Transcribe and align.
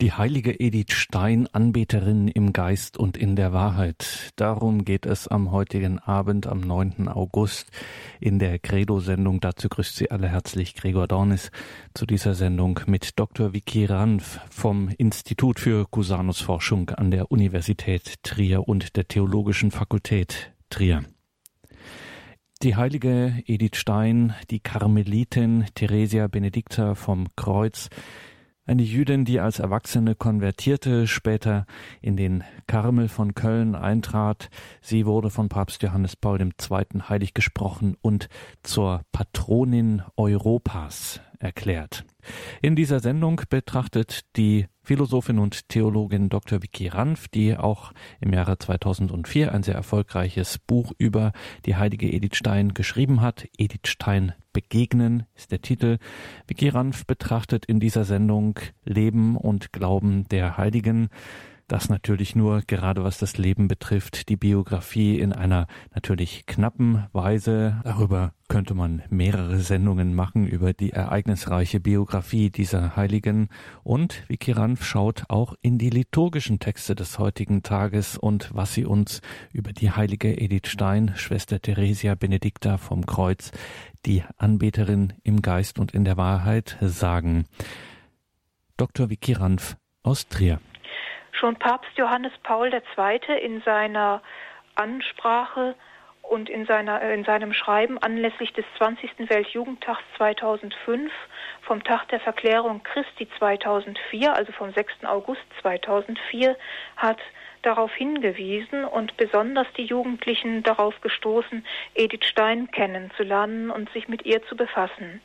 Die 0.00 0.12
heilige 0.12 0.60
Edith 0.60 0.92
Stein, 0.92 1.48
Anbeterin 1.52 2.28
im 2.28 2.52
Geist 2.52 2.96
und 2.98 3.16
in 3.16 3.34
der 3.34 3.52
Wahrheit. 3.52 4.32
Darum 4.36 4.84
geht 4.84 5.06
es 5.06 5.26
am 5.26 5.50
heutigen 5.50 5.98
Abend, 5.98 6.46
am 6.46 6.60
9. 6.60 7.08
August, 7.08 7.72
in 8.20 8.38
der 8.38 8.60
Credo-Sendung. 8.60 9.40
Dazu 9.40 9.68
grüßt 9.68 9.96
Sie 9.96 10.12
alle 10.12 10.28
herzlich 10.28 10.76
Gregor 10.76 11.08
Dornis 11.08 11.50
zu 11.94 12.06
dieser 12.06 12.34
Sendung 12.36 12.78
mit 12.86 13.18
Dr. 13.18 13.52
Vicky 13.52 13.86
Ranf 13.86 14.38
vom 14.50 14.88
Institut 14.98 15.58
für 15.58 15.84
Cusanus-Forschung 15.90 16.90
an 16.90 17.10
der 17.10 17.32
Universität 17.32 18.22
Trier 18.22 18.68
und 18.68 18.94
der 18.94 19.08
Theologischen 19.08 19.72
Fakultät 19.72 20.52
Trier. 20.70 21.02
Die 22.62 22.76
heilige 22.76 23.42
Edith 23.46 23.76
Stein, 23.76 24.34
die 24.50 24.60
Karmelitin 24.60 25.66
Theresia 25.74 26.28
Benedicta 26.28 26.94
vom 26.94 27.26
Kreuz, 27.34 27.88
eine 28.68 28.82
Jüdin, 28.82 29.24
die 29.24 29.40
als 29.40 29.58
Erwachsene 29.58 30.14
konvertierte, 30.14 31.06
später 31.06 31.64
in 32.02 32.16
den 32.16 32.44
Karmel 32.66 33.08
von 33.08 33.34
Köln 33.34 33.74
eintrat. 33.74 34.50
Sie 34.82 35.06
wurde 35.06 35.30
von 35.30 35.48
Papst 35.48 35.82
Johannes 35.82 36.16
Paul 36.16 36.38
II. 36.40 37.00
heilig 37.08 37.32
gesprochen 37.32 37.96
und 38.02 38.28
zur 38.62 39.02
Patronin 39.10 40.02
Europas 40.16 41.20
erklärt. 41.38 42.04
In 42.62 42.76
dieser 42.76 43.00
Sendung 43.00 43.40
betrachtet 43.48 44.22
die 44.36 44.66
Philosophin 44.82 45.38
und 45.38 45.68
Theologin 45.68 46.30
Dr. 46.30 46.62
Vicky 46.62 46.88
Ranf, 46.88 47.28
die 47.28 47.56
auch 47.56 47.92
im 48.20 48.32
Jahre 48.32 48.58
2004 48.58 49.52
ein 49.52 49.62
sehr 49.62 49.74
erfolgreiches 49.74 50.58
Buch 50.58 50.92
über 50.98 51.32
die 51.66 51.76
heilige 51.76 52.10
Edith 52.10 52.36
Stein 52.36 52.72
geschrieben 52.72 53.20
hat. 53.20 53.46
Edith 53.58 53.86
Stein 53.86 54.32
begegnen 54.52 55.24
ist 55.34 55.52
der 55.52 55.60
Titel. 55.60 55.98
Vicky 56.46 56.70
Ranf 56.70 57.06
betrachtet 57.06 57.66
in 57.66 57.80
dieser 57.80 58.04
Sendung 58.04 58.58
Leben 58.84 59.36
und 59.36 59.72
Glauben 59.72 60.26
der 60.28 60.56
Heiligen. 60.56 61.08
Das 61.68 61.90
natürlich 61.90 62.34
nur 62.34 62.62
gerade 62.66 63.04
was 63.04 63.18
das 63.18 63.36
Leben 63.36 63.68
betrifft, 63.68 64.30
die 64.30 64.36
Biografie 64.36 65.18
in 65.18 65.34
einer 65.34 65.66
natürlich 65.94 66.46
knappen 66.46 67.06
Weise. 67.12 67.82
Darüber 67.84 68.32
könnte 68.48 68.72
man 68.72 69.02
mehrere 69.10 69.58
Sendungen 69.58 70.14
machen 70.14 70.46
über 70.46 70.72
die 70.72 70.92
ereignisreiche 70.92 71.78
Biografie 71.78 72.48
dieser 72.48 72.96
Heiligen. 72.96 73.50
Und 73.84 74.22
Vicky 74.28 74.52
Ranf 74.52 74.82
schaut 74.82 75.24
auch 75.28 75.56
in 75.60 75.76
die 75.76 75.90
liturgischen 75.90 76.58
Texte 76.58 76.94
des 76.94 77.18
heutigen 77.18 77.62
Tages 77.62 78.16
und 78.16 78.48
was 78.54 78.72
sie 78.72 78.86
uns 78.86 79.20
über 79.52 79.74
die 79.74 79.90
heilige 79.90 80.40
Edith 80.40 80.68
Stein, 80.68 81.12
Schwester 81.16 81.60
Theresia 81.60 82.14
Benedicta 82.14 82.78
vom 82.78 83.04
Kreuz, 83.04 83.52
die 84.06 84.24
Anbeterin 84.38 85.12
im 85.22 85.42
Geist 85.42 85.78
und 85.78 85.92
in 85.92 86.06
der 86.06 86.16
Wahrheit 86.16 86.78
sagen. 86.80 87.44
Dr. 88.78 89.10
Vicky 89.10 89.34
Ranf 89.34 89.76
aus 90.02 90.28
Trier. 90.28 90.60
Schon 91.38 91.54
Papst 91.54 91.96
Johannes 91.96 92.32
Paul 92.42 92.72
II. 92.74 93.38
in 93.40 93.62
seiner 93.62 94.22
Ansprache 94.74 95.76
und 96.22 96.48
in, 96.48 96.66
seiner, 96.66 97.00
in 97.00 97.22
seinem 97.22 97.52
Schreiben 97.52 97.96
anlässlich 97.96 98.52
des 98.54 98.64
20. 98.76 99.30
Weltjugendtags 99.30 100.02
2005 100.16 101.12
vom 101.62 101.84
Tag 101.84 102.08
der 102.08 102.18
Verklärung 102.18 102.82
Christi 102.82 103.28
2004, 103.38 104.34
also 104.34 104.50
vom 104.50 104.72
6. 104.72 105.04
August 105.04 105.44
2004, 105.62 106.56
hat 106.96 107.20
darauf 107.62 107.94
hingewiesen 107.94 108.84
und 108.84 109.16
besonders 109.16 109.68
die 109.76 109.84
Jugendlichen 109.84 110.64
darauf 110.64 111.00
gestoßen, 111.02 111.64
Edith 111.94 112.24
Stein 112.24 112.68
kennenzulernen 112.72 113.70
und 113.70 113.92
sich 113.92 114.08
mit 114.08 114.26
ihr 114.26 114.42
zu 114.46 114.56
befassen. 114.56 115.22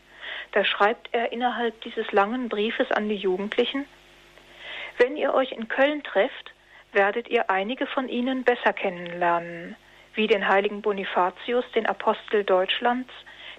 Da 0.51 0.63
schreibt 0.63 1.09
er 1.11 1.31
innerhalb 1.31 1.81
dieses 1.81 2.11
langen 2.11 2.49
Briefes 2.49 2.91
an 2.91 3.09
die 3.09 3.15
Jugendlichen, 3.15 3.87
wenn 4.97 5.17
ihr 5.17 5.33
euch 5.33 5.51
in 5.51 5.67
Köln 5.67 6.03
trefft, 6.03 6.53
werdet 6.91 7.27
ihr 7.27 7.49
einige 7.49 7.87
von 7.87 8.07
ihnen 8.07 8.43
besser 8.43 8.73
kennenlernen, 8.73 9.75
wie 10.13 10.27
den 10.27 10.47
heiligen 10.47 10.81
Bonifatius, 10.81 11.65
den 11.73 11.85
Apostel 11.85 12.43
Deutschlands, 12.43 13.09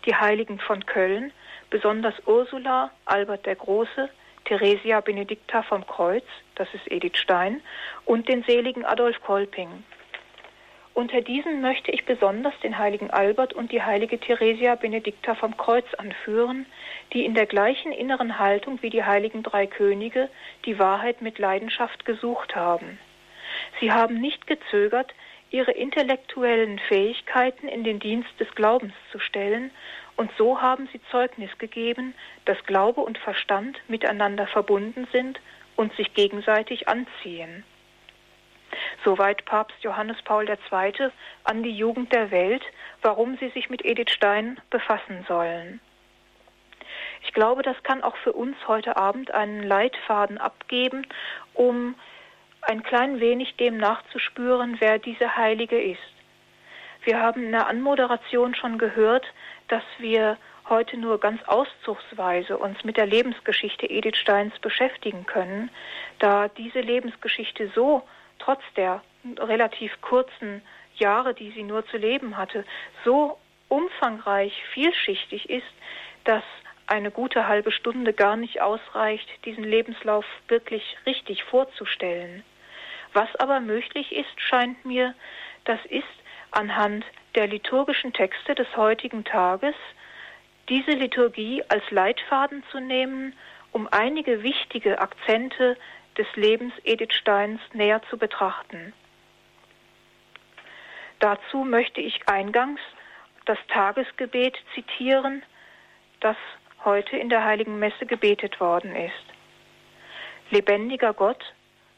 die 0.07 0.15
Heiligen 0.15 0.61
von 0.61 0.85
Köln, 0.87 1.33
besonders 1.71 2.15
Ursula, 2.27 2.91
Albert 3.07 3.47
der 3.47 3.57
Große, 3.57 4.09
Theresia 4.45 5.01
Benedicta 5.01 5.63
vom 5.63 5.87
Kreuz, 5.87 6.25
das 6.55 6.69
ist 6.75 6.91
Edith 6.91 7.17
Stein, 7.17 7.61
und 8.05 8.29
den 8.29 8.43
seligen 8.45 8.85
Adolf 8.85 9.21
Kolping. 9.23 9.85
Unter 10.95 11.23
diesen 11.23 11.61
möchte 11.61 11.91
ich 11.91 12.05
besonders 12.05 12.55
den 12.63 12.79
heiligen 12.79 13.11
Albert 13.11 13.53
und 13.53 13.73
die 13.73 13.83
heilige 13.83 14.21
Theresia 14.21 14.77
Benedicta 14.77 15.35
vom 15.35 15.57
Kreuz 15.57 15.93
anführen, 15.95 16.67
die 17.13 17.25
in 17.25 17.35
der 17.35 17.47
gleichen 17.47 17.91
inneren 17.91 18.39
Haltung 18.39 18.81
wie 18.81 18.91
die 18.91 19.03
heiligen 19.03 19.43
drei 19.43 19.67
Könige 19.67 20.31
die 20.65 20.79
Wahrheit 20.79 21.21
mit 21.21 21.41
Leidenschaft 21.41 22.05
gesucht 22.05 22.55
haben. 22.55 23.01
Sie 23.81 23.91
haben 23.91 24.21
nicht 24.21 24.47
gezögert, 24.47 25.13
ihre 25.51 25.73
intellektuellen 25.73 26.79
Fähigkeiten 26.79 27.67
in 27.67 27.83
den 27.83 27.99
Dienst 27.99 28.31
des 28.39 28.55
Glaubens 28.55 28.95
zu 29.11 29.19
stellen, 29.19 29.73
und 30.17 30.31
so 30.39 30.63
haben 30.63 30.89
sie 30.93 31.01
Zeugnis 31.11 31.51
gegeben, 31.59 32.15
dass 32.45 32.65
Glaube 32.67 33.01
und 33.01 33.19
Verstand 33.19 33.81
miteinander 33.89 34.47
verbunden 34.47 35.09
sind 35.11 35.41
und 35.75 35.93
sich 35.97 36.15
gegenseitig 36.15 36.87
anziehen. 36.87 37.65
Soweit 39.05 39.45
Papst 39.45 39.83
Johannes 39.83 40.17
Paul 40.23 40.49
II. 40.49 41.11
an 41.45 41.63
die 41.63 41.77
Jugend 41.77 42.13
der 42.13 42.31
Welt, 42.31 42.63
warum 43.03 43.37
sie 43.39 43.49
sich 43.51 43.71
mit 43.71 43.85
Edith 43.85 44.11
Stein 44.11 44.61
befassen 44.71 45.25
sollen. 45.29 45.81
Ich 47.23 47.33
glaube, 47.33 47.63
das 47.63 47.83
kann 47.83 48.03
auch 48.03 48.17
für 48.17 48.33
uns 48.33 48.57
heute 48.69 48.97
Abend 48.97 49.33
einen 49.33 49.63
Leitfaden 49.63 50.39
abgeben, 50.39 51.07
um 51.55 51.95
ein 52.63 52.83
klein 52.83 53.21
wenig 53.21 53.57
dem 53.57 53.77
nachzuspüren, 53.77 54.77
wer 54.81 54.99
diese 54.99 55.37
Heilige 55.37 55.81
ist. 55.81 55.99
Wir 57.05 57.21
haben 57.21 57.45
in 57.45 57.53
der 57.53 57.67
Anmoderation 57.67 58.55
schon 58.55 58.79
gehört, 58.79 59.27
dass 59.69 59.83
wir 59.99 60.39
heute 60.69 60.97
nur 60.97 61.21
ganz 61.21 61.43
auszugsweise 61.47 62.57
uns 62.57 62.83
mit 62.85 62.97
der 62.97 63.07
Lebensgeschichte 63.07 63.87
Edith 63.87 64.17
Steins 64.17 64.59
beschäftigen 64.61 65.27
können, 65.27 65.71
da 66.19 66.49
diese 66.49 66.81
Lebensgeschichte 66.81 67.71
so 67.75 68.03
trotz 68.45 68.63
der 68.77 69.03
relativ 69.39 70.01
kurzen 70.01 70.63
Jahre, 70.97 71.35
die 71.35 71.51
sie 71.53 71.63
nur 71.63 71.87
zu 71.87 71.97
leben 71.97 72.37
hatte, 72.37 72.65
so 73.05 73.39
umfangreich, 73.69 74.53
vielschichtig 74.73 75.51
ist, 75.51 75.67
dass 76.25 76.45
eine 76.87 77.11
gute 77.11 77.49
halbe 77.49 77.73
Stunde 77.73 78.13
gar 78.13 78.37
nicht 78.37 78.61
ausreicht, 78.61 79.29
diesen 79.45 79.65
Lebenslauf 79.65 80.25
wirklich 80.49 80.97
richtig 81.07 81.43
vorzustellen. 81.45 82.45
Was 83.15 83.35
aber 83.37 83.61
möglich 83.61 84.13
ist, 84.13 84.41
scheint 84.41 84.85
mir, 84.85 85.15
das 85.65 85.79
ist 85.89 86.05
anhand 86.51 87.05
der 87.35 87.47
liturgischen 87.47 88.13
Texte 88.13 88.55
des 88.55 88.77
heutigen 88.77 89.25
Tages 89.25 89.75
diese 90.69 90.93
Liturgie 90.93 91.63
als 91.69 91.89
Leitfaden 91.91 92.63
zu 92.71 92.81
nehmen, 92.81 93.35
um 93.73 93.89
einige 93.91 94.43
wichtige 94.43 94.99
Akzente 94.99 95.77
des 96.17 96.27
Lebens 96.35 96.73
Edith 96.85 97.13
Steins 97.13 97.61
näher 97.73 98.03
zu 98.11 98.17
betrachten. 98.17 98.93
Dazu 101.21 101.65
möchte 101.65 102.01
ich 102.01 102.29
eingangs 102.29 102.81
das 103.47 103.59
Tagesgebet 103.69 104.57
zitieren, 104.75 105.43
das 106.21 106.37
heute 106.85 107.17
in 107.17 107.29
der 107.29 107.45
heiligen 107.45 107.79
Messe 107.79 108.07
gebetet 108.07 108.61
worden 108.61 108.95
ist. 108.95 109.13
Lebendiger 110.51 111.13
Gott, 111.13 111.43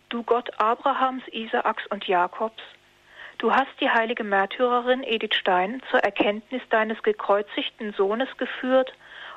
du 0.09 0.23
Gott 0.23 0.51
Abrahams, 0.59 1.23
Isaaks 1.29 1.87
und 1.89 2.07
Jakobs, 2.07 2.63
du 3.39 3.53
hast 3.53 3.73
die 3.81 3.91
heilige 3.91 4.25
Märtyrerin 4.25 5.03
Edith 5.03 5.35
Stein 5.35 5.83
zur 5.91 6.01
Erkenntnis 6.01 6.63
deines 6.71 7.03
gekreuzigten 7.03 7.93
Sohnes 7.93 8.29
geführt 8.37 8.93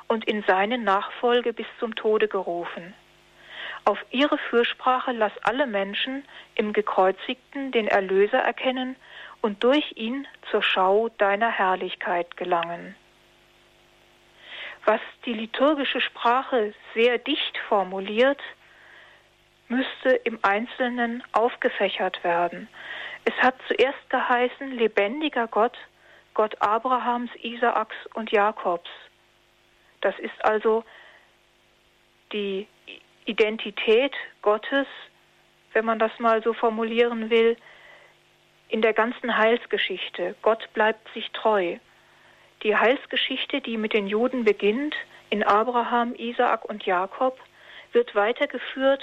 und 0.08 0.24
in 0.26 0.42
seine 0.46 0.78
Nachfolge 0.78 1.52
bis 1.52 1.66
zum 1.78 1.94
Tode 1.94 2.28
gerufen. 2.28 2.94
Auf 3.84 3.98
ihre 4.10 4.38
Fürsprache 4.38 5.12
lass 5.12 5.32
alle 5.42 5.66
Menschen 5.66 6.24
im 6.54 6.72
Gekreuzigten 6.72 7.72
den 7.72 7.88
Erlöser 7.88 8.38
erkennen 8.38 8.96
und 9.40 9.64
durch 9.64 9.92
ihn 9.96 10.26
zur 10.50 10.62
Schau 10.62 11.08
deiner 11.18 11.50
Herrlichkeit 11.50 12.36
gelangen. 12.36 12.94
Was 14.84 15.00
die 15.24 15.34
liturgische 15.34 16.00
Sprache 16.00 16.74
sehr 16.94 17.18
dicht 17.18 17.58
formuliert, 17.68 18.40
müsste 19.68 20.10
im 20.24 20.38
Einzelnen 20.42 21.22
aufgefächert 21.32 22.22
werden. 22.24 22.68
Es 23.24 23.34
hat 23.42 23.54
zuerst 23.68 24.08
geheißen, 24.08 24.72
lebendiger 24.72 25.46
Gott, 25.46 25.76
Gott 26.34 26.60
Abrahams, 26.60 27.30
Isaaks 27.42 27.96
und 28.14 28.32
Jakobs. 28.32 28.90
Das 30.00 30.18
ist 30.18 30.44
also 30.44 30.84
die 32.32 32.66
Identität 33.24 34.12
Gottes, 34.42 34.86
wenn 35.72 35.84
man 35.84 35.98
das 35.98 36.12
mal 36.18 36.42
so 36.42 36.52
formulieren 36.52 37.30
will, 37.30 37.56
in 38.68 38.82
der 38.82 38.92
ganzen 38.92 39.36
Heilsgeschichte. 39.36 40.34
Gott 40.42 40.68
bleibt 40.74 41.12
sich 41.12 41.30
treu. 41.32 41.76
Die 42.62 42.76
Heilsgeschichte, 42.76 43.60
die 43.60 43.76
mit 43.76 43.92
den 43.92 44.06
Juden 44.06 44.44
beginnt, 44.44 44.94
in 45.30 45.42
Abraham, 45.42 46.14
Isaak 46.16 46.64
und 46.64 46.84
Jakob, 46.84 47.38
wird 47.92 48.14
weitergeführt 48.14 49.02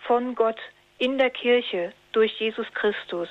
von 0.00 0.34
Gott 0.34 0.58
in 0.98 1.18
der 1.18 1.30
Kirche 1.30 1.92
durch 2.12 2.38
Jesus 2.38 2.66
Christus. 2.74 3.28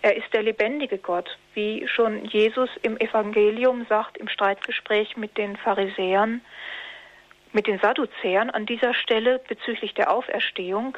Er 0.00 0.16
ist 0.16 0.32
der 0.32 0.42
lebendige 0.42 0.98
Gott, 0.98 1.38
wie 1.54 1.86
schon 1.88 2.24
Jesus 2.24 2.70
im 2.82 2.96
Evangelium 2.98 3.86
sagt, 3.88 4.16
im 4.16 4.28
Streitgespräch 4.28 5.16
mit 5.16 5.36
den 5.36 5.56
Pharisäern, 5.56 6.40
mit 7.52 7.66
den 7.66 7.78
Sadduzäern 7.78 8.50
an 8.50 8.66
dieser 8.66 8.94
Stelle 8.94 9.40
bezüglich 9.48 9.94
der 9.94 10.10
Auferstehung, 10.10 10.96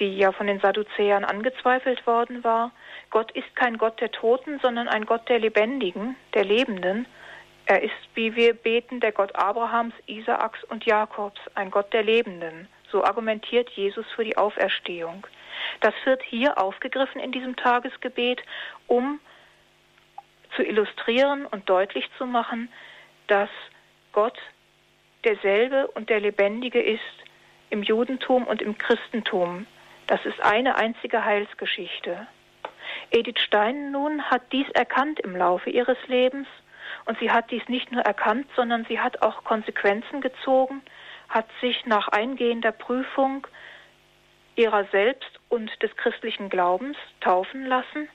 die 0.00 0.16
ja 0.16 0.32
von 0.32 0.46
den 0.46 0.60
Sadduzäern 0.60 1.24
angezweifelt 1.24 2.06
worden 2.06 2.42
war. 2.42 2.72
Gott 3.10 3.30
ist 3.32 3.54
kein 3.54 3.78
Gott 3.78 4.00
der 4.00 4.10
Toten, 4.10 4.58
sondern 4.60 4.88
ein 4.88 5.06
Gott 5.06 5.28
der 5.28 5.38
Lebendigen, 5.38 6.16
der 6.34 6.44
Lebenden. 6.44 7.06
Er 7.66 7.82
ist, 7.82 7.94
wie 8.14 8.34
wir 8.34 8.54
beten, 8.54 9.00
der 9.00 9.12
Gott 9.12 9.34
Abrahams, 9.36 9.94
Isaaks 10.06 10.64
und 10.64 10.84
Jakobs, 10.84 11.40
ein 11.54 11.70
Gott 11.70 11.92
der 11.92 12.02
Lebenden. 12.02 12.68
So 12.90 13.04
argumentiert 13.04 13.70
Jesus 13.70 14.06
für 14.14 14.24
die 14.24 14.36
Auferstehung. 14.36 15.26
Das 15.80 15.94
wird 16.04 16.22
hier 16.22 16.58
aufgegriffen 16.58 17.20
in 17.20 17.32
diesem 17.32 17.56
Tagesgebet, 17.56 18.42
um 18.86 19.20
zu 20.56 20.62
illustrieren 20.62 21.46
und 21.46 21.68
deutlich 21.68 22.08
zu 22.18 22.26
machen, 22.26 22.68
dass 23.26 23.50
Gott 24.12 24.38
derselbe 25.24 25.88
und 25.88 26.10
der 26.10 26.20
Lebendige 26.20 26.80
ist 26.80 27.00
im 27.70 27.82
Judentum 27.82 28.44
und 28.44 28.62
im 28.62 28.78
Christentum. 28.78 29.66
Das 30.06 30.24
ist 30.24 30.40
eine 30.40 30.76
einzige 30.76 31.24
Heilsgeschichte. 31.24 32.26
Edith 33.10 33.40
Stein 33.40 33.90
nun 33.90 34.22
hat 34.30 34.42
dies 34.52 34.68
erkannt 34.70 35.20
im 35.20 35.36
Laufe 35.36 35.70
ihres 35.70 35.98
Lebens 36.06 36.46
und 37.06 37.18
sie 37.18 37.30
hat 37.30 37.50
dies 37.50 37.66
nicht 37.68 37.90
nur 37.92 38.02
erkannt, 38.02 38.46
sondern 38.56 38.84
sie 38.86 39.00
hat 39.00 39.22
auch 39.22 39.44
Konsequenzen 39.44 40.20
gezogen, 40.20 40.82
hat 41.28 41.46
sich 41.60 41.86
nach 41.86 42.08
eingehender 42.08 42.72
Prüfung 42.72 43.46
ihrer 44.56 44.84
selbst 44.86 45.40
und 45.48 45.70
des 45.82 45.96
christlichen 45.96 46.48
Glaubens 46.48 46.96
taufen 47.20 47.66
lassen 47.66 48.08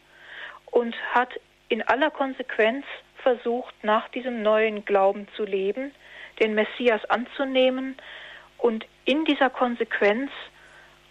und 0.72 0.96
hat 1.14 1.40
in 1.68 1.82
aller 1.82 2.12
Konsequenz 2.12 2.86
versucht, 3.22 3.74
nach 3.84 4.08
diesem 4.10 4.42
neuen 4.42 4.86
Glauben 4.86 5.28
zu 5.36 5.44
leben, 5.44 5.92
den 6.40 6.56
Messias 6.56 7.04
anzunehmen 7.06 7.96
und 8.58 8.86
in 9.06 9.26
dieser 9.26 9.50
Konsequenz 9.50 10.32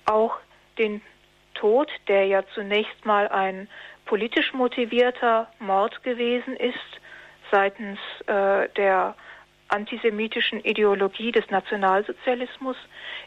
auch 0.05 0.39
den 0.79 1.03
Tod, 1.55 1.91
der 2.07 2.27
ja 2.27 2.43
zunächst 2.55 3.05
mal 3.05 3.29
ein 3.29 3.69
politisch 4.07 4.53
motivierter 4.53 5.49
Mord 5.59 6.03
gewesen 6.03 6.57
ist, 6.57 7.01
seitens 7.51 7.99
äh, 8.27 8.69
der 8.77 9.15
antisemitischen 9.69 10.65
Ideologie 10.65 11.33
des 11.33 11.49
Nationalsozialismus. 11.51 12.77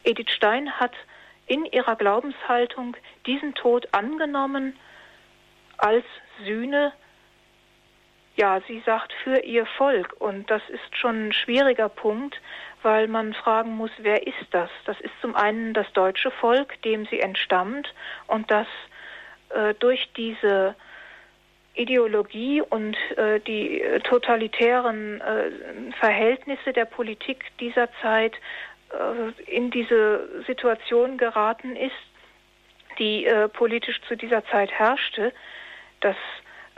Edith 0.03 0.31
Stein 0.31 0.71
hat 0.79 0.93
in 1.45 1.65
ihrer 1.65 1.95
Glaubenshaltung 1.95 2.95
diesen 3.25 3.53
Tod 3.53 3.87
angenommen 3.91 4.75
als 5.77 6.05
Sühne 6.45 6.93
ja, 8.35 8.61
sie 8.67 8.81
sagt 8.85 9.13
für 9.23 9.39
ihr 9.39 9.65
Volk. 9.65 10.15
Und 10.19 10.49
das 10.49 10.61
ist 10.69 10.97
schon 10.97 11.27
ein 11.27 11.33
schwieriger 11.33 11.89
Punkt, 11.89 12.39
weil 12.81 13.07
man 13.07 13.33
fragen 13.33 13.71
muss, 13.71 13.91
wer 13.97 14.25
ist 14.25 14.47
das? 14.51 14.69
Das 14.85 14.99
ist 15.01 15.13
zum 15.21 15.35
einen 15.35 15.73
das 15.73 15.91
deutsche 15.93 16.31
Volk, 16.31 16.81
dem 16.83 17.05
sie 17.05 17.19
entstammt 17.19 17.93
und 18.27 18.49
das 18.49 18.67
äh, 19.49 19.73
durch 19.75 20.09
diese 20.15 20.75
Ideologie 21.73 22.61
und 22.61 22.97
äh, 23.17 23.39
die 23.39 23.83
totalitären 24.03 25.21
äh, 25.21 25.93
Verhältnisse 25.99 26.73
der 26.73 26.85
Politik 26.85 27.45
dieser 27.59 27.89
Zeit 28.01 28.35
äh, 28.91 29.51
in 29.51 29.71
diese 29.71 30.43
Situation 30.47 31.17
geraten 31.17 31.75
ist, 31.75 31.93
die 32.99 33.25
äh, 33.25 33.47
politisch 33.47 34.01
zu 34.07 34.15
dieser 34.17 34.45
Zeit 34.47 34.71
herrschte. 34.71 35.31
Das 36.01 36.15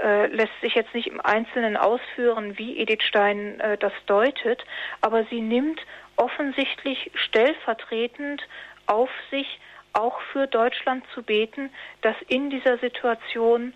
äh, 0.04 0.28
lässt 0.28 0.60
sich 0.62 0.76
jetzt 0.76 0.94
nicht 0.94 1.08
im 1.08 1.22
Einzelnen 1.22 1.78
ausführen, 1.78 2.58
wie 2.58 2.78
Edith 2.78 3.04
Stein 3.04 3.60
äh, 3.60 3.78
das 3.78 3.94
deutet, 4.06 4.64
aber 5.02 5.24
sie 5.30 5.42
nimmt 5.42 5.80
offensichtlich 6.18 7.12
stellvertretend 7.16 8.44
auf 8.86 9.10
sich, 9.32 9.60
auch 9.94 10.20
für 10.32 10.48
Deutschland 10.48 11.04
zu 11.14 11.22
beten, 11.22 11.70
dass 12.02 12.16
in 12.28 12.50
dieser 12.50 12.80
Situation 12.80 13.74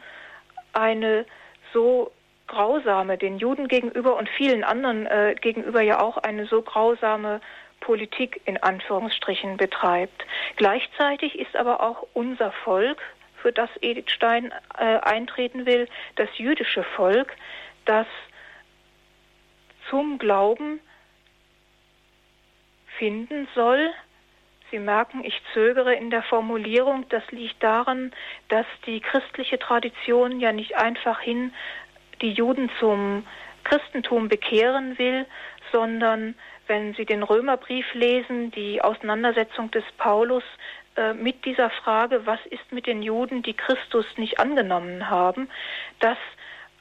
eine 0.73 1.25
so 1.73 2.11
grausame, 2.47 3.17
den 3.17 3.37
Juden 3.37 3.67
gegenüber 3.67 4.15
und 4.15 4.27
vielen 4.29 4.63
anderen 4.63 5.05
äh, 5.05 5.35
gegenüber 5.39 5.81
ja 5.81 6.01
auch 6.01 6.17
eine 6.17 6.45
so 6.47 6.61
grausame 6.61 7.39
Politik 7.81 8.41
in 8.45 8.57
Anführungsstrichen 8.57 9.57
betreibt. 9.57 10.25
Gleichzeitig 10.55 11.37
ist 11.37 11.55
aber 11.55 11.81
auch 11.81 12.07
unser 12.13 12.51
Volk, 12.51 12.99
für 13.47 13.53
das 13.53 13.69
Edith 13.79 14.11
Stein 14.11 14.51
äh, 14.77 14.97
eintreten 14.97 15.65
will, 15.65 15.87
das 16.17 16.27
jüdische 16.37 16.83
Volk, 16.83 17.33
das 17.85 18.05
zum 19.89 20.17
Glauben 20.17 20.81
finden 22.97 23.47
soll. 23.55 23.89
Sie 24.69 24.79
merken, 24.79 25.23
ich 25.23 25.41
zögere 25.53 25.95
in 25.95 26.09
der 26.09 26.23
Formulierung. 26.23 27.07
Das 27.07 27.23
liegt 27.31 27.63
daran, 27.63 28.11
dass 28.49 28.65
die 28.85 28.99
christliche 28.99 29.57
Tradition 29.57 30.41
ja 30.41 30.51
nicht 30.51 30.75
einfach 30.75 31.21
hin 31.21 31.53
die 32.21 32.33
Juden 32.33 32.69
zum 32.81 33.25
Christentum 33.63 34.27
bekehren 34.27 34.97
will, 34.97 35.25
sondern 35.71 36.35
wenn 36.67 36.95
Sie 36.95 37.05
den 37.05 37.23
Römerbrief 37.23 37.85
lesen, 37.93 38.51
die 38.51 38.81
Auseinandersetzung 38.81 39.71
des 39.71 39.85
Paulus 39.97 40.43
mit 41.13 41.45
dieser 41.45 41.69
Frage, 41.69 42.25
was 42.25 42.39
ist 42.49 42.71
mit 42.71 42.87
den 42.87 43.01
Juden, 43.03 43.43
die 43.43 43.53
Christus 43.53 44.05
nicht 44.17 44.39
angenommen 44.39 45.09
haben, 45.09 45.49
dass 45.99 46.17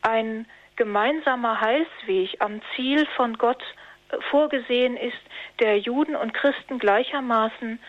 ein 0.03 0.47
gemeinsamer 0.77 1.61
Heilsweg 1.61 2.37
am 2.39 2.61
Ziel 2.75 3.07
von 3.17 3.37
Gott 3.39 3.63
äh, 4.11 4.17
vorgesehen 4.31 4.97
ist, 4.97 5.19
der 5.61 5.79
Juden 5.79 6.15
und 6.15 6.35
Christen 6.35 6.79
gleichermaßen 6.79 7.81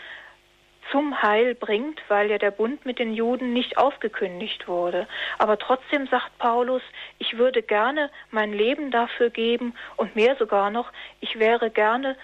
zum 0.91 1.21
Heil 1.21 1.53
bringt, 1.53 2.01
weil 2.07 2.31
ja 2.31 2.37
der 2.37 2.51
Bund 2.51 2.85
mit 2.85 2.97
den 2.97 3.13
Juden 3.13 3.51
nicht 3.51 3.77
aufgekündigt 3.77 4.69
wurde. 4.69 5.05
Aber 5.37 5.57
trotzdem 5.57 6.07
sagt 6.07 6.37
Paulus, 6.37 6.81
ich 7.19 7.37
würde 7.37 7.61
gerne 7.61 8.09
mein 8.31 8.53
Leben 8.53 8.89
dafür 8.89 9.29
geben 9.29 9.73
und 9.97 10.15
mehr 10.15 10.37
sogar 10.37 10.69
noch, 10.69 10.91
ich 11.19 11.39
wäre 11.39 11.69
gerne 11.69 12.15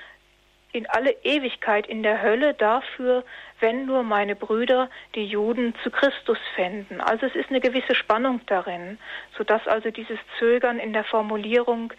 in 0.73 0.87
alle 0.87 1.11
Ewigkeit 1.23 1.87
in 1.87 2.03
der 2.03 2.21
Hölle 2.21 2.55
dafür, 2.55 3.23
wenn 3.59 3.85
nur 3.85 4.03
meine 4.03 4.35
Brüder 4.35 4.89
die 5.15 5.25
Juden 5.25 5.73
zu 5.83 5.92
Christus 5.92 6.39
fänden. 6.56 6.99
Also 6.99 7.27
es 7.27 7.35
ist 7.35 7.49
eine 7.49 7.61
gewisse 7.61 7.95
Spannung 7.95 8.42
darin, 8.47 8.97
sodass 9.37 9.65
also 9.68 9.92
dieses 9.92 10.19
Zögern 10.39 10.80
in 10.80 10.92
der 10.92 11.03
Formulierung 11.03 11.94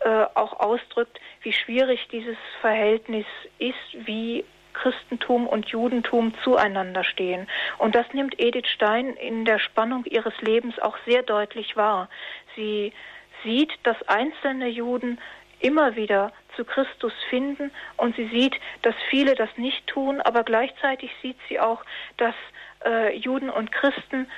äh, 0.00 0.24
auch 0.34 0.58
ausdrückt, 0.58 1.20
wie 1.42 1.52
schwierig 1.52 2.08
dieses 2.10 2.36
Verhältnis 2.60 3.26
ist, 3.58 4.06
wie 4.06 4.44
Christentum 4.72 5.46
und 5.46 5.68
Judentum 5.68 6.34
zueinander 6.42 7.04
stehen. 7.04 7.46
Und 7.78 7.94
das 7.94 8.06
nimmt 8.12 8.38
Edith 8.38 8.68
Stein 8.68 9.14
in 9.14 9.44
der 9.44 9.58
Spannung 9.58 10.04
ihres 10.04 10.38
Lebens 10.40 10.78
auch 10.78 10.96
sehr 11.06 11.22
deutlich 11.22 11.76
wahr. 11.76 12.08
Sie 12.56 12.92
sieht, 13.42 13.72
dass 13.84 13.96
einzelne 14.08 14.68
Juden 14.68 15.18
immer 15.60 15.96
wieder 15.96 16.32
zu 16.56 16.64
Christus 16.64 17.12
finden 17.30 17.70
und 17.96 18.16
sie 18.16 18.28
sieht, 18.28 18.54
dass 18.82 18.94
viele 19.10 19.34
das 19.34 19.50
nicht 19.56 19.86
tun, 19.86 20.20
aber 20.20 20.42
gleichzeitig 20.42 21.10
sieht 21.22 21.36
sie 21.48 21.60
auch, 21.60 21.84
dass 22.16 22.34
äh, 22.84 23.16
Juden 23.16 23.50
und 23.50 23.72
Christen 23.72 24.28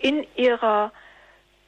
in 0.00 0.26
ihrer 0.36 0.92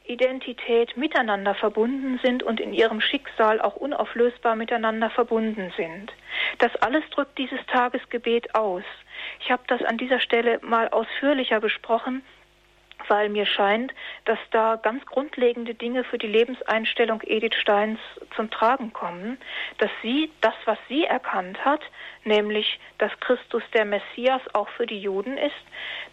Identität 0.04 0.96
miteinander 0.96 1.54
verbunden 1.54 2.18
sind 2.22 2.42
und 2.42 2.60
in 2.60 2.72
ihrem 2.72 3.00
Schicksal 3.00 3.60
auch 3.60 3.76
unauflösbar 3.76 4.56
miteinander 4.56 5.10
verbunden 5.10 5.72
sind. 5.76 6.12
Das 6.58 6.74
alles 6.76 7.08
drückt 7.10 7.38
dieses 7.38 7.64
Tagesgebet 7.66 8.54
aus. 8.54 8.82
Ich 9.40 9.50
habe 9.50 9.62
das 9.68 9.82
an 9.82 9.98
dieser 9.98 10.20
Stelle 10.20 10.58
mal 10.62 10.88
ausführlicher 10.88 11.60
besprochen, 11.60 12.22
weil 13.08 13.28
mir 13.28 13.46
scheint, 13.46 13.92
dass 14.24 14.38
da 14.50 14.76
ganz 14.76 15.04
grundlegende 15.06 15.74
Dinge 15.74 16.04
für 16.04 16.18
die 16.18 16.26
Lebenseinstellung 16.26 17.22
Edith 17.24 17.54
Steins 17.54 17.98
zum 18.36 18.50
Tragen 18.50 18.92
kommen, 18.92 19.38
dass 19.78 19.90
sie 20.02 20.30
das, 20.40 20.54
was 20.64 20.78
sie 20.88 21.04
erkannt 21.04 21.64
hat, 21.64 21.80
nämlich, 22.24 22.78
dass 22.98 23.12
Christus 23.20 23.62
der 23.74 23.84
Messias 23.84 24.42
auch 24.54 24.68
für 24.70 24.86
die 24.86 25.00
Juden 25.00 25.36
ist, 25.38 25.52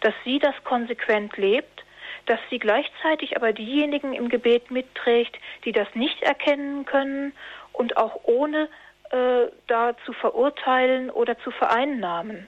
dass 0.00 0.14
sie 0.24 0.38
das 0.38 0.54
konsequent 0.64 1.36
lebt, 1.36 1.84
dass 2.26 2.40
sie 2.50 2.58
gleichzeitig 2.58 3.36
aber 3.36 3.52
diejenigen 3.52 4.12
im 4.12 4.28
Gebet 4.28 4.70
mitträgt, 4.70 5.36
die 5.64 5.72
das 5.72 5.88
nicht 5.94 6.22
erkennen 6.22 6.84
können 6.84 7.32
und 7.72 7.96
auch 7.96 8.20
ohne 8.24 8.68
äh, 9.10 9.46
da 9.66 9.96
zu 10.04 10.12
verurteilen 10.12 11.10
oder 11.10 11.38
zu 11.40 11.50
vereinnahmen. 11.50 12.46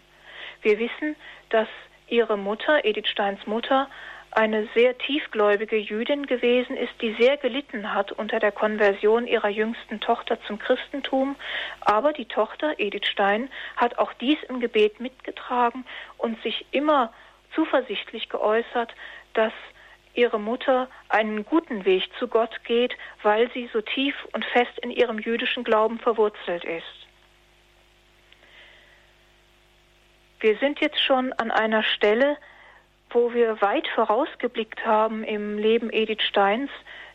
Wir 0.63 0.79
wissen, 0.79 1.17
dass 1.51 1.69
ihre 2.09 2.37
Mutter, 2.37 2.85
Edith 2.85 3.09
Steins 3.09 3.45
Mutter, 3.47 3.89
eine 4.33 4.67
sehr 4.75 4.97
tiefgläubige 4.97 5.77
Jüdin 5.77 6.27
gewesen 6.27 6.77
ist, 6.77 6.93
die 7.01 7.15
sehr 7.19 7.37
gelitten 7.37 7.93
hat 7.95 8.13
unter 8.13 8.41
der 8.41 8.53
Konversion 8.53 9.27
ihrer 9.27 9.49
jüngsten 9.49 10.01
Tochter 10.01 10.39
zum 10.47 10.59
Christentum. 10.59 11.37
Aber 11.81 12.13
die 12.13 12.25
Tochter, 12.25 12.75
Edith 12.79 13.07
Stein, 13.07 13.51
hat 13.77 13.99
auch 13.99 14.13
dies 14.15 14.39
im 14.49 14.61
Gebet 14.61 15.01
mitgetragen 15.01 15.85
und 16.17 16.43
sich 16.43 16.65
immer 16.71 17.13
zuversichtlich 17.55 18.31
geäußert, 18.31 18.95
dass 19.35 19.53
ihre 20.15 20.41
Mutter 20.41 20.89
einen 21.09 21.45
guten 21.45 21.85
Weg 21.85 22.09
zu 22.19 22.29
Gott 22.29 22.65
geht, 22.65 22.95
weil 23.23 23.51
sie 23.53 23.69
so 23.73 23.81
tief 23.81 24.15
und 24.33 24.45
fest 24.47 24.79
in 24.83 24.91
ihrem 24.91 25.19
jüdischen 25.19 25.65
Glauben 25.65 25.99
verwurzelt 25.99 26.65
ist. 26.65 26.85
Wir 30.41 30.57
sind 30.59 30.81
jetzt 30.81 31.01
schon 31.01 31.33
an 31.35 31.51
einer 31.51 31.83
Stelle, 31.83 32.37
wo 33.13 33.33
wir 33.33 33.61
weit 33.61 33.87
vorausgeblickt 33.89 34.85
haben 34.85 35.25
im 35.25 35.59
Leben 35.59 35.93
Edith 35.93 36.23
Steins, 36.23 36.71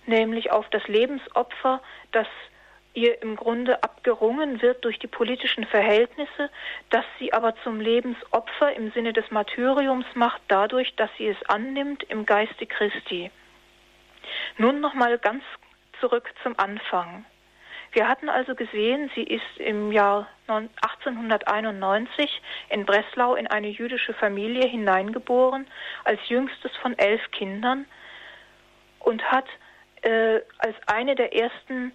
nämlich 0.05 0.51
auf 0.51 0.69
das 0.69 0.87
Lebensopfer, 0.87 1.81
das 2.11 2.27
ihr 2.93 3.21
im 3.21 3.35
Grunde 3.35 3.83
abgerungen 3.83 4.61
wird 4.61 4.83
durch 4.83 4.97
die 4.97 5.07
politischen 5.07 5.65
Verhältnisse, 5.65 6.49
das 6.89 7.05
sie 7.19 7.31
aber 7.31 7.55
zum 7.63 7.79
Lebensopfer 7.79 8.73
im 8.73 8.91
Sinne 8.91 9.13
des 9.13 9.29
Martyriums 9.29 10.07
macht, 10.15 10.41
dadurch, 10.47 10.95
dass 10.95 11.11
sie 11.17 11.27
es 11.27 11.37
annimmt 11.47 12.03
im 12.03 12.25
Geiste 12.25 12.65
Christi. 12.65 13.29
Nun 14.57 14.81
nochmal 14.81 15.19
ganz 15.19 15.43
zurück 15.99 16.33
zum 16.41 16.57
Anfang. 16.57 17.25
Wir 17.97 18.07
hatten 18.07 18.29
also 18.29 18.53
gesehen, 18.53 19.09
sie 19.15 19.23
ist 19.23 19.57
im 19.57 19.91
Jahr 19.91 20.27
1891 20.45 22.29
in 22.69 22.85
Breslau 22.85 23.33
in 23.33 23.47
eine 23.47 23.69
jüdische 23.69 24.13
Familie 24.13 24.67
hineingeboren, 24.67 25.65
als 26.03 26.19
jüngstes 26.29 26.71
von 26.79 26.95
elf 26.99 27.31
Kindern 27.31 27.87
und 28.99 29.23
hat 29.31 29.47
äh, 30.03 30.41
als 30.59 30.75
eine 30.85 31.15
der 31.15 31.35
ersten 31.35 31.91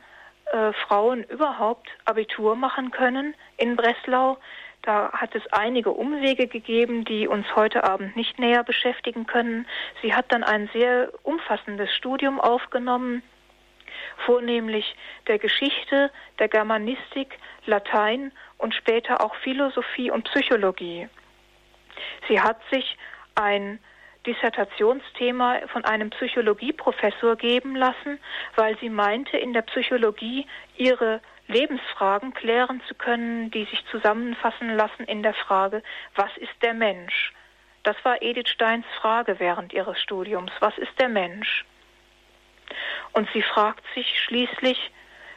äh, 0.47 0.73
Frauen 0.73 1.23
überhaupt 1.23 1.88
Abitur 2.04 2.56
machen 2.56 2.90
können 2.90 3.37
in 3.56 3.76
Breslau. 3.76 4.38
Da 4.82 5.12
hat 5.12 5.37
es 5.37 5.47
einige 5.52 5.92
Umwege 5.92 6.49
gegeben, 6.49 7.04
die 7.04 7.28
uns 7.28 7.47
heute 7.54 7.85
Abend 7.85 8.16
nicht 8.16 8.40
näher 8.40 8.64
beschäftigen 8.64 9.26
können. 9.26 9.68
Sie 10.02 10.12
hat 10.12 10.32
dann 10.32 10.42
ein 10.42 10.68
sehr 10.73 11.12
umfassendes 11.23 11.94
Studium 11.94 12.40
aufgenommen 12.40 13.23
vornehmlich 14.26 14.94
der 15.26 15.38
Geschichte, 15.38 16.11
der 16.38 16.49
Germanistik, 16.49 17.38
Latein 17.66 18.32
und 18.59 18.75
später 18.75 19.25
auch 19.25 19.35
Philosophie 19.37 20.11
und 20.11 20.25
Psychologie. 20.25 21.09
Sie 22.28 22.40
hat 22.40 22.61
sich 22.71 22.97
ein 23.35 23.78
Dissertationsthema 24.26 25.61
von 25.73 25.85
einem 25.85 26.11
Psychologieprofessor 26.11 27.37
geben 27.37 27.75
lassen, 27.75 28.18
weil 28.56 28.78
sie 28.78 28.88
meinte, 28.88 29.37
in 29.37 29.52
der 29.52 29.62
Psychologie 29.62 30.47
ihre 30.76 31.21
Lebensfragen 31.49 32.32
klären 32.35 32.80
zu 32.87 32.94
können, 32.94 33.50
die 33.50 33.64
sich 33.64 33.85
zusammenfassen 33.90 34.76
lassen 34.76 35.04
in 35.04 35.23
der 35.23 35.35
Frage, 35.35 35.82
was 36.14 36.30
ist 36.37 36.54
der 36.62 36.75
Mensch? 36.75 37.32
Das 37.82 37.97
war 38.04 38.23
Edith 38.23 38.49
Steins 38.49 38.87
Frage 39.00 39.40
während 39.40 39.73
ihres 39.73 40.00
Studiums. 40.00 40.52
Was 40.61 40.78
ist 40.78 40.99
der 41.00 41.09
Mensch? 41.09 41.64
Und 43.12 43.29
sie 43.33 43.43
fragt 43.43 43.85
sich 43.95 44.21
schließlich, 44.21 44.91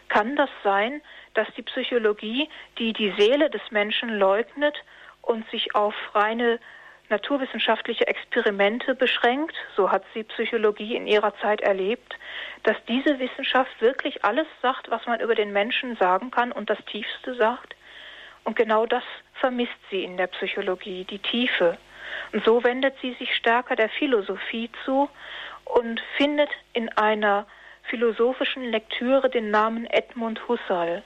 kann 0.08 0.36
das 0.36 0.50
sein, 0.64 1.02
dass 1.34 1.48
die 1.58 1.64
Psychologie, 1.64 2.50
die 2.78 2.94
die 2.94 3.14
Seele 3.18 3.50
des 3.50 3.62
Menschen 3.72 4.18
leugnet 4.18 4.76
und 5.22 5.50
sich 5.50 5.76
auf 5.76 5.96
reine 6.14 6.60
naturwissenschaftliche 7.10 8.08
Experimente 8.08 8.96
beschränkt, 8.96 9.56
so 9.76 9.92
hat 9.92 10.04
sie 10.14 10.24
Psychologie 10.24 10.96
in 10.96 11.06
ihrer 11.08 11.36
Zeit 11.38 11.62
erlebt, 11.62 12.16
dass 12.64 12.78
diese 12.88 13.20
Wissenschaft 13.20 13.80
wirklich 13.80 14.24
alles 14.26 14.48
sagt, 14.62 14.90
was 14.90 15.06
man 15.06 15.20
über 15.20 15.36
den 15.36 15.54
Menschen 15.54 15.96
sagen 15.98 16.32
kann 16.32 16.52
und 16.52 16.70
das 16.70 16.84
Tiefste 16.86 17.36
sagt. 17.36 17.76
Und 18.44 18.56
genau 18.56 18.86
das 18.86 19.04
vermisst 19.36 19.78
sie 19.92 20.04
in 20.04 20.18
der 20.18 20.28
Psychologie, 20.28 21.04
die 21.04 21.20
Tiefe. 21.20 21.78
Und 22.32 22.44
so 22.44 22.64
wendet 22.64 22.96
sie 23.02 23.14
sich 23.14 23.36
stärker 23.36 23.76
der 23.76 23.90
Philosophie 23.90 24.70
zu 24.84 25.10
und 25.66 26.02
findet 26.18 26.50
in 26.74 26.90
einer 26.90 27.46
philosophischen 27.84 28.64
Lektüre 28.64 29.30
den 29.30 29.52
Namen 29.52 29.86
Edmund 29.86 30.48
Husserl. 30.48 31.04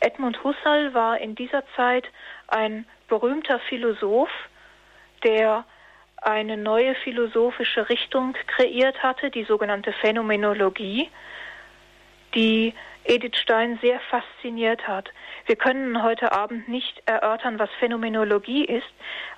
Edmund 0.00 0.42
Husserl 0.42 0.94
war 0.94 1.18
in 1.18 1.34
dieser 1.34 1.62
Zeit 1.76 2.06
ein 2.48 2.86
berühmter 3.08 3.58
Philosoph, 3.60 4.30
der 5.24 5.64
eine 6.16 6.56
neue 6.56 6.94
philosophische 6.96 7.88
Richtung 7.88 8.34
kreiert 8.46 9.02
hatte, 9.02 9.30
die 9.30 9.44
sogenannte 9.44 9.92
Phänomenologie, 9.92 11.10
die 12.34 12.74
Edith 13.04 13.36
Stein 13.36 13.78
sehr 13.82 13.98
fasziniert 14.10 14.86
hat. 14.86 15.10
Wir 15.46 15.56
können 15.56 16.02
heute 16.02 16.32
Abend 16.32 16.68
nicht 16.68 17.02
erörtern, 17.06 17.58
was 17.58 17.70
Phänomenologie 17.78 18.64
ist, 18.64 18.92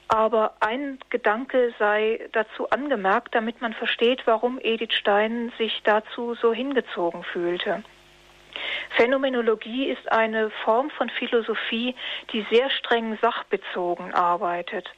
aber 0.09 0.55
ein 0.61 0.99
Gedanke 1.11 1.73
sei 1.79 2.21
dazu 2.33 2.69
angemerkt, 2.71 3.35
damit 3.35 3.61
man 3.63 3.73
versteht, 3.73 4.27
warum 4.27 4.59
Edith 4.63 4.93
Stein 4.93 5.53
sich 5.59 5.81
dazu 5.85 6.35
so 6.35 6.53
hingezogen 6.53 7.25
fühlte. 7.25 7.83
Phänomenologie 8.97 9.87
ist 9.87 10.11
eine 10.13 10.51
Form 10.65 10.91
von 10.91 11.09
Philosophie, 11.09 11.95
die 12.33 12.47
sehr 12.51 12.69
streng 12.71 13.19
sachbezogen 13.23 14.13
arbeitet. 14.13 14.89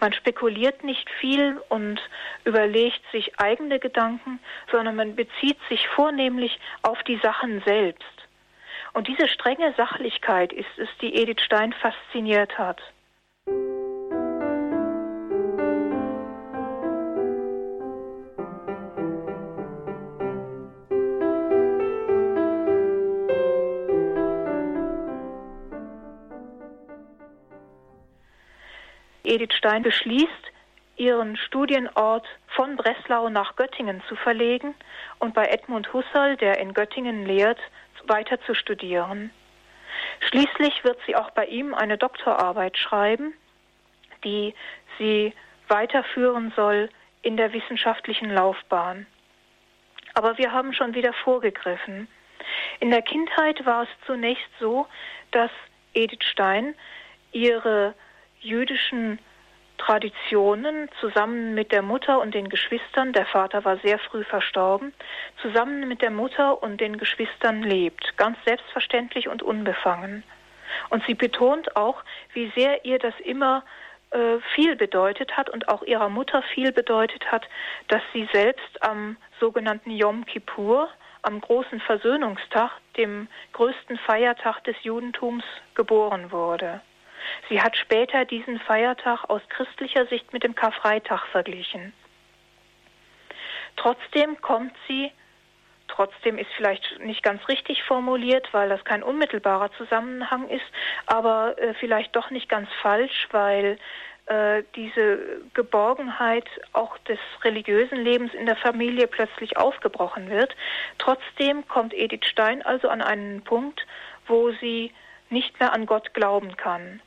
Man 0.00 0.12
spekuliert 0.12 0.84
nicht 0.84 1.08
viel 1.20 1.60
und 1.68 2.00
überlegt 2.44 3.00
sich 3.12 3.38
eigene 3.38 3.78
Gedanken, 3.78 4.40
sondern 4.70 4.96
man 4.96 5.14
bezieht 5.14 5.58
sich 5.68 5.86
vornehmlich 5.88 6.58
auf 6.82 7.02
die 7.04 7.18
Sachen 7.18 7.62
selbst. 7.64 8.13
Und 8.94 9.08
diese 9.08 9.26
strenge 9.28 9.74
Sachlichkeit 9.76 10.52
ist 10.52 10.78
es, 10.78 10.88
die 11.02 11.14
Edith 11.16 11.40
Stein 11.40 11.72
fasziniert 11.72 12.56
hat. 12.56 12.80
Edith 29.24 29.54
Stein 29.54 29.82
beschließt, 29.82 30.53
ihren 30.96 31.36
Studienort 31.36 32.26
von 32.48 32.76
Breslau 32.76 33.28
nach 33.28 33.56
Göttingen 33.56 34.02
zu 34.08 34.16
verlegen 34.16 34.74
und 35.18 35.34
bei 35.34 35.46
Edmund 35.46 35.92
Husserl, 35.92 36.36
der 36.36 36.58
in 36.58 36.72
Göttingen 36.72 37.26
lehrt, 37.26 37.58
weiter 38.06 38.40
zu 38.42 38.54
studieren. 38.54 39.30
Schließlich 40.20 40.84
wird 40.84 40.98
sie 41.06 41.16
auch 41.16 41.30
bei 41.30 41.46
ihm 41.46 41.74
eine 41.74 41.98
Doktorarbeit 41.98 42.76
schreiben, 42.76 43.34
die 44.24 44.54
sie 44.98 45.32
weiterführen 45.68 46.52
soll 46.54 46.90
in 47.22 47.36
der 47.36 47.52
wissenschaftlichen 47.52 48.30
Laufbahn. 48.30 49.06
Aber 50.14 50.38
wir 50.38 50.52
haben 50.52 50.72
schon 50.72 50.94
wieder 50.94 51.12
vorgegriffen. 51.12 52.08
In 52.80 52.90
der 52.90 53.02
Kindheit 53.02 53.64
war 53.64 53.84
es 53.84 53.88
zunächst 54.06 54.48
so, 54.60 54.86
dass 55.30 55.50
Edith 55.94 56.24
Stein 56.24 56.74
ihre 57.32 57.94
jüdischen 58.40 59.18
Traditionen 59.84 60.88
zusammen 60.98 61.54
mit 61.54 61.70
der 61.70 61.82
Mutter 61.82 62.18
und 62.20 62.34
den 62.34 62.48
Geschwistern, 62.48 63.12
der 63.12 63.26
Vater 63.26 63.66
war 63.66 63.76
sehr 63.78 63.98
früh 63.98 64.24
verstorben, 64.24 64.94
zusammen 65.42 65.86
mit 65.86 66.00
der 66.00 66.10
Mutter 66.10 66.62
und 66.62 66.80
den 66.80 66.96
Geschwistern 66.96 67.62
lebt, 67.62 68.16
ganz 68.16 68.38
selbstverständlich 68.46 69.28
und 69.28 69.42
unbefangen. 69.42 70.22
Und 70.88 71.04
sie 71.06 71.12
betont 71.12 71.76
auch, 71.76 72.02
wie 72.32 72.50
sehr 72.56 72.86
ihr 72.86 72.98
das 72.98 73.14
immer 73.20 73.62
äh, 74.10 74.38
viel 74.54 74.74
bedeutet 74.74 75.36
hat 75.36 75.50
und 75.50 75.68
auch 75.68 75.82
ihrer 75.82 76.08
Mutter 76.08 76.42
viel 76.54 76.72
bedeutet 76.72 77.30
hat, 77.30 77.46
dass 77.88 78.02
sie 78.14 78.26
selbst 78.32 78.82
am 78.82 79.18
sogenannten 79.38 79.90
Yom 79.90 80.24
Kippur, 80.24 80.88
am 81.20 81.42
großen 81.42 81.80
Versöhnungstag, 81.80 82.70
dem 82.96 83.28
größten 83.52 83.98
Feiertag 83.98 84.64
des 84.64 84.76
Judentums, 84.82 85.44
geboren 85.74 86.32
wurde. 86.32 86.80
Sie 87.48 87.60
hat 87.60 87.76
später 87.76 88.24
diesen 88.24 88.58
Feiertag 88.60 89.24
aus 89.28 89.42
christlicher 89.48 90.06
Sicht 90.06 90.32
mit 90.32 90.42
dem 90.42 90.54
Karfreitag 90.54 91.26
verglichen. 91.26 91.92
Trotzdem 93.76 94.40
kommt 94.40 94.74
sie, 94.86 95.10
trotzdem 95.88 96.38
ist 96.38 96.50
vielleicht 96.56 97.00
nicht 97.00 97.22
ganz 97.22 97.46
richtig 97.48 97.82
formuliert, 97.82 98.48
weil 98.52 98.68
das 98.68 98.84
kein 98.84 99.02
unmittelbarer 99.02 99.72
Zusammenhang 99.72 100.48
ist, 100.48 100.64
aber 101.06 101.58
äh, 101.58 101.74
vielleicht 101.74 102.14
doch 102.14 102.30
nicht 102.30 102.48
ganz 102.48 102.68
falsch, 102.82 103.28
weil 103.32 103.78
äh, 104.26 104.62
diese 104.74 105.42
Geborgenheit 105.52 106.48
auch 106.72 106.96
des 106.98 107.18
religiösen 107.42 107.98
Lebens 107.98 108.32
in 108.32 108.46
der 108.46 108.56
Familie 108.56 109.06
plötzlich 109.06 109.58
aufgebrochen 109.58 110.30
wird. 110.30 110.56
Trotzdem 110.98 111.68
kommt 111.68 111.92
Edith 111.92 112.24
Stein 112.24 112.62
also 112.62 112.88
an 112.88 113.02
einen 113.02 113.42
Punkt, 113.42 113.86
wo 114.26 114.50
sie 114.52 114.92
nicht 115.28 115.60
mehr 115.60 115.74
an 115.74 115.84
Gott 115.84 116.14
glauben 116.14 116.56
kann. 116.56 117.02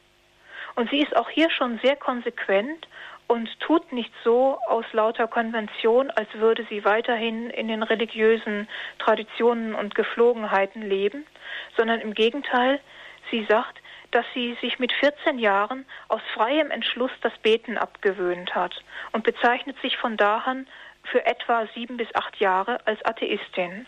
Und 0.78 0.92
sie 0.92 1.00
ist 1.00 1.16
auch 1.18 1.28
hier 1.28 1.50
schon 1.50 1.80
sehr 1.84 1.96
konsequent 1.96 2.88
und 3.26 3.50
tut 3.60 3.92
nicht 3.92 4.14
so 4.24 4.60
aus 4.68 4.86
lauter 4.92 5.28
Konvention, 5.28 6.12
als 6.12 6.32
würde 6.36 6.68
sie 6.70 6.86
weiterhin 6.86 7.50
in 7.50 7.68
den 7.68 7.82
religiösen 7.82 8.70
Traditionen 9.00 9.74
und 9.74 9.96
Geflogenheiten 9.96 10.84
leben, 10.84 11.26
sondern 11.76 12.00
im 12.00 12.14
Gegenteil, 12.14 12.80
sie 13.32 13.44
sagt, 13.50 13.82
dass 14.12 14.24
sie 14.36 14.56
sich 14.62 14.78
mit 14.78 14.94
14 14.94 15.40
Jahren 15.40 15.84
aus 16.10 16.22
freiem 16.36 16.70
Entschluss 16.70 17.12
das 17.22 17.36
Beten 17.40 17.80
abgewöhnt 17.80 18.54
hat 18.54 18.76
und 19.14 19.24
bezeichnet 19.24 19.82
sich 19.82 19.98
von 19.98 20.16
da 20.16 20.44
an 20.46 20.68
für 21.06 21.26
etwa 21.26 21.66
sieben 21.74 21.98
bis 21.98 22.14
acht 22.14 22.36
Jahre 22.38 22.86
als 22.86 23.04
Atheistin. 23.04 23.88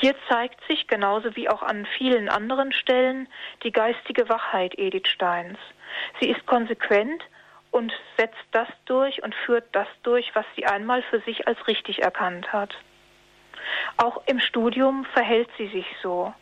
Hier 0.00 0.14
zeigt 0.28 0.60
sich, 0.66 0.86
genauso 0.86 1.36
wie 1.36 1.48
auch 1.48 1.62
an 1.62 1.86
vielen 1.96 2.28
anderen 2.28 2.72
Stellen, 2.72 3.28
die 3.62 3.72
geistige 3.72 4.28
Wachheit 4.28 4.76
Edith 4.76 5.08
Steins. 5.08 5.58
Sie 6.20 6.28
ist 6.28 6.44
konsequent 6.46 7.22
und 7.70 7.92
setzt 8.16 8.44
das 8.52 8.68
durch 8.86 9.22
und 9.22 9.34
führt 9.34 9.64
das 9.72 9.88
durch, 10.02 10.34
was 10.34 10.46
sie 10.56 10.66
einmal 10.66 11.02
für 11.02 11.20
sich 11.20 11.46
als 11.46 11.66
richtig 11.68 12.02
erkannt 12.02 12.52
hat. 12.52 12.74
Auch 13.96 14.22
im 14.26 14.40
Studium 14.40 15.04
verhält 15.12 15.48
sie 15.56 15.68
sich 15.68 15.86
so. 16.02 16.34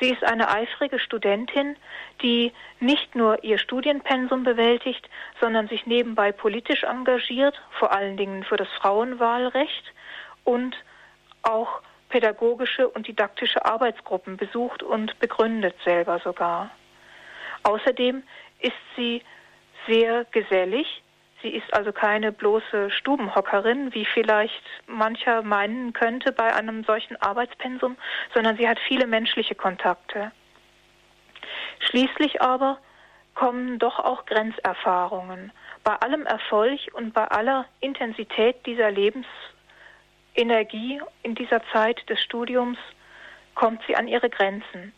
Sie 0.00 0.10
ist 0.10 0.24
eine 0.24 0.50
eifrige 0.50 0.98
Studentin, 0.98 1.76
die 2.20 2.52
nicht 2.80 3.14
nur 3.14 3.44
ihr 3.44 3.58
Studienpensum 3.58 4.42
bewältigt, 4.42 5.08
sondern 5.40 5.68
sich 5.68 5.86
nebenbei 5.86 6.32
politisch 6.32 6.82
engagiert, 6.82 7.60
vor 7.78 7.92
allen 7.92 8.16
Dingen 8.16 8.44
für 8.44 8.56
das 8.56 8.68
Frauenwahlrecht 8.80 9.92
und 10.44 10.76
auch 11.42 11.80
pädagogische 12.14 12.88
und 12.88 13.08
didaktische 13.08 13.64
Arbeitsgruppen 13.64 14.36
besucht 14.36 14.84
und 14.84 15.18
begründet 15.18 15.74
selber 15.84 16.20
sogar. 16.20 16.70
Außerdem 17.64 18.22
ist 18.60 18.84
sie 18.94 19.20
sehr 19.88 20.24
gesellig. 20.30 21.02
Sie 21.42 21.48
ist 21.48 21.74
also 21.74 21.90
keine 21.90 22.30
bloße 22.30 22.92
Stubenhockerin, 22.92 23.92
wie 23.94 24.04
vielleicht 24.04 24.62
mancher 24.86 25.42
meinen 25.42 25.92
könnte 25.92 26.30
bei 26.30 26.54
einem 26.54 26.84
solchen 26.84 27.20
Arbeitspensum, 27.20 27.96
sondern 28.32 28.56
sie 28.58 28.68
hat 28.68 28.78
viele 28.86 29.08
menschliche 29.08 29.56
Kontakte. 29.56 30.30
Schließlich 31.80 32.40
aber 32.40 32.78
kommen 33.34 33.80
doch 33.80 33.98
auch 33.98 34.24
Grenzerfahrungen. 34.26 35.50
Bei 35.82 35.96
allem 35.96 36.26
Erfolg 36.26 36.78
und 36.92 37.12
bei 37.12 37.26
aller 37.26 37.64
Intensität 37.80 38.64
dieser 38.66 38.92
Lebensenergie 40.34 41.00
in 41.22 41.34
dieser 41.34 41.62
Zeit 41.72 42.08
des 42.08 42.20
Studiums 42.20 42.78
kommt 43.54 43.80
sie 43.86 43.96
an 43.96 44.08
ihre 44.08 44.28
Grenzen. 44.28 44.92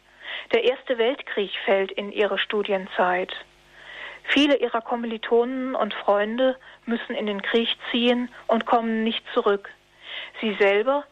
Der 0.52 0.64
Erste 0.64 0.98
Weltkrieg 0.98 1.50
fällt 1.64 1.92
in 1.92 2.10
ihre 2.10 2.38
Studienzeit. 2.38 3.32
Viele 4.24 4.56
ihrer 4.56 4.80
Kommilitonen 4.80 5.74
und 5.74 5.94
Freunde 5.94 6.56
müssen 6.84 7.14
in 7.14 7.26
den 7.26 7.42
Krieg 7.42 7.68
ziehen 7.90 8.28
und 8.46 8.66
kommen 8.66 9.04
nicht 9.04 9.22
zurück. 9.34 9.68
Sie 10.40 10.54
selber 10.58 11.04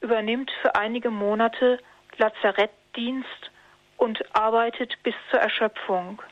übernimmt 0.00 0.50
für 0.62 0.74
einige 0.74 1.10
Monate 1.10 1.78
Lazarettdienst 2.16 3.50
und 3.96 4.24
arbeitet 4.34 4.94
bis 5.02 5.14
zur 5.30 5.40
Erschöpfung. 5.40 6.22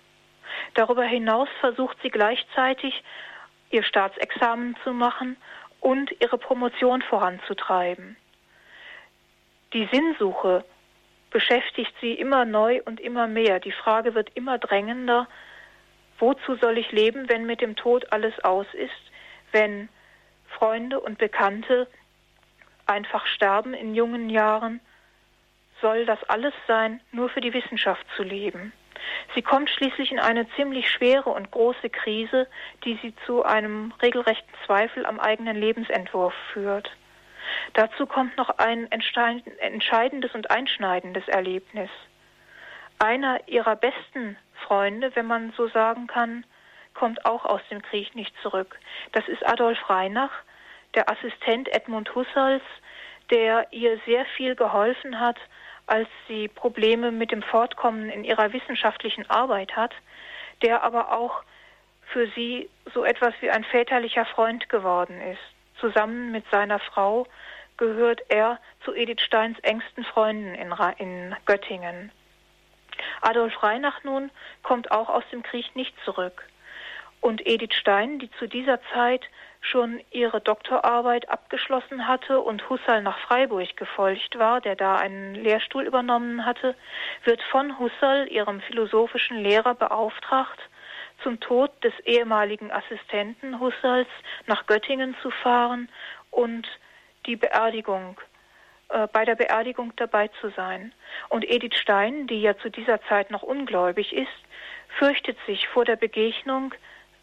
Darüber 0.75 1.05
hinaus 1.05 1.49
versucht 1.61 1.97
sie 2.03 2.11
gleichzeitig, 2.11 3.03
ihr 3.71 3.83
Staatsexamen 3.83 4.77
zu 4.83 4.93
machen 4.93 5.37
und 5.83 6.11
ihre 6.21 6.39
Promotion 6.39 7.03
voranzutreiben. 7.03 8.17
Die 9.75 9.87
Sinnsuche 9.93 10.65
beschäftigt 11.31 11.93
sie 12.01 12.15
immer 12.15 12.47
neu 12.47 12.81
und 12.87 13.01
immer 13.01 13.27
mehr. 13.27 13.61
Die 13.61 13.73
Frage 13.73 14.15
wird 14.15 14.31
immer 14.35 14.57
drängender, 14.57 15.29
Wozu 16.23 16.55
soll 16.55 16.79
ich 16.79 16.93
leben, 16.93 17.29
wenn 17.29 17.47
mit 17.47 17.61
dem 17.61 17.75
Tod 17.75 18.13
alles 18.13 18.33
aus 18.45 18.67
ist, 18.75 19.11
wenn 19.51 19.89
Freunde 20.47 21.01
und 21.01 21.19
Bekannte 21.19 21.89
einfach 22.87 23.27
sterben 23.27 23.75
in 23.75 23.97
jungen 23.97 24.31
Jahren? 24.31 24.79
Soll 25.81 26.07
das 26.07 26.23
alles 26.29 26.55
sein, 26.69 27.01
nur 27.11 27.29
für 27.29 27.41
die 27.41 27.53
Wissenschaft 27.53 28.07
zu 28.15 28.23
leben? 28.23 28.73
Sie 29.35 29.43
kommt 29.43 29.71
schließlich 29.71 30.13
in 30.13 30.19
eine 30.19 30.49
ziemlich 30.51 30.91
schwere 30.91 31.31
und 31.31 31.51
große 31.51 31.91
Krise, 31.91 32.47
die 32.85 32.99
sie 33.03 33.15
zu 33.27 33.45
einem 33.45 33.93
regelrechten 34.03 34.53
Zweifel 34.67 35.07
am 35.07 35.21
eigenen 35.21 35.57
Lebensentwurf 35.57 36.35
führt. 36.53 36.91
Dazu 37.75 38.07
kommt 38.07 38.37
noch 38.37 38.51
ein 38.59 38.91
entscheidendes 38.91 40.35
und 40.35 40.51
einschneidendes 40.51 41.27
Erlebnis. 41.29 41.91
Einer 42.99 43.41
ihrer 43.49 43.77
besten 43.77 44.37
Freunde, 44.67 45.15
wenn 45.17 45.27
man 45.27 45.53
so 45.57 45.69
sagen 45.69 46.07
kann, 46.07 46.45
kommt 46.95 47.25
auch 47.25 47.45
aus 47.45 47.63
dem 47.71 47.83
Krieg 47.83 48.15
nicht 48.15 48.35
zurück. 48.43 48.79
Das 49.13 49.27
ist 49.29 49.47
Adolf 49.47 49.79
Reinach, 49.89 50.33
der 50.95 51.11
Assistent 51.11 51.69
Edmund 51.75 52.15
Husserls, 52.15 52.63
der 53.31 53.67
ihr 53.73 53.99
sehr 54.07 54.25
viel 54.37 54.55
geholfen 54.55 55.19
hat, 55.19 55.39
als 55.87 56.09
sie 56.29 56.49
Probleme 56.49 57.11
mit 57.11 57.33
dem 57.33 57.43
Fortkommen 57.43 58.11
in 58.11 58.25
ihrer 58.25 58.53
wissenschaftlichen 58.53 59.29
Arbeit 59.29 59.77
hat, 59.77 59.93
der 60.63 60.83
aber 60.83 61.13
auch 61.13 61.43
für 62.13 62.29
sie 62.35 62.69
so 62.95 63.05
etwas 63.05 63.35
wie 63.41 63.51
ein 63.51 63.65
väterlicher 63.65 64.27
Freund 64.27 64.69
geworden 64.69 65.21
ist. 65.21 65.41
Zusammen 65.81 66.31
mit 66.31 66.45
seiner 66.51 66.79
Frau 66.79 67.27
gehört 67.77 68.21
er 68.29 68.59
zu 68.85 68.95
Edith 68.95 69.23
Steins 69.23 69.59
engsten 69.61 70.05
Freunden 70.05 70.55
in, 70.55 70.73
in 70.99 71.37
Göttingen. 71.47 72.13
Adolf 73.23 73.63
Reinach 73.63 74.05
nun 74.05 74.31
kommt 74.63 74.91
auch 74.91 75.09
aus 75.09 75.25
dem 75.33 75.43
Krieg 75.43 75.75
nicht 75.75 75.95
zurück. 76.05 76.45
Und 77.23 77.47
Edith 77.47 77.75
Stein, 77.75 78.19
die 78.19 78.31
zu 78.33 78.49
dieser 78.49 78.81
Zeit 78.93 79.23
schon 79.61 80.01
ihre 80.11 80.41
Doktorarbeit 80.41 81.29
abgeschlossen 81.29 82.09
hatte 82.09 82.41
und 82.41 82.69
Husserl 82.69 83.01
nach 83.01 83.17
Freiburg 83.21 83.77
gefolgt 83.77 84.37
war, 84.41 84.61
der 84.61 84.75
da 84.75 84.97
einen 84.97 85.37
Lehrstuhl 85.37 85.85
übernommen 85.85 86.45
hatte, 86.45 86.75
wird 87.23 87.41
von 87.43 87.79
Husserl, 87.79 88.27
ihrem 88.27 88.61
philosophischen 88.63 89.39
Lehrer, 89.39 89.75
beauftragt, 89.75 90.59
zum 91.23 91.39
Tod 91.39 91.71
des 91.85 91.93
ehemaligen 92.01 92.73
Assistenten 92.73 93.61
Husserls 93.61 94.09
nach 94.47 94.67
Göttingen 94.67 95.15
zu 95.23 95.31
fahren 95.31 95.89
und 96.33 96.67
die 97.27 97.37
Beerdigung 97.37 98.21
äh, 98.89 99.07
bei 99.13 99.25
der 99.25 99.37
Beerdigung 99.37 99.93
dabei 99.95 100.27
zu 100.41 100.51
sein. 100.51 100.93
Und 101.29 101.49
Edith 101.49 101.77
Stein, 101.77 102.27
die 102.27 102.43
ja 102.43 102.59
zu 102.59 102.69
dieser 102.69 103.01
Zeit 103.03 103.31
noch 103.31 103.43
ungläubig 103.43 104.13
ist, 104.13 104.29
fürchtet 104.99 105.39
sich 105.47 105.69
vor 105.69 105.85
der 105.85 105.97
Begegnung 105.97 106.75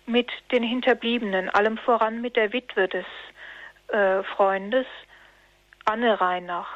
mit 0.10 0.30
den 0.52 0.64
Hinterbliebenen, 0.64 1.50
allem 1.50 1.78
voran 1.78 2.22
mit 2.22 2.36
der 2.36 2.52
Witwe 2.52 2.88
des 2.88 3.06
äh, 3.90 4.24
Freundes, 4.24 4.88
Anne 5.86 6.20
Reinach. 6.20 6.68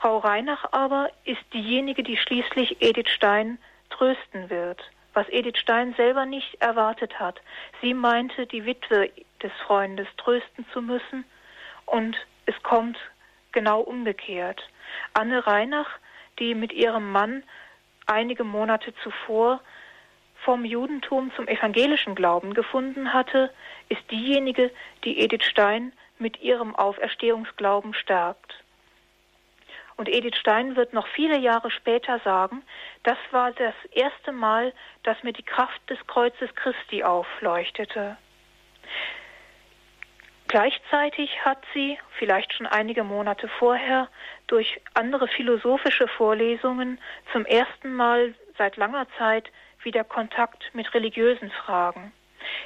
Frau 0.00 0.18
Reinach 0.18 0.64
aber 0.72 1.10
ist 1.24 1.42
diejenige, 1.52 2.02
die 2.02 2.16
schließlich 2.16 2.82
Edith 2.82 3.10
Stein 3.10 3.58
trösten 3.90 4.50
wird, 4.50 4.82
was 5.12 5.28
Edith 5.28 5.58
Stein 5.58 5.94
selber 5.96 6.26
nicht 6.26 6.60
erwartet 6.60 7.20
hat. 7.20 7.40
Sie 7.80 7.94
meinte, 7.94 8.46
die 8.46 8.64
Witwe 8.64 9.10
des 9.42 9.52
Freundes 9.66 10.08
trösten 10.16 10.66
zu 10.72 10.82
müssen 10.82 11.24
und 11.86 12.16
es 12.46 12.60
kommt 12.62 12.98
genau 13.52 13.80
umgekehrt. 13.80 14.62
Anne 15.12 15.46
Reinach, 15.46 15.90
die 16.38 16.54
mit 16.54 16.72
ihrem 16.72 17.12
Mann 17.12 17.42
einige 18.06 18.44
Monate 18.44 18.94
zuvor 19.02 19.60
vom 20.44 20.64
Judentum 20.64 21.32
zum 21.34 21.48
evangelischen 21.48 22.14
Glauben 22.14 22.54
gefunden 22.54 23.12
hatte, 23.12 23.50
ist 23.88 24.02
diejenige, 24.10 24.70
die 25.04 25.18
Edith 25.18 25.44
Stein 25.44 25.92
mit 26.18 26.40
ihrem 26.40 26.76
Auferstehungsglauben 26.76 27.94
stärkt. 27.94 28.54
Und 29.96 30.08
Edith 30.08 30.36
Stein 30.36 30.76
wird 30.76 30.92
noch 30.92 31.06
viele 31.08 31.38
Jahre 31.38 31.70
später 31.70 32.18
sagen, 32.20 32.62
das 33.04 33.18
war 33.30 33.52
das 33.52 33.74
erste 33.92 34.32
Mal, 34.32 34.72
dass 35.02 35.22
mir 35.22 35.32
die 35.32 35.44
Kraft 35.44 35.88
des 35.88 36.04
Kreuzes 36.06 36.54
Christi 36.56 37.04
aufleuchtete. 37.04 38.16
Gleichzeitig 40.48 41.44
hat 41.44 41.58
sie, 41.72 41.98
vielleicht 42.18 42.52
schon 42.52 42.66
einige 42.66 43.02
Monate 43.02 43.48
vorher, 43.48 44.08
durch 44.46 44.80
andere 44.94 45.26
philosophische 45.26 46.06
Vorlesungen 46.06 47.00
zum 47.32 47.44
ersten 47.44 47.94
Mal 47.94 48.34
seit 48.58 48.76
langer 48.76 49.06
Zeit 49.18 49.50
wieder 49.84 50.04
Kontakt 50.04 50.62
mit 50.74 50.92
religiösen 50.94 51.50
Fragen. 51.50 52.12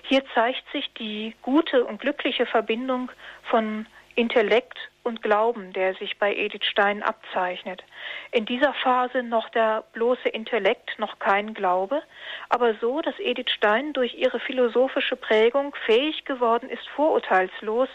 Hier 0.02 0.22
zeigt 0.34 0.64
sich 0.72 0.92
die 0.94 1.34
gute 1.42 1.84
und 1.84 2.00
glückliche 2.00 2.46
Verbindung 2.46 3.10
von 3.44 3.86
Intellekt 4.14 4.78
und 5.04 5.22
Glauben, 5.22 5.72
der 5.72 5.94
sich 5.94 6.18
bei 6.18 6.34
Edith 6.34 6.64
Stein 6.64 7.02
abzeichnet. 7.02 7.84
In 8.32 8.46
dieser 8.46 8.74
Phase 8.74 9.22
noch 9.22 9.48
der 9.50 9.84
bloße 9.92 10.28
Intellekt, 10.28 10.98
noch 10.98 11.18
kein 11.20 11.54
Glaube, 11.54 12.02
aber 12.48 12.74
so, 12.74 13.00
dass 13.00 13.18
Edith 13.20 13.50
Stein 13.50 13.92
durch 13.92 14.14
ihre 14.14 14.40
philosophische 14.40 15.14
Prägung 15.16 15.74
fähig 15.86 16.24
geworden 16.24 16.68
ist, 16.68 16.86
vorurteilslos 16.88 17.88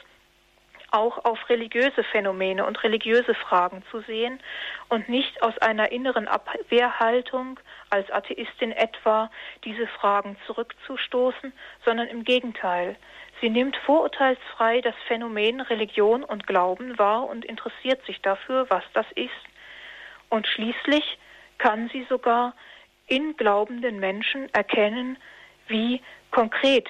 auch 0.94 1.26
auf 1.26 1.50
religiöse 1.50 2.04
Phänomene 2.04 2.66
und 2.66 2.84
religiöse 2.84 3.34
Fragen 3.34 3.84
zu 3.90 4.02
sehen 4.02 4.40
und 4.90 5.10
nicht 5.10 5.42
aus 5.42 5.58
einer 5.58 5.92
inneren 5.92 6.28
Abwehrhaltung 6.28 7.60
als 7.90 8.10
Atheistin 8.12 8.72
etwa 8.72 9.32
diese 9.64 9.88
Fragen 9.88 10.38
zurückzustoßen, 10.46 11.52
sondern 11.84 12.08
im 12.08 12.24
Gegenteil. 12.24 12.96
Sie 13.42 13.50
nimmt 13.50 13.76
vorurteilsfrei 13.78 14.82
das 14.82 14.96
Phänomen 15.08 15.62
Religion 15.62 16.24
und 16.24 16.46
Glauben 16.46 16.98
wahr 17.00 17.28
und 17.28 17.44
interessiert 17.44 18.06
sich 18.06 18.22
dafür, 18.22 18.70
was 18.70 18.84
das 18.94 19.08
ist. 19.16 19.32
Und 20.30 20.48
schließlich 20.48 21.18
kann 21.58 21.90
sie 21.92 22.06
sogar 22.08 22.54
in 23.08 23.36
glaubenden 23.36 24.00
Menschen 24.00 24.48
erkennen, 24.54 25.18
wie 25.68 26.02
konkret 26.30 26.88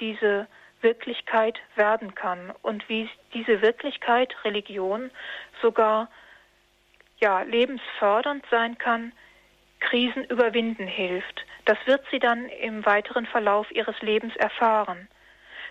diese 0.00 0.46
Wirklichkeit 0.80 1.58
werden 1.74 2.14
kann 2.14 2.52
und 2.62 2.88
wie 2.88 3.08
diese 3.34 3.62
Wirklichkeit 3.62 4.34
Religion 4.44 5.10
sogar 5.62 6.08
ja 7.20 7.42
lebensfördernd 7.42 8.44
sein 8.50 8.78
kann, 8.78 9.12
Krisen 9.80 10.24
überwinden 10.24 10.86
hilft. 10.86 11.44
Das 11.64 11.78
wird 11.86 12.04
sie 12.10 12.18
dann 12.18 12.48
im 12.48 12.84
weiteren 12.86 13.26
Verlauf 13.26 13.70
ihres 13.70 14.00
Lebens 14.02 14.34
erfahren. 14.36 15.08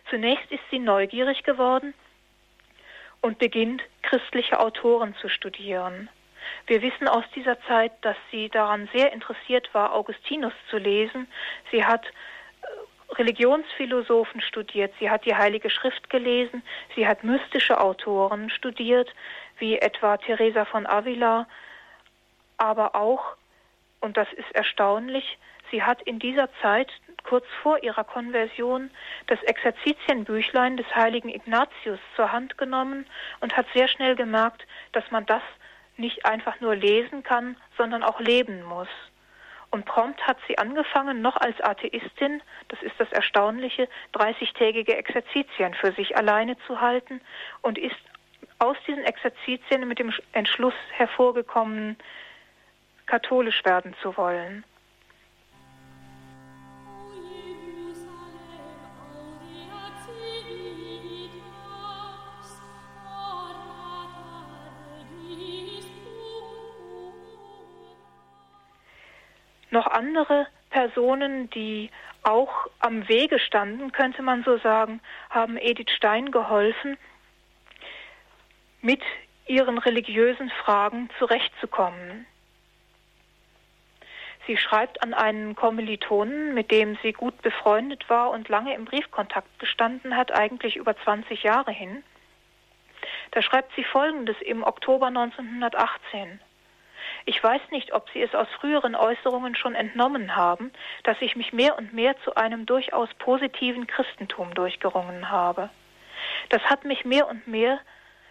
Zunächst 0.09 0.51
ist 0.51 0.63
sie 0.71 0.79
neugierig 0.79 1.43
geworden 1.43 1.93
und 3.21 3.39
beginnt 3.39 3.81
christliche 4.03 4.59
Autoren 4.59 5.15
zu 5.15 5.27
studieren. 5.27 6.09
Wir 6.67 6.81
wissen 6.81 7.07
aus 7.07 7.25
dieser 7.35 7.59
Zeit, 7.63 7.91
dass 8.01 8.15
sie 8.31 8.49
daran 8.49 8.89
sehr 8.93 9.11
interessiert 9.11 9.73
war, 9.73 9.93
Augustinus 9.93 10.53
zu 10.69 10.77
lesen. 10.77 11.27
Sie 11.71 11.83
hat 11.83 12.05
Religionsphilosophen 13.09 14.41
studiert, 14.41 14.93
sie 14.99 15.09
hat 15.09 15.25
die 15.25 15.35
Heilige 15.35 15.69
Schrift 15.69 16.09
gelesen, 16.09 16.61
sie 16.95 17.07
hat 17.07 17.23
mystische 17.23 17.79
Autoren 17.79 18.49
studiert, 18.49 19.13
wie 19.59 19.77
etwa 19.77 20.17
Teresa 20.17 20.65
von 20.65 20.85
Avila, 20.85 21.47
aber 22.57 22.95
auch, 22.95 23.35
und 24.01 24.17
das 24.17 24.31
ist 24.33 24.51
erstaunlich, 24.53 25.37
sie 25.71 25.83
hat 25.83 26.01
in 26.03 26.19
dieser 26.19 26.49
Zeit, 26.61 26.91
kurz 27.23 27.45
vor 27.61 27.83
ihrer 27.83 28.03
Konversion, 28.03 28.89
das 29.27 29.41
Exerzitienbüchlein 29.43 30.77
des 30.77 30.87
heiligen 30.95 31.29
Ignatius 31.29 31.99
zur 32.15 32.31
Hand 32.31 32.57
genommen 32.57 33.05
und 33.41 33.55
hat 33.57 33.67
sehr 33.73 33.87
schnell 33.87 34.15
gemerkt, 34.15 34.65
dass 34.93 35.09
man 35.11 35.25
das 35.25 35.41
nicht 35.97 36.25
einfach 36.25 36.59
nur 36.61 36.75
lesen 36.75 37.23
kann, 37.23 37.57
sondern 37.77 38.03
auch 38.03 38.19
leben 38.19 38.63
muss. 38.63 38.87
Und 39.77 39.85
prompt 39.85 40.25
hat 40.25 40.37
sie 40.47 40.57
angefangen, 40.57 41.21
noch 41.21 41.37
als 41.37 41.61
Atheistin, 41.61 42.41
das 42.69 42.81
ist 42.81 42.95
das 42.97 43.11
Erstaunliche, 43.11 43.87
30-tägige 44.15 44.95
Exerzitien 44.95 45.75
für 45.75 45.91
sich 45.91 46.17
alleine 46.17 46.57
zu 46.65 46.81
halten 46.81 47.21
und 47.61 47.77
ist 47.77 47.95
aus 48.57 48.75
diesen 48.87 49.03
Exerzitien 49.03 49.87
mit 49.87 49.99
dem 49.99 50.11
Entschluss 50.31 50.73
hervorgekommen, 50.93 51.95
katholisch 53.05 53.63
werden 53.65 53.93
zu 54.01 54.17
wollen. 54.17 54.63
Noch 69.77 69.85
andere 69.85 70.47
Personen, 70.71 71.51
die 71.51 71.91
auch 72.23 72.65
am 72.79 73.07
Wege 73.07 73.37
standen, 73.37 73.91
könnte 73.91 74.23
man 74.23 74.43
so 74.43 74.57
sagen, 74.57 75.01
haben 75.29 75.55
Edith 75.55 75.91
Stein 75.95 76.31
geholfen, 76.31 76.97
mit 78.81 79.03
ihren 79.45 79.77
religiösen 79.77 80.49
Fragen 80.49 81.11
zurechtzukommen. 81.19 82.25
Sie 84.47 84.57
schreibt 84.57 85.03
an 85.03 85.13
einen 85.13 85.55
Kommilitonen, 85.55 86.55
mit 86.55 86.71
dem 86.71 86.97
sie 87.03 87.13
gut 87.13 87.39
befreundet 87.43 88.09
war 88.09 88.31
und 88.31 88.49
lange 88.49 88.73
im 88.73 88.85
Briefkontakt 88.85 89.59
gestanden 89.59 90.17
hat, 90.17 90.31
eigentlich 90.31 90.75
über 90.75 90.97
20 90.97 91.43
Jahre 91.43 91.71
hin. 91.71 92.03
Da 93.29 93.43
schreibt 93.43 93.75
sie 93.75 93.83
Folgendes 93.83 94.37
im 94.41 94.63
Oktober 94.63 95.05
1918. 95.05 96.39
Ich 97.29 97.43
weiß 97.43 97.61
nicht, 97.71 97.91
ob 97.91 98.09
Sie 98.11 98.21
es 98.21 98.33
aus 98.33 98.47
früheren 98.61 98.95
Äußerungen 98.95 99.53
schon 99.53 99.75
entnommen 99.75 100.37
haben, 100.37 100.71
dass 101.03 101.17
ich 101.19 101.35
mich 101.35 101.51
mehr 101.51 101.77
und 101.77 101.91
mehr 101.91 102.15
zu 102.23 102.35
einem 102.35 102.65
durchaus 102.65 103.13
positiven 103.15 103.85
Christentum 103.85 104.53
durchgerungen 104.53 105.29
habe. 105.29 105.69
Das 106.47 106.61
hat 106.63 106.85
mich 106.85 107.03
mehr 107.03 107.27
und 107.27 107.45
mehr, 107.45 107.81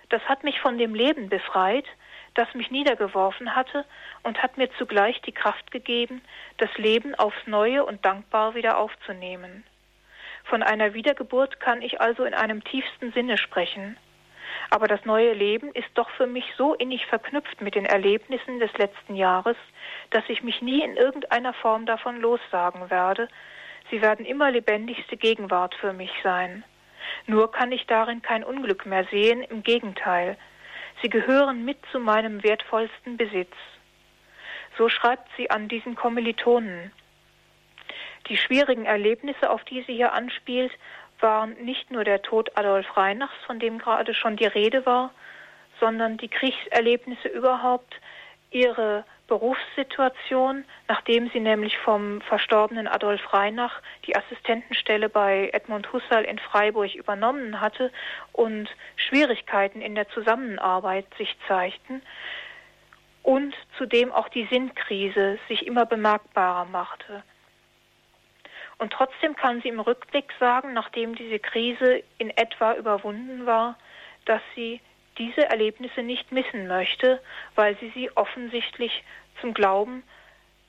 das 0.09 0.23
hat 0.23 0.45
mich 0.45 0.61
von 0.61 0.79
dem 0.79 0.95
Leben 0.95 1.29
befreit, 1.29 1.85
das 2.33 2.55
mich 2.55 2.71
niedergeworfen 2.71 3.55
hatte 3.55 3.85
und 4.23 4.43
hat 4.43 4.57
mir 4.57 4.71
zugleich 4.79 5.21
die 5.21 5.33
Kraft 5.33 5.71
gegeben, 5.71 6.23
das 6.57 6.75
Leben 6.79 7.15
aufs 7.15 7.47
Neue 7.47 7.85
und 7.85 8.03
dankbar 8.03 8.55
wieder 8.55 8.79
aufzunehmen. 8.79 9.65
Von 10.45 10.63
einer 10.63 10.95
Wiedergeburt 10.95 11.61
kann 11.61 11.83
ich 11.83 12.01
also 12.01 12.25
in 12.25 12.33
einem 12.33 12.65
tiefsten 12.65 13.13
Sinne 13.13 13.37
sprechen. 13.37 13.99
Aber 14.71 14.89
das 14.89 15.05
neue 15.05 15.33
Leben 15.33 15.71
ist 15.73 15.89
doch 15.95 16.11
für 16.11 16.27
mich 16.27 16.45
so 16.57 16.75
innig 16.75 17.07
verknüpft 17.07 17.61
mit 17.61 17.75
den 17.75 17.87
Erlebnissen 17.87 18.59
des 18.59 18.73
letzten 18.79 19.15
Jahres, 19.15 19.57
dass 20.11 20.25
ich 20.29 20.43
mich 20.43 20.63
nie 20.63 20.83
in 20.83 20.97
irgendeiner 20.97 21.55
Form 21.55 21.87
davon 21.87 22.21
lossagen 22.21 22.91
werde. 22.91 23.29
Sie 23.91 24.03
werden 24.03 24.27
immer 24.27 24.51
lebendigste 24.51 25.17
Gegenwart 25.17 25.75
für 25.75 25.93
mich 25.93 26.11
sein. 26.23 26.65
Nur 27.27 27.53
kann 27.53 27.73
ich 27.73 27.87
darin 27.87 28.23
kein 28.23 28.45
Unglück 28.45 28.87
mehr 28.87 29.05
sehen, 29.11 29.43
im 29.43 29.63
Gegenteil. 29.63 30.37
Sie 31.03 31.09
gehören 31.09 31.65
mit 31.65 31.79
zu 31.93 32.01
meinem 32.01 32.43
wertvollsten 32.43 33.17
Besitz. 33.17 33.53
So 34.77 34.89
schreibt 34.89 35.29
sie 35.37 35.51
an 35.51 35.69
diesen 35.69 35.95
Kommilitonen. 35.95 36.91
Die 38.29 38.37
schwierigen 38.37 38.87
Erlebnisse, 38.87 39.51
auf 39.51 39.63
die 39.65 39.83
sie 39.83 39.95
hier 39.95 40.13
anspielt, 40.13 40.73
waren 41.21 41.53
nicht 41.65 41.91
nur 41.91 42.05
der 42.05 42.23
Tod 42.23 42.57
Adolf 42.57 42.97
Reinachs, 42.97 43.35
von 43.47 43.59
dem 43.59 43.79
gerade 43.79 44.15
schon 44.15 44.37
die 44.37 44.47
Rede 44.47 44.87
war, 44.87 45.11
sondern 45.81 46.17
die 46.17 46.29
Kriegserlebnisse 46.29 47.29
überhaupt, 47.29 47.95
ihre 48.51 49.05
Berufssituation, 49.29 50.65
nachdem 50.87 51.29
sie 51.31 51.41
nämlich 51.41 51.77
vom 51.79 52.21
verstorbenen 52.23 52.87
Adolf 52.87 53.33
Reinach 53.33 53.83
die 54.07 54.15
Assistentenstelle 54.15 55.09
bei 55.09 55.51
Edmund 55.53 55.93
Husserl 55.93 56.25
in 56.25 56.39
Freiburg 56.39 56.95
übernommen 56.95 57.61
hatte 57.61 57.91
und 58.33 58.69
Schwierigkeiten 58.95 59.81
in 59.81 59.97
der 59.97 60.09
Zusammenarbeit 60.11 61.07
sich 61.19 61.37
zeigten 61.49 62.03
und 63.25 63.55
zudem 63.77 64.13
auch 64.13 64.29
die 64.29 64.47
Sinnkrise 64.47 65.39
sich 65.49 65.67
immer 65.67 65.87
bemerkbarer 65.87 66.67
machte. 66.67 67.25
Und 68.79 68.93
trotzdem 68.93 69.35
kann 69.37 69.63
sie 69.63 69.69
im 69.69 69.81
Rückblick 69.81 70.33
sagen, 70.39 70.75
nachdem 70.75 71.15
diese 71.15 71.39
Krise 71.39 72.03
in 72.19 72.31
etwa 72.31 72.75
überwunden 72.75 73.47
war, 73.47 73.79
dass 74.27 74.43
sie 74.55 74.81
diese 75.19 75.49
Erlebnisse 75.49 76.03
nicht 76.03 76.31
missen 76.31 76.67
möchte, 76.67 77.23
weil 77.55 77.77
sie 77.79 77.91
sie 77.95 78.15
offensichtlich 78.17 79.03
zum 79.41 79.55
Glauben, 79.55 80.03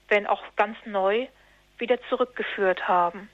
wenn 0.08 0.26
auch 0.26 0.44
ganz 0.56 0.78
neu, 0.86 1.28
wieder 1.78 2.02
zurückgeführt 2.10 2.88
haben. 2.88 3.30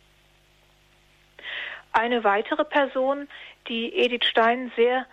Eine 1.91 2.23
weitere 2.23 2.65
Person, 2.65 3.29
die 3.67 3.95
Edith 3.95 4.25
Stein 4.25 4.71
sehr 4.75 5.05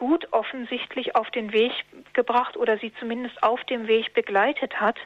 gut 0.00 0.32
offensichtlich 0.32 1.14
auf 1.14 1.30
den 1.30 1.52
Weg 1.52 1.72
gebracht 2.14 2.56
oder 2.56 2.78
sie 2.78 2.90
zumindest 2.98 3.42
auf 3.42 3.62
dem 3.64 3.86
Weg 3.86 4.14
begleitet 4.14 4.80
hat, 4.80 4.96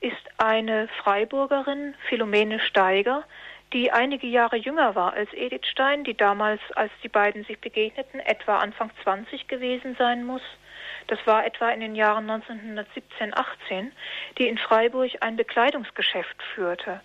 ist 0.00 0.14
eine 0.38 0.86
Freiburgerin, 1.02 1.94
Philomene 2.08 2.60
Steiger, 2.60 3.24
die 3.72 3.90
einige 3.90 4.28
Jahre 4.28 4.56
jünger 4.56 4.94
war 4.94 5.12
als 5.12 5.28
Edith 5.32 5.66
Stein, 5.66 6.04
die 6.04 6.16
damals, 6.16 6.60
als 6.76 6.92
die 7.02 7.08
beiden 7.08 7.44
sich 7.44 7.58
begegneten, 7.58 8.20
etwa 8.20 8.58
Anfang 8.58 8.92
20 9.02 9.48
gewesen 9.48 9.96
sein 9.98 10.24
muss. 10.24 10.42
Das 11.08 11.18
war 11.26 11.44
etwa 11.44 11.70
in 11.70 11.80
den 11.80 11.96
Jahren 11.96 12.30
1917, 12.30 13.36
18, 13.36 13.92
die 14.38 14.46
in 14.46 14.56
Freiburg 14.56 15.10
ein 15.20 15.34
Bekleidungsgeschäft 15.34 16.40
führte 16.54 17.00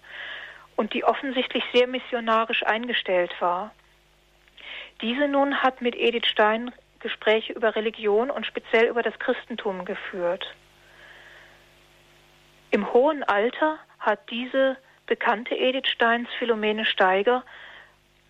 und 0.75 0.93
die 0.93 1.03
offensichtlich 1.03 1.63
sehr 1.73 1.87
missionarisch 1.87 2.63
eingestellt 2.63 3.33
war. 3.39 3.71
Diese 5.01 5.27
nun 5.27 5.63
hat 5.63 5.81
mit 5.81 5.95
Edith 5.95 6.27
Stein 6.27 6.71
Gespräche 7.03 7.53
über 7.53 7.75
Religion 7.75 8.31
und 8.31 8.47
speziell 8.47 8.87
über 8.87 9.03
das 9.03 9.17
Christentum 9.19 9.85
geführt. 9.85 10.55
Im 12.71 12.91
hohen 12.91 13.23
Alter 13.23 13.77
hat 13.99 14.31
diese 14.31 14.77
bekannte 15.05 15.53
Edith 15.55 15.87
Steins 15.87 16.27
Philomene 16.39 16.85
Steiger 16.85 17.43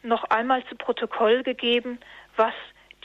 noch 0.02 0.26
einmal 0.26 0.66
zu 0.66 0.76
Protokoll 0.76 1.44
gegeben, 1.44 2.00
was 2.36 2.54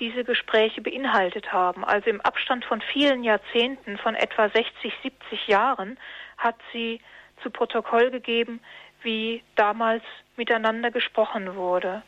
diese 0.00 0.24
Gespräche 0.24 0.80
beinhaltet 0.80 1.52
haben. 1.52 1.84
Also 1.84 2.10
im 2.10 2.20
Abstand 2.20 2.64
von 2.64 2.80
vielen 2.80 3.22
Jahrzehnten, 3.22 3.98
von 3.98 4.14
etwa 4.14 4.48
60, 4.48 4.92
70 5.02 5.46
Jahren, 5.46 5.98
hat 6.36 6.56
sie 6.72 7.00
zu 7.42 7.50
Protokoll 7.50 8.10
gegeben, 8.10 8.60
wie 9.02 9.42
damals 9.54 10.02
miteinander 10.36 10.90
gesprochen 10.90 11.54
wurde. 11.54 12.02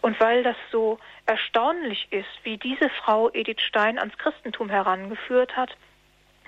Und 0.00 0.18
weil 0.20 0.42
das 0.42 0.56
so 0.70 0.98
erstaunlich 1.26 2.08
ist, 2.10 2.28
wie 2.44 2.56
diese 2.56 2.88
Frau 2.90 3.30
Edith 3.32 3.60
Stein 3.60 3.98
ans 3.98 4.16
Christentum 4.18 4.70
herangeführt 4.70 5.56
hat, 5.56 5.76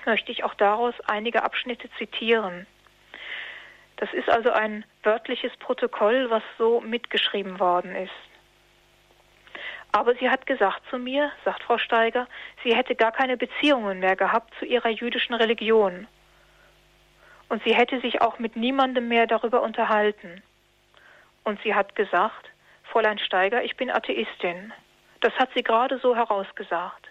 möchte 0.05 0.31
ich 0.31 0.43
auch 0.43 0.53
daraus 0.53 0.93
einige 1.07 1.43
Abschnitte 1.43 1.89
zitieren. 1.97 2.65
Das 3.97 4.13
ist 4.13 4.29
also 4.29 4.51
ein 4.51 4.85
wörtliches 5.03 5.55
Protokoll, 5.57 6.29
was 6.29 6.43
so 6.57 6.79
mitgeschrieben 6.79 7.59
worden 7.59 7.95
ist. 7.95 8.11
Aber 9.91 10.15
sie 10.15 10.29
hat 10.29 10.45
gesagt 10.45 10.81
zu 10.89 10.97
mir, 10.97 11.31
sagt 11.43 11.63
Frau 11.63 11.77
Steiger, 11.77 12.27
sie 12.63 12.75
hätte 12.75 12.95
gar 12.95 13.11
keine 13.11 13.37
Beziehungen 13.37 13.99
mehr 13.99 14.15
gehabt 14.15 14.53
zu 14.59 14.65
ihrer 14.65 14.89
jüdischen 14.89 15.33
Religion. 15.33 16.07
Und 17.49 17.63
sie 17.63 17.73
hätte 17.73 17.99
sich 17.99 18.21
auch 18.21 18.37
mit 18.37 18.55
niemandem 18.55 19.07
mehr 19.07 19.25
darüber 19.25 19.63
unterhalten. 19.63 20.43
Und 21.43 21.59
sie 21.63 21.73
hat 21.73 21.95
gesagt, 21.95 22.49
Fräulein 22.91 23.19
Steiger, 23.19 23.63
ich 23.63 23.77
bin 23.77 23.91
Atheistin. 23.91 24.73
Das 25.21 25.33
hat 25.35 25.49
sie 25.53 25.63
gerade 25.63 25.99
so 25.99 26.15
herausgesagt. 26.15 27.07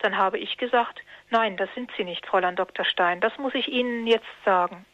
Dann 0.00 0.16
habe 0.16 0.38
ich 0.38 0.56
gesagt, 0.56 1.00
nein, 1.30 1.56
das 1.56 1.72
sind 1.74 1.90
Sie 1.96 2.04
nicht, 2.04 2.26
Fräulein 2.26 2.56
Dr. 2.56 2.84
Stein, 2.84 3.20
das 3.20 3.36
muss 3.38 3.54
ich 3.54 3.68
Ihnen 3.68 4.06
jetzt 4.06 4.26
sagen. 4.44 4.84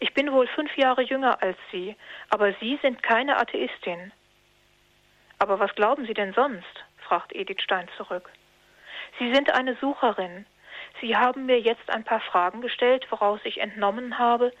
Ich 0.00 0.14
bin 0.14 0.32
wohl 0.32 0.46
fünf 0.48 0.76
Jahre 0.76 1.02
jünger 1.02 1.42
als 1.42 1.56
Sie, 1.72 1.96
aber 2.30 2.52
Sie 2.60 2.78
sind 2.82 3.02
keine 3.02 3.36
Atheistin. 3.38 4.12
Aber 5.38 5.58
was 5.58 5.74
glauben 5.74 6.06
Sie 6.06 6.14
denn 6.14 6.34
sonst? 6.34 6.84
fragt 6.98 7.34
Edith 7.34 7.62
Stein 7.62 7.88
zurück. 7.96 8.30
Sie 9.18 9.32
sind 9.34 9.52
eine 9.54 9.76
Sucherin. 9.76 10.46
Sie 11.00 11.16
haben 11.16 11.46
mir 11.46 11.58
jetzt 11.58 11.90
ein 11.90 12.04
paar 12.04 12.20
Fragen 12.20 12.60
gestellt, 12.60 13.06
woraus 13.10 13.40
ich 13.44 13.60
entnommen 13.60 14.18
habe, 14.18 14.52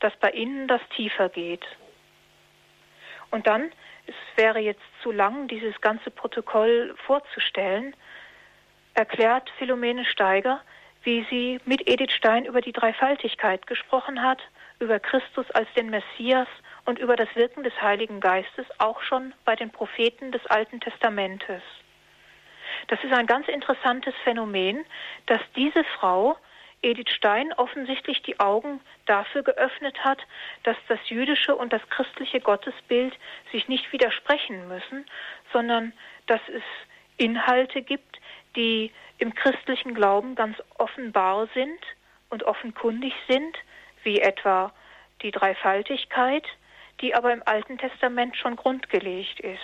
dass 0.00 0.16
bei 0.16 0.30
Ihnen 0.30 0.66
das 0.66 0.80
tiefer 0.96 1.28
geht. 1.28 1.64
Und 3.32 3.46
dann, 3.46 3.72
es 4.06 4.14
wäre 4.36 4.60
jetzt 4.60 4.82
zu 5.02 5.10
lang, 5.10 5.48
dieses 5.48 5.80
ganze 5.80 6.10
Protokoll 6.10 6.94
vorzustellen, 7.06 7.96
erklärt 8.94 9.50
Philomene 9.58 10.04
Steiger, 10.04 10.60
wie 11.02 11.26
sie 11.30 11.58
mit 11.64 11.88
Edith 11.88 12.12
Stein 12.12 12.44
über 12.44 12.60
die 12.60 12.72
Dreifaltigkeit 12.72 13.66
gesprochen 13.66 14.22
hat, 14.22 14.38
über 14.80 15.00
Christus 15.00 15.50
als 15.52 15.66
den 15.74 15.88
Messias 15.88 16.46
und 16.84 16.98
über 16.98 17.16
das 17.16 17.34
Wirken 17.34 17.64
des 17.64 17.72
Heiligen 17.80 18.20
Geistes 18.20 18.66
auch 18.78 19.00
schon 19.02 19.32
bei 19.46 19.56
den 19.56 19.70
Propheten 19.70 20.30
des 20.30 20.44
Alten 20.46 20.80
Testamentes. 20.80 21.62
Das 22.88 23.02
ist 23.02 23.14
ein 23.14 23.26
ganz 23.26 23.48
interessantes 23.48 24.14
Phänomen, 24.24 24.84
dass 25.26 25.40
diese 25.56 25.84
Frau 25.98 26.36
Edith 26.82 27.10
Stein 27.10 27.52
offensichtlich 27.54 28.22
die 28.22 28.40
Augen 28.40 28.80
dafür 29.06 29.42
geöffnet 29.42 30.04
hat, 30.04 30.18
dass 30.64 30.76
das 30.88 30.98
jüdische 31.08 31.54
und 31.54 31.72
das 31.72 31.82
christliche 31.88 32.40
Gottesbild 32.40 33.14
sich 33.52 33.68
nicht 33.68 33.92
widersprechen 33.92 34.68
müssen, 34.68 35.06
sondern 35.52 35.92
dass 36.26 36.40
es 36.48 36.62
Inhalte 37.16 37.82
gibt, 37.82 38.20
die 38.56 38.92
im 39.18 39.34
christlichen 39.34 39.94
Glauben 39.94 40.34
ganz 40.34 40.56
offenbar 40.78 41.48
sind 41.54 41.80
und 42.30 42.42
offenkundig 42.42 43.14
sind, 43.28 43.56
wie 44.02 44.20
etwa 44.20 44.72
die 45.22 45.30
Dreifaltigkeit, 45.30 46.44
die 47.00 47.14
aber 47.14 47.32
im 47.32 47.42
Alten 47.46 47.78
Testament 47.78 48.36
schon 48.36 48.56
grundgelegt 48.56 49.40
ist. 49.40 49.60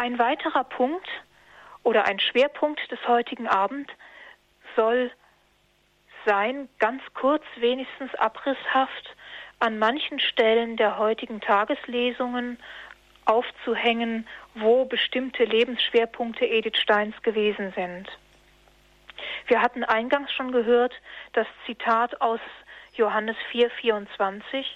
Ein 0.00 0.20
weiterer 0.20 0.62
Punkt 0.62 1.08
oder 1.82 2.06
ein 2.06 2.20
Schwerpunkt 2.20 2.80
des 2.88 3.00
heutigen 3.08 3.48
Abends 3.48 3.90
soll 4.76 5.10
sein, 6.24 6.68
ganz 6.78 7.02
kurz 7.14 7.42
wenigstens 7.56 8.14
abrisshaft 8.14 9.16
an 9.58 9.80
manchen 9.80 10.20
Stellen 10.20 10.76
der 10.76 10.98
heutigen 10.98 11.40
Tageslesungen 11.40 12.58
aufzuhängen, 13.24 14.28
wo 14.54 14.84
bestimmte 14.84 15.42
Lebensschwerpunkte 15.42 16.46
Edith 16.46 16.78
Steins 16.80 17.20
gewesen 17.22 17.72
sind. 17.74 18.08
Wir 19.48 19.60
hatten 19.60 19.82
eingangs 19.82 20.32
schon 20.32 20.52
gehört 20.52 20.94
das 21.32 21.48
Zitat 21.66 22.20
aus 22.20 22.40
Johannes 22.98 23.36
4:24 23.52 24.66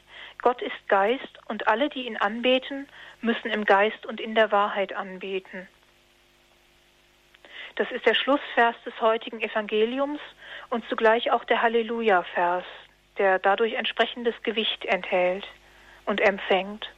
Gott 0.41 0.63
ist 0.63 0.89
Geist 0.89 1.39
und 1.47 1.69
alle, 1.69 1.89
die 1.89 2.07
ihn 2.07 2.17
anbeten, 2.17 2.89
müssen 3.21 3.51
im 3.51 3.65
Geist 3.65 4.07
und 4.07 4.21
in 4.21 4.35
der 4.35 4.51
Wahrheit 4.51 4.93
anbeten. 4.93 5.69
Das 7.77 7.91
ist 7.91 8.07
der 8.07 8.15
Schlussvers 8.15 8.77
des 8.85 9.01
heutigen 9.01 9.41
Evangeliums 9.41 10.21
und 10.71 10.85
zugleich 10.89 11.31
auch 11.31 11.45
der 11.45 11.63
Halleluja-Vers, 11.63 12.65
der 13.19 13.39
dadurch 13.39 13.75
entsprechendes 13.75 14.35
Gewicht 14.43 14.85
enthält 14.85 15.47
und 16.05 16.21
empfängt. 16.21 16.91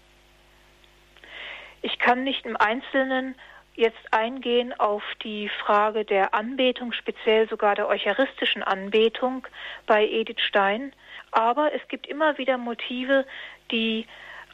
Ich 1.82 1.98
kann 1.98 2.24
nicht 2.24 2.46
im 2.46 2.56
Einzelnen 2.56 3.34
jetzt 3.74 4.12
eingehen 4.12 4.72
auf 4.78 5.02
die 5.22 5.48
Frage 5.48 6.04
der 6.04 6.34
Anbetung, 6.34 6.92
speziell 6.92 7.48
sogar 7.48 7.74
der 7.74 7.88
eucharistischen 7.88 8.62
Anbetung 8.62 9.46
bei 9.86 10.06
Edith 10.06 10.40
Stein, 10.40 10.92
aber 11.32 11.74
es 11.74 11.86
gibt 11.88 12.06
immer 12.06 12.38
wieder 12.38 12.56
Motive, 12.56 13.26
die 13.70 14.06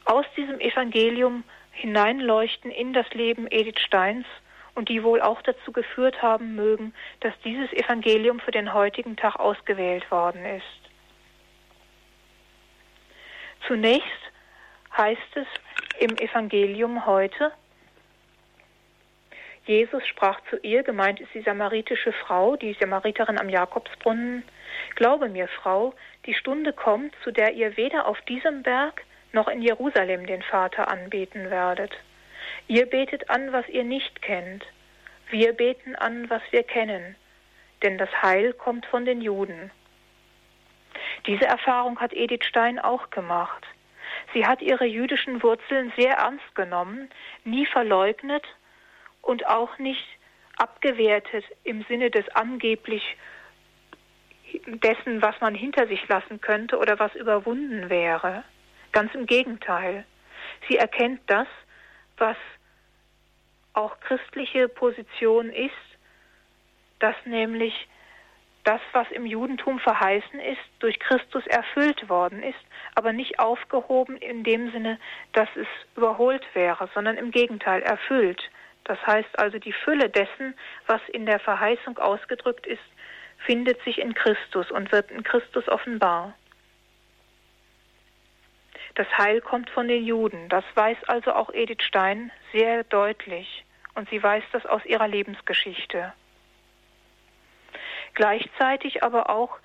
aus 0.05 0.25
diesem 0.35 0.59
Evangelium 0.59 1.43
hineinleuchten 1.71 2.71
in 2.71 2.93
das 2.93 3.09
Leben 3.13 3.47
Edith 3.49 3.79
Steins 3.79 4.25
und 4.73 4.89
die 4.89 5.03
wohl 5.03 5.21
auch 5.21 5.41
dazu 5.41 5.71
geführt 5.71 6.21
haben 6.21 6.55
mögen, 6.55 6.93
dass 7.19 7.33
dieses 7.43 7.71
Evangelium 7.73 8.39
für 8.39 8.51
den 8.51 8.73
heutigen 8.73 9.15
Tag 9.15 9.35
ausgewählt 9.35 10.09
worden 10.09 10.43
ist. 10.45 10.63
Zunächst 13.67 14.07
heißt 14.97 15.35
es 15.35 15.47
im 15.99 16.17
Evangelium 16.17 17.05
heute. 17.05 17.51
Jesus 19.65 20.05
sprach 20.07 20.39
zu 20.49 20.57
ihr, 20.57 20.83
gemeint 20.83 21.19
ist 21.19 21.33
die 21.33 21.41
samaritische 21.41 22.13
Frau, 22.13 22.55
die 22.55 22.75
Samariterin 22.79 23.39
am 23.39 23.49
Jakobsbrunnen, 23.49 24.43
Glaube 24.95 25.29
mir, 25.29 25.47
Frau, 25.47 25.93
die 26.25 26.33
Stunde 26.33 26.73
kommt, 26.73 27.13
zu 27.23 27.31
der 27.31 27.53
ihr 27.53 27.77
weder 27.77 28.07
auf 28.07 28.19
diesem 28.21 28.63
Berg 28.63 29.03
noch 29.31 29.47
in 29.47 29.61
Jerusalem 29.61 30.25
den 30.25 30.41
Vater 30.41 30.89
anbeten 30.89 31.49
werdet. 31.49 31.91
Ihr 32.67 32.85
betet 32.85 33.29
an, 33.29 33.51
was 33.53 33.67
ihr 33.69 33.83
nicht 33.83 34.21
kennt. 34.21 34.65
Wir 35.29 35.53
beten 35.53 35.95
an, 35.95 36.29
was 36.29 36.41
wir 36.51 36.63
kennen. 36.63 37.15
Denn 37.83 37.97
das 37.97 38.09
Heil 38.21 38.53
kommt 38.53 38.85
von 38.85 39.05
den 39.05 39.21
Juden. 39.21 39.71
Diese 41.25 41.45
Erfahrung 41.45 41.99
hat 41.99 42.13
Edith 42.13 42.45
Stein 42.45 42.79
auch 42.79 43.09
gemacht. 43.09 43.65
Sie 44.33 44.45
hat 44.45 44.61
ihre 44.61 44.85
jüdischen 44.85 45.41
Wurzeln 45.41 45.91
sehr 45.97 46.13
ernst 46.13 46.53
genommen, 46.55 47.09
nie 47.43 47.65
verleugnet 47.65 48.43
und 49.21 49.47
auch 49.47 49.77
nicht 49.77 50.05
abgewertet 50.57 51.45
im 51.63 51.83
Sinne 51.83 52.11
des 52.11 52.27
angeblich 52.29 53.03
dessen, 54.65 55.21
was 55.21 55.39
man 55.39 55.55
hinter 55.55 55.87
sich 55.87 56.07
lassen 56.07 56.41
könnte 56.41 56.77
oder 56.77 56.99
was 56.99 57.15
überwunden 57.15 57.89
wäre. 57.89 58.43
Ganz 58.91 59.13
im 59.15 59.25
Gegenteil. 59.25 60.05
Sie 60.67 60.77
erkennt 60.77 61.21
das, 61.27 61.47
was 62.17 62.37
auch 63.73 63.99
christliche 64.01 64.67
Position 64.67 65.49
ist, 65.49 65.71
dass 66.99 67.15
nämlich 67.25 67.87
das, 68.63 68.81
was 68.91 69.09
im 69.11 69.25
Judentum 69.25 69.79
verheißen 69.79 70.39
ist, 70.39 70.61
durch 70.79 70.99
Christus 70.99 71.45
erfüllt 71.47 72.09
worden 72.09 72.43
ist, 72.43 72.59
aber 72.93 73.11
nicht 73.11 73.39
aufgehoben 73.39 74.17
in 74.17 74.43
dem 74.43 74.71
Sinne, 74.71 74.99
dass 75.33 75.49
es 75.55 75.67
überholt 75.95 76.43
wäre, 76.53 76.89
sondern 76.93 77.17
im 77.17 77.31
Gegenteil 77.31 77.81
erfüllt. 77.81 78.51
Das 78.91 79.07
heißt 79.07 79.39
also, 79.39 79.57
die 79.57 79.71
Fülle 79.71 80.09
dessen, 80.09 80.53
was 80.85 80.99
in 81.13 81.25
der 81.25 81.39
Verheißung 81.39 81.97
ausgedrückt 81.97 82.67
ist, 82.67 82.83
findet 83.37 83.81
sich 83.85 83.99
in 83.99 84.13
Christus 84.13 84.69
und 84.69 84.91
wird 84.91 85.11
in 85.11 85.23
Christus 85.23 85.65
offenbar. 85.69 86.33
Das 88.95 89.07
Heil 89.17 89.39
kommt 89.39 89.69
von 89.69 89.87
den 89.87 90.03
Juden. 90.03 90.49
Das 90.49 90.65
weiß 90.75 90.97
also 91.07 91.31
auch 91.31 91.53
Edith 91.53 91.83
Stein 91.83 92.33
sehr 92.51 92.83
deutlich. 92.83 93.63
Und 93.95 94.09
sie 94.09 94.21
weiß 94.21 94.43
das 94.51 94.65
aus 94.65 94.83
ihrer 94.83 95.07
Lebensgeschichte. 95.07 96.11
Gleichzeitig 98.13 99.03
aber 99.03 99.29
auch 99.29 99.57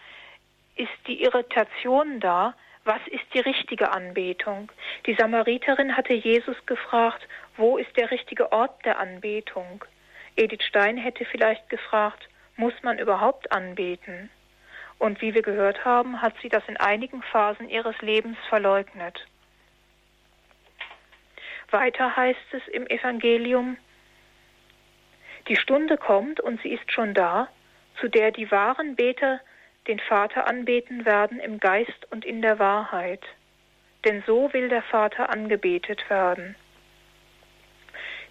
ist 0.76 0.98
die 1.08 1.24
Irritation 1.24 2.20
da, 2.20 2.54
was 2.86 3.00
ist 3.08 3.24
die 3.34 3.40
richtige 3.40 3.90
Anbetung? 3.90 4.70
Die 5.06 5.14
Samariterin 5.14 5.96
hatte 5.96 6.14
Jesus 6.14 6.56
gefragt, 6.66 7.26
wo 7.56 7.78
ist 7.78 7.94
der 7.96 8.10
richtige 8.10 8.52
Ort 8.52 8.84
der 8.84 8.98
Anbetung? 9.00 9.84
Edith 10.36 10.62
Stein 10.62 10.96
hätte 10.96 11.24
vielleicht 11.24 11.68
gefragt, 11.68 12.28
muss 12.56 12.74
man 12.82 12.98
überhaupt 12.98 13.50
anbeten? 13.50 14.30
Und 14.98 15.20
wie 15.20 15.34
wir 15.34 15.42
gehört 15.42 15.84
haben, 15.84 16.22
hat 16.22 16.34
sie 16.40 16.48
das 16.48 16.62
in 16.68 16.76
einigen 16.76 17.22
Phasen 17.22 17.68
ihres 17.68 18.00
Lebens 18.00 18.38
verleugnet. 18.48 19.26
Weiter 21.70 22.16
heißt 22.16 22.52
es 22.52 22.66
im 22.68 22.86
Evangelium, 22.86 23.76
Die 25.48 25.56
Stunde 25.56 25.96
kommt 25.96 26.40
und 26.40 26.62
sie 26.62 26.70
ist 26.70 26.90
schon 26.92 27.14
da, 27.14 27.48
zu 28.00 28.08
der 28.08 28.30
die 28.30 28.50
wahren 28.50 28.94
Beter 28.94 29.40
den 29.88 29.98
Vater 30.00 30.48
anbeten 30.48 31.04
werden 31.04 31.40
im 31.40 31.60
Geist 31.60 32.10
und 32.10 32.24
in 32.24 32.42
der 32.42 32.58
Wahrheit. 32.58 33.22
Denn 34.04 34.22
so 34.26 34.52
will 34.52 34.68
der 34.68 34.82
Vater 34.82 35.30
angebetet 35.30 36.08
werden. 36.10 36.56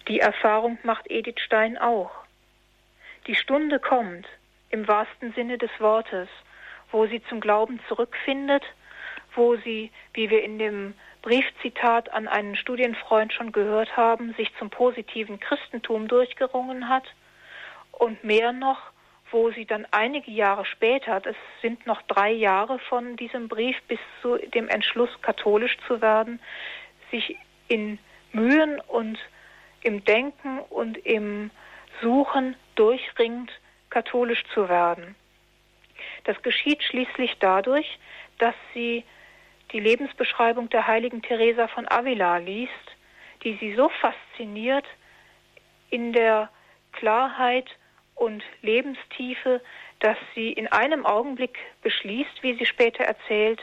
Die 0.08 0.20
Erfahrung 0.20 0.78
macht 0.84 1.10
Edith 1.10 1.40
Stein 1.40 1.76
auch. 1.76 2.12
Die 3.26 3.34
Stunde 3.34 3.80
kommt, 3.80 4.26
im 4.70 4.86
wahrsten 4.86 5.32
Sinne 5.32 5.58
des 5.58 5.70
Wortes, 5.78 6.28
wo 6.92 7.06
sie 7.06 7.22
zum 7.28 7.40
Glauben 7.40 7.80
zurückfindet, 7.88 8.62
wo 9.34 9.56
sie, 9.56 9.90
wie 10.14 10.30
wir 10.30 10.42
in 10.44 10.58
dem 10.58 10.94
Briefzitat 11.22 12.12
an 12.12 12.28
einen 12.28 12.56
Studienfreund 12.56 13.32
schon 13.32 13.50
gehört 13.50 13.96
haben, 13.96 14.32
sich 14.34 14.52
zum 14.58 14.70
positiven 14.70 15.40
Christentum 15.40 16.06
durchgerungen 16.06 16.88
hat 16.88 17.04
und 17.90 18.22
mehr 18.22 18.52
noch, 18.52 18.80
wo 19.30 19.50
sie 19.50 19.64
dann 19.64 19.86
einige 19.90 20.30
Jahre 20.30 20.64
später, 20.64 21.20
das 21.20 21.36
sind 21.60 21.86
noch 21.86 22.02
drei 22.02 22.30
Jahre 22.30 22.78
von 22.78 23.16
diesem 23.16 23.48
Brief 23.48 23.76
bis 23.88 23.98
zu 24.22 24.36
dem 24.54 24.68
Entschluss, 24.68 25.10
katholisch 25.22 25.76
zu 25.86 26.00
werden, 26.00 26.40
sich 27.10 27.36
in 27.68 27.98
Mühen 28.32 28.80
und 28.80 29.18
im 29.82 30.04
Denken 30.04 30.60
und 30.70 30.96
im 30.98 31.50
Suchen 32.02 32.56
durchringt, 32.74 33.50
katholisch 33.90 34.44
zu 34.52 34.68
werden. 34.68 35.14
Das 36.24 36.40
geschieht 36.42 36.82
schließlich 36.82 37.36
dadurch, 37.40 37.98
dass 38.38 38.54
sie 38.74 39.04
die 39.72 39.80
Lebensbeschreibung 39.80 40.68
der 40.70 40.86
heiligen 40.86 41.22
Teresa 41.22 41.68
von 41.68 41.88
Avila 41.90 42.36
liest, 42.38 42.72
die 43.42 43.56
sie 43.60 43.74
so 43.74 43.88
fasziniert 44.00 44.84
in 45.90 46.12
der 46.12 46.50
Klarheit 46.92 47.66
und 48.16 48.42
Lebenstiefe, 48.62 49.60
dass 50.00 50.16
sie 50.34 50.52
in 50.52 50.66
einem 50.68 51.06
Augenblick 51.06 51.56
beschließt, 51.82 52.42
wie 52.42 52.56
sie 52.56 52.66
später 52.66 53.04
erzählt, 53.04 53.60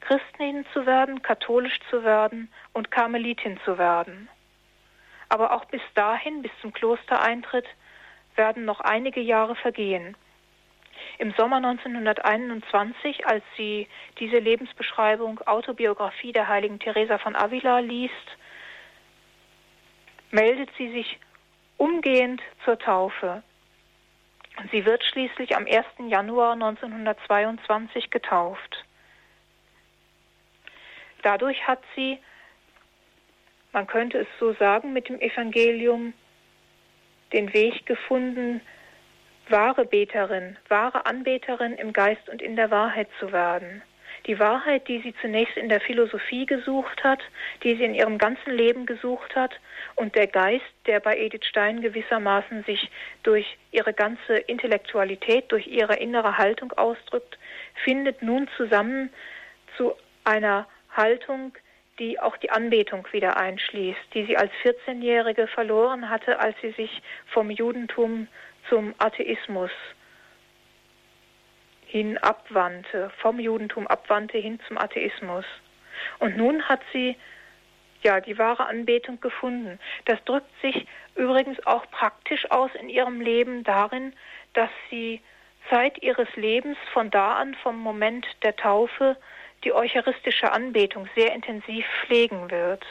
Christin 0.00 0.64
zu 0.72 0.86
werden, 0.86 1.22
katholisch 1.22 1.80
zu 1.90 2.04
werden 2.04 2.52
und 2.72 2.90
Karmelitin 2.90 3.58
zu 3.64 3.76
werden. 3.78 4.28
Aber 5.28 5.52
auch 5.52 5.64
bis 5.66 5.82
dahin, 5.94 6.42
bis 6.42 6.52
zum 6.62 6.72
Klostereintritt, 6.72 7.66
werden 8.36 8.64
noch 8.64 8.80
einige 8.80 9.20
Jahre 9.20 9.56
vergehen. 9.56 10.16
Im 11.18 11.32
Sommer 11.32 11.56
1921, 11.56 13.26
als 13.26 13.42
sie 13.56 13.88
diese 14.20 14.38
Lebensbeschreibung 14.38 15.40
Autobiografie 15.46 16.32
der 16.32 16.48
heiligen 16.48 16.78
Teresa 16.78 17.18
von 17.18 17.34
Avila 17.34 17.80
liest, 17.80 18.14
meldet 20.30 20.70
sie 20.76 20.92
sich 20.92 21.18
umgehend 21.76 22.40
zur 22.64 22.78
Taufe. 22.78 23.42
Sie 24.72 24.84
wird 24.84 25.04
schließlich 25.04 25.56
am 25.56 25.66
1. 25.66 25.86
Januar 26.08 26.52
1922 26.54 28.10
getauft. 28.10 28.84
Dadurch 31.22 31.66
hat 31.66 31.80
sie, 31.94 32.18
man 33.72 33.86
könnte 33.86 34.18
es 34.18 34.28
so 34.38 34.52
sagen, 34.54 34.92
mit 34.92 35.08
dem 35.08 35.20
Evangelium 35.20 36.12
den 37.32 37.52
Weg 37.52 37.86
gefunden, 37.86 38.60
wahre 39.48 39.84
Beterin, 39.84 40.56
wahre 40.68 41.06
Anbeterin 41.06 41.74
im 41.74 41.92
Geist 41.92 42.28
und 42.28 42.42
in 42.42 42.56
der 42.56 42.70
Wahrheit 42.70 43.08
zu 43.18 43.32
werden. 43.32 43.82
Die 44.28 44.38
Wahrheit, 44.38 44.86
die 44.88 45.00
sie 45.00 45.14
zunächst 45.22 45.56
in 45.56 45.70
der 45.70 45.80
Philosophie 45.80 46.44
gesucht 46.44 47.02
hat, 47.02 47.20
die 47.64 47.76
sie 47.76 47.84
in 47.84 47.94
ihrem 47.94 48.18
ganzen 48.18 48.52
Leben 48.52 48.84
gesucht 48.84 49.34
hat, 49.34 49.58
und 49.94 50.14
der 50.14 50.26
Geist, 50.26 50.66
der 50.86 51.00
bei 51.00 51.16
Edith 51.16 51.46
Stein 51.46 51.80
gewissermaßen 51.80 52.62
sich 52.64 52.90
durch 53.22 53.56
ihre 53.72 53.94
ganze 53.94 54.36
Intellektualität, 54.36 55.50
durch 55.50 55.66
ihre 55.66 55.96
innere 55.96 56.36
Haltung 56.36 56.72
ausdrückt, 56.72 57.38
findet 57.84 58.22
nun 58.22 58.48
zusammen 58.58 59.10
zu 59.78 59.94
einer 60.24 60.68
Haltung, 60.94 61.54
die 61.98 62.20
auch 62.20 62.36
die 62.36 62.50
Anbetung 62.50 63.08
wieder 63.12 63.38
einschließt, 63.38 64.14
die 64.14 64.26
sie 64.26 64.36
als 64.36 64.52
14-Jährige 64.62 65.46
verloren 65.46 66.10
hatte, 66.10 66.38
als 66.38 66.54
sie 66.60 66.72
sich 66.72 67.02
vom 67.32 67.50
Judentum 67.50 68.28
zum 68.68 68.94
Atheismus 68.98 69.70
hin 71.88 72.18
abwandte, 72.18 73.10
vom 73.18 73.40
Judentum 73.40 73.86
abwandte 73.86 74.36
hin 74.36 74.60
zum 74.68 74.76
Atheismus. 74.76 75.46
Und 76.18 76.36
nun 76.36 76.62
hat 76.68 76.80
sie 76.92 77.16
ja 78.02 78.20
die 78.20 78.36
wahre 78.38 78.66
Anbetung 78.66 79.20
gefunden. 79.20 79.80
Das 80.04 80.22
drückt 80.24 80.50
sich 80.60 80.86
übrigens 81.16 81.64
auch 81.66 81.90
praktisch 81.90 82.50
aus 82.50 82.70
in 82.78 82.90
ihrem 82.90 83.22
Leben 83.22 83.64
darin, 83.64 84.12
dass 84.52 84.70
sie 84.90 85.22
Zeit 85.70 86.02
ihres 86.02 86.28
Lebens 86.36 86.76
von 86.92 87.10
da 87.10 87.36
an, 87.36 87.54
vom 87.62 87.78
Moment 87.78 88.26
der 88.42 88.54
Taufe, 88.54 89.16
die 89.64 89.72
eucharistische 89.72 90.52
Anbetung 90.52 91.08
sehr 91.16 91.34
intensiv 91.34 91.86
pflegen 92.04 92.50
wird. 92.50 92.84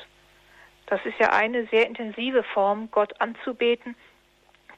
Das 0.88 1.06
ist 1.06 1.20
ja 1.20 1.34
eine 1.34 1.68
sehr 1.68 1.86
intensive 1.86 2.42
Form, 2.42 2.90
Gott 2.90 3.22
anzubeten, 3.22 3.96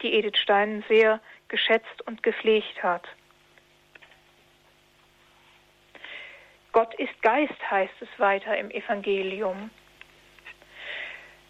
die 0.01 0.13
Edith 0.13 0.37
Stein 0.37 0.83
sehr 0.89 1.21
geschätzt 1.47 2.05
und 2.05 2.21
gepflegt 2.21 2.83
hat. 2.83 3.07
Gott 6.79 6.93
ist 6.93 7.21
Geist, 7.21 7.59
heißt 7.69 7.95
es 7.99 8.07
weiter 8.19 8.57
im 8.57 8.71
Evangelium. 8.71 9.69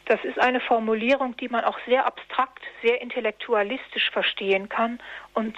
Das 0.06 0.20
ist 0.24 0.39
eine 0.39 0.60
Formulierung, 0.60 1.38
die 1.38 1.50
man 1.50 1.65
auch 1.65 1.78
sehr 1.86 2.08
abstrakt, 2.08 2.63
sehr 2.82 3.00
intellektualistisch 3.00 4.10
verstehen 4.10 4.70
kann 4.70 5.00
und 5.36 5.56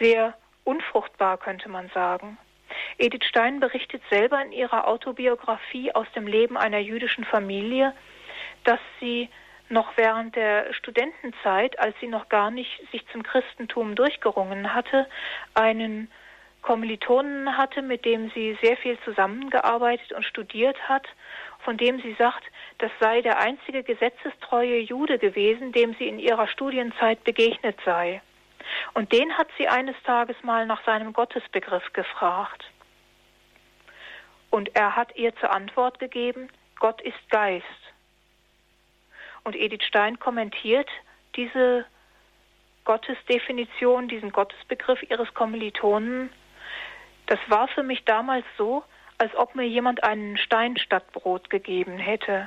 sehr 0.00 0.36
unfruchtbar, 0.64 1.38
könnte 1.38 1.68
man 1.68 1.88
sagen. 1.90 2.36
Edith 2.98 3.24
Stein 3.28 3.60
berichtet 3.60 4.02
selber 4.10 4.44
in 4.44 4.50
ihrer 4.50 4.88
Autobiografie 4.88 5.94
aus 5.94 6.08
dem 6.16 6.26
Leben 6.26 6.56
einer 6.56 6.80
jüdischen 6.80 7.22
Familie, 7.24 7.94
dass 8.64 8.80
sie 8.98 9.28
noch 9.68 9.96
während 9.96 10.34
der 10.34 10.74
Studentenzeit, 10.74 11.78
als 11.78 11.94
sie 12.00 12.08
noch 12.08 12.28
gar 12.28 12.50
nicht 12.50 12.72
sich 12.90 13.06
zum 13.12 13.22
Christentum 13.22 13.94
durchgerungen 13.94 14.74
hatte, 14.74 15.06
einen 15.54 16.10
Kommilitonen 16.62 17.56
hatte, 17.56 17.82
mit 17.82 18.04
dem 18.04 18.30
sie 18.30 18.56
sehr 18.62 18.76
viel 18.76 18.98
zusammengearbeitet 19.04 20.12
und 20.12 20.24
studiert 20.24 20.76
hat, 20.88 21.06
von 21.64 21.76
dem 21.76 22.00
sie 22.00 22.14
sagt, 22.14 22.44
das 22.78 22.90
sei 23.00 23.20
der 23.20 23.38
einzige 23.38 23.82
gesetzestreue 23.82 24.78
Jude 24.78 25.18
gewesen, 25.18 25.72
dem 25.72 25.94
sie 25.94 26.08
in 26.08 26.18
ihrer 26.18 26.48
Studienzeit 26.48 27.22
begegnet 27.24 27.76
sei. 27.84 28.22
Und 28.94 29.12
den 29.12 29.36
hat 29.36 29.48
sie 29.58 29.68
eines 29.68 29.96
Tages 30.04 30.36
mal 30.42 30.66
nach 30.66 30.84
seinem 30.84 31.12
Gottesbegriff 31.12 31.92
gefragt. 31.92 32.64
Und 34.50 34.74
er 34.76 34.96
hat 34.96 35.16
ihr 35.16 35.34
zur 35.36 35.50
Antwort 35.50 35.98
gegeben, 35.98 36.48
Gott 36.78 37.00
ist 37.00 37.30
Geist. 37.30 37.64
Und 39.44 39.56
Edith 39.56 39.84
Stein 39.84 40.18
kommentiert 40.18 40.88
diese 41.36 41.84
Gottesdefinition, 42.84 44.08
diesen 44.08 44.30
Gottesbegriff 44.30 45.02
ihres 45.08 45.32
Kommilitonen. 45.34 46.30
Das 47.32 47.40
war 47.48 47.66
für 47.66 47.82
mich 47.82 48.04
damals 48.04 48.44
so, 48.58 48.84
als 49.16 49.34
ob 49.36 49.54
mir 49.54 49.66
jemand 49.66 50.04
einen 50.04 50.36
Stein 50.36 50.76
statt 50.76 51.10
Brot 51.12 51.48
gegeben 51.48 51.96
hätte. 51.96 52.46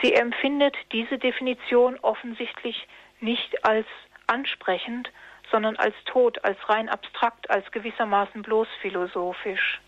Sie 0.00 0.14
empfindet 0.14 0.76
diese 0.92 1.18
Definition 1.18 1.98
offensichtlich 1.98 2.86
nicht 3.18 3.64
als 3.64 3.88
ansprechend, 4.28 5.10
sondern 5.50 5.74
als 5.74 5.96
tot, 6.04 6.44
als 6.44 6.56
rein 6.68 6.88
abstrakt, 6.88 7.50
als 7.50 7.68
gewissermaßen 7.72 8.42
bloß 8.42 8.68
philosophisch. 8.80 9.80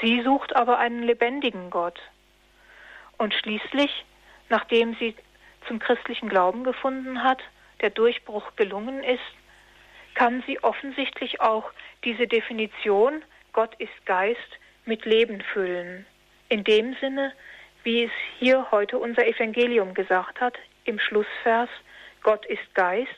Sie 0.00 0.20
sucht 0.22 0.56
aber 0.56 0.78
einen 0.78 1.04
lebendigen 1.04 1.70
Gott. 1.70 2.00
Und 3.18 3.34
schließlich 3.34 4.04
nachdem 4.48 4.96
sie 4.96 5.14
zum 5.68 5.78
christlichen 5.78 6.28
Glauben 6.28 6.64
gefunden 6.64 7.22
hat, 7.22 7.38
der 7.82 7.90
Durchbruch 7.90 8.56
gelungen 8.56 9.04
ist, 9.04 9.22
kann 10.14 10.42
sie 10.46 10.62
offensichtlich 10.62 11.40
auch 11.40 11.70
diese 12.04 12.26
Definition 12.26 13.22
Gott 13.52 13.74
ist 13.76 14.06
Geist 14.06 14.38
mit 14.84 15.04
Leben 15.04 15.42
füllen. 15.52 16.06
In 16.48 16.64
dem 16.64 16.96
Sinne, 17.00 17.32
wie 17.82 18.04
es 18.04 18.10
hier 18.38 18.70
heute 18.70 18.98
unser 18.98 19.26
Evangelium 19.26 19.94
gesagt 19.94 20.40
hat, 20.40 20.56
im 20.84 20.98
Schlussvers, 20.98 21.68
Gott 22.22 22.46
ist 22.46 22.74
Geist 22.74 23.10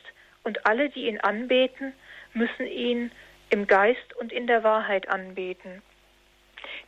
und 0.43 0.65
alle, 0.65 0.89
die 0.89 1.07
ihn 1.07 1.19
anbeten, 1.19 1.93
müssen 2.33 2.67
ihn 2.67 3.11
im 3.49 3.67
Geist 3.67 4.15
und 4.17 4.33
in 4.33 4.47
der 4.47 4.63
Wahrheit 4.63 5.07
anbeten. 5.09 5.81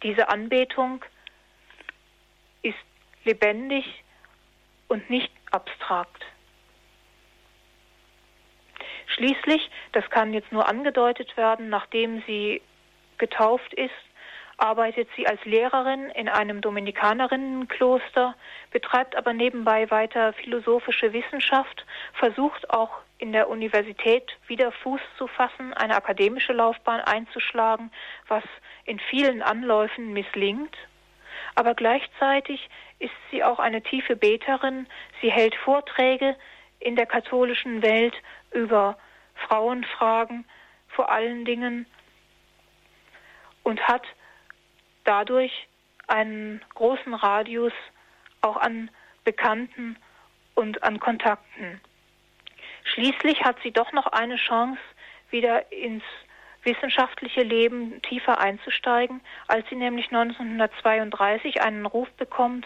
Diese 0.03 0.29
Anbetung 0.29 1.03
ist 2.63 2.75
lebendig, 3.23 4.03
und 4.87 5.09
nicht 5.09 5.31
abstrakt. 5.51 6.23
Schließlich, 9.17 9.71
das 9.93 10.07
kann 10.11 10.31
jetzt 10.33 10.51
nur 10.51 10.67
angedeutet 10.69 11.35
werden, 11.37 11.69
nachdem 11.69 12.21
sie 12.27 12.61
getauft 13.17 13.73
ist, 13.73 13.91
arbeitet 14.57 15.07
sie 15.15 15.27
als 15.27 15.43
Lehrerin 15.43 16.09
in 16.11 16.29
einem 16.29 16.61
Dominikanerinnenkloster, 16.61 18.35
betreibt 18.71 19.15
aber 19.15 19.33
nebenbei 19.33 19.89
weiter 19.89 20.33
philosophische 20.33 21.13
Wissenschaft, 21.13 21.85
versucht 22.13 22.69
auch 22.69 22.91
in 23.17 23.31
der 23.31 23.49
Universität 23.49 24.37
wieder 24.47 24.71
Fuß 24.71 25.01
zu 25.17 25.27
fassen, 25.27 25.73
eine 25.73 25.95
akademische 25.95 26.53
Laufbahn 26.53 27.01
einzuschlagen, 27.01 27.91
was 28.27 28.43
in 28.85 28.99
vielen 28.99 29.41
Anläufen 29.41 30.13
misslingt. 30.13 30.75
Aber 31.55 31.73
gleichzeitig 31.73 32.69
ist 32.99 33.13
sie 33.31 33.43
auch 33.43 33.57
eine 33.57 33.81
tiefe 33.81 34.15
Beterin. 34.15 34.87
Sie 35.21 35.31
hält 35.31 35.55
Vorträge 35.55 36.35
in 36.79 36.95
der 36.95 37.07
katholischen 37.07 37.81
Welt 37.81 38.13
über 38.51 38.97
Frauenfragen 39.47 40.45
vor 40.87 41.11
allen 41.11 41.45
Dingen 41.45 41.85
und 43.63 43.87
hat 43.87 44.03
dadurch 45.03 45.67
einen 46.07 46.61
großen 46.73 47.13
Radius 47.13 47.73
auch 48.41 48.57
an 48.57 48.89
Bekannten 49.23 49.97
und 50.55 50.83
an 50.83 50.99
Kontakten. 50.99 51.81
Schließlich 52.85 53.43
hat 53.43 53.57
sie 53.63 53.71
doch 53.71 53.91
noch 53.91 54.07
eine 54.07 54.37
Chance, 54.37 54.79
wieder 55.29 55.71
ins 55.71 56.03
wissenschaftliche 56.63 57.43
Leben 57.43 58.01
tiefer 58.01 58.39
einzusteigen, 58.39 59.21
als 59.47 59.67
sie 59.69 59.75
nämlich 59.75 60.07
1932 60.07 61.61
einen 61.61 61.85
Ruf 61.85 62.09
bekommt 62.13 62.65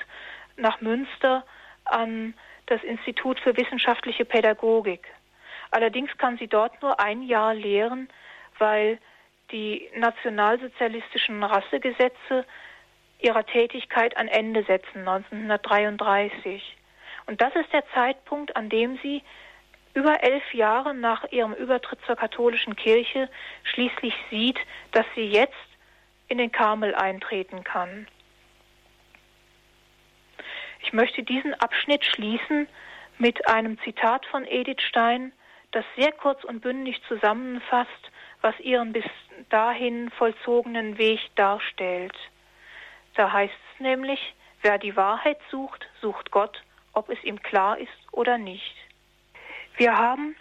nach 0.57 0.82
Münster 0.82 1.45
an 1.86 2.34
das 2.67 2.84
Institut 2.84 3.39
für 3.39 3.57
wissenschaftliche 3.57 4.26
Pädagogik. 4.26 5.07
Allerdings 5.72 6.15
kann 6.17 6.38
sie 6.38 6.47
dort 6.47 6.82
nur 6.82 6.99
ein 6.99 7.24
Jahr 7.24 7.53
lehren, 7.53 8.09
weil 8.59 8.99
die 9.51 9.89
nationalsozialistischen 9.95 11.43
Rassegesetze 11.43 12.45
ihrer 13.19 13.45
Tätigkeit 13.45 14.15
ein 14.17 14.28
Ende 14.28 14.63
setzen 14.63 14.99
1933. 14.99 16.78
Und 17.28 17.41
das 17.41 17.55
ist 17.55 17.72
der 17.72 17.86
Zeitpunkt, 17.93 18.55
an 18.55 18.69
dem 18.69 18.97
sie 19.01 19.24
über 19.93 20.24
elf 20.24 20.53
Jahre 20.53 20.93
nach 20.93 21.32
ihrem 21.32 21.53
Übertritt 21.53 21.99
zur 22.05 22.15
katholischen 22.15 22.76
Kirche 22.76 23.30
schließlich 23.63 24.13
sieht, 24.30 24.57
dass 24.91 25.05
sie 25.15 25.26
jetzt 25.26 25.53
in 26.28 26.38
den 26.38 26.51
Karmel 26.51 26.95
eintreten 26.95 27.63
kann. 27.63 28.07
Ich 30.82 30.93
möchte 30.93 31.24
diesen 31.24 31.53
Abschnitt 31.53 32.05
schließen 32.05 32.67
mit 33.17 33.47
einem 33.47 33.80
Zitat 33.82 34.26
von 34.26 34.45
Edith 34.45 34.82
Stein, 34.82 35.34
das 35.72 35.86
sehr 35.95 36.11
kurz 36.11 36.43
und 36.43 36.61
bündig 36.61 37.01
zusammenfasst, 37.07 38.11
was 38.41 38.59
ihren 38.59 38.93
bis 38.93 39.05
dahin 39.49 40.09
vollzogenen 40.11 40.97
Weg 40.97 41.19
darstellt. 41.36 42.15
Da 43.15 43.32
heißt 43.32 43.53
es 43.74 43.80
nämlich, 43.80 44.34
wer 44.61 44.78
die 44.78 44.95
Wahrheit 44.95 45.39
sucht, 45.49 45.88
sucht 46.01 46.32
Gott, 46.32 46.61
ob 46.93 47.09
es 47.09 47.24
ihm 47.24 47.41
klar 47.41 47.78
ist 47.78 47.89
oder 48.11 48.38
nicht. 48.38 48.76
Wir 49.78 49.97
haben 49.97 50.36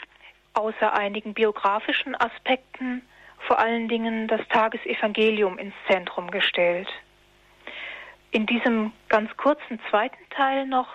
außer 0.55 0.93
einigen 0.93 1.35
biografischen 1.35 2.15
Aspekten 2.15 3.03
vor 3.47 3.59
allen 3.59 3.89
Dingen 3.89 4.29
das 4.29 4.41
Tagesevangelium 4.49 5.59
ins 5.59 5.75
Zentrum 5.89 6.31
gestellt. 6.31 6.89
In 8.33 8.47
diesem 8.47 8.93
ganz 9.09 9.35
kurzen 9.37 9.81
zweiten 9.89 10.29
Teil 10.31 10.67
noch 10.67 10.89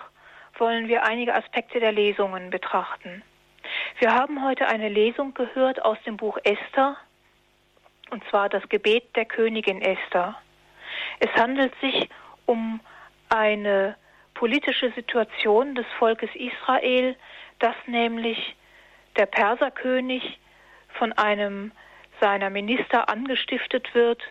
wollen 0.58 0.88
wir 0.88 1.04
einige 1.04 1.34
Aspekte 1.34 1.80
der 1.80 1.92
Lesungen 1.92 2.50
betrachten. 2.50 3.22
Wir 3.98 4.12
haben 4.12 4.44
heute 4.44 4.68
eine 4.68 4.90
Lesung 4.90 5.32
gehört 5.32 5.82
aus 5.82 5.96
dem 6.04 6.18
Buch 6.18 6.36
Esther, 6.44 6.98
und 8.10 8.22
zwar 8.28 8.50
das 8.50 8.68
Gebet 8.68 9.16
der 9.16 9.24
Königin 9.24 9.80
Esther. 9.80 10.34
Es 11.18 11.30
handelt 11.34 11.72
sich 11.80 12.10
um 12.44 12.80
eine 13.30 13.96
politische 14.34 14.92
Situation 14.92 15.74
des 15.74 15.86
Volkes 15.98 16.28
Israel, 16.34 17.16
das 17.58 17.74
nämlich 17.86 18.54
der 19.16 19.24
Perserkönig 19.24 20.38
von 20.98 21.14
einem 21.14 21.72
seiner 22.20 22.50
Minister 22.50 23.08
angestiftet 23.08 23.94
wird 23.94 24.22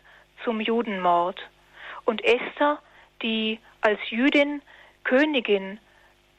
zum 0.43 0.61
Judenmord. 0.61 1.41
Und 2.05 2.23
Esther, 2.23 2.77
die 3.23 3.59
als 3.81 3.99
Jüdin 4.11 4.61
Königin 5.03 5.79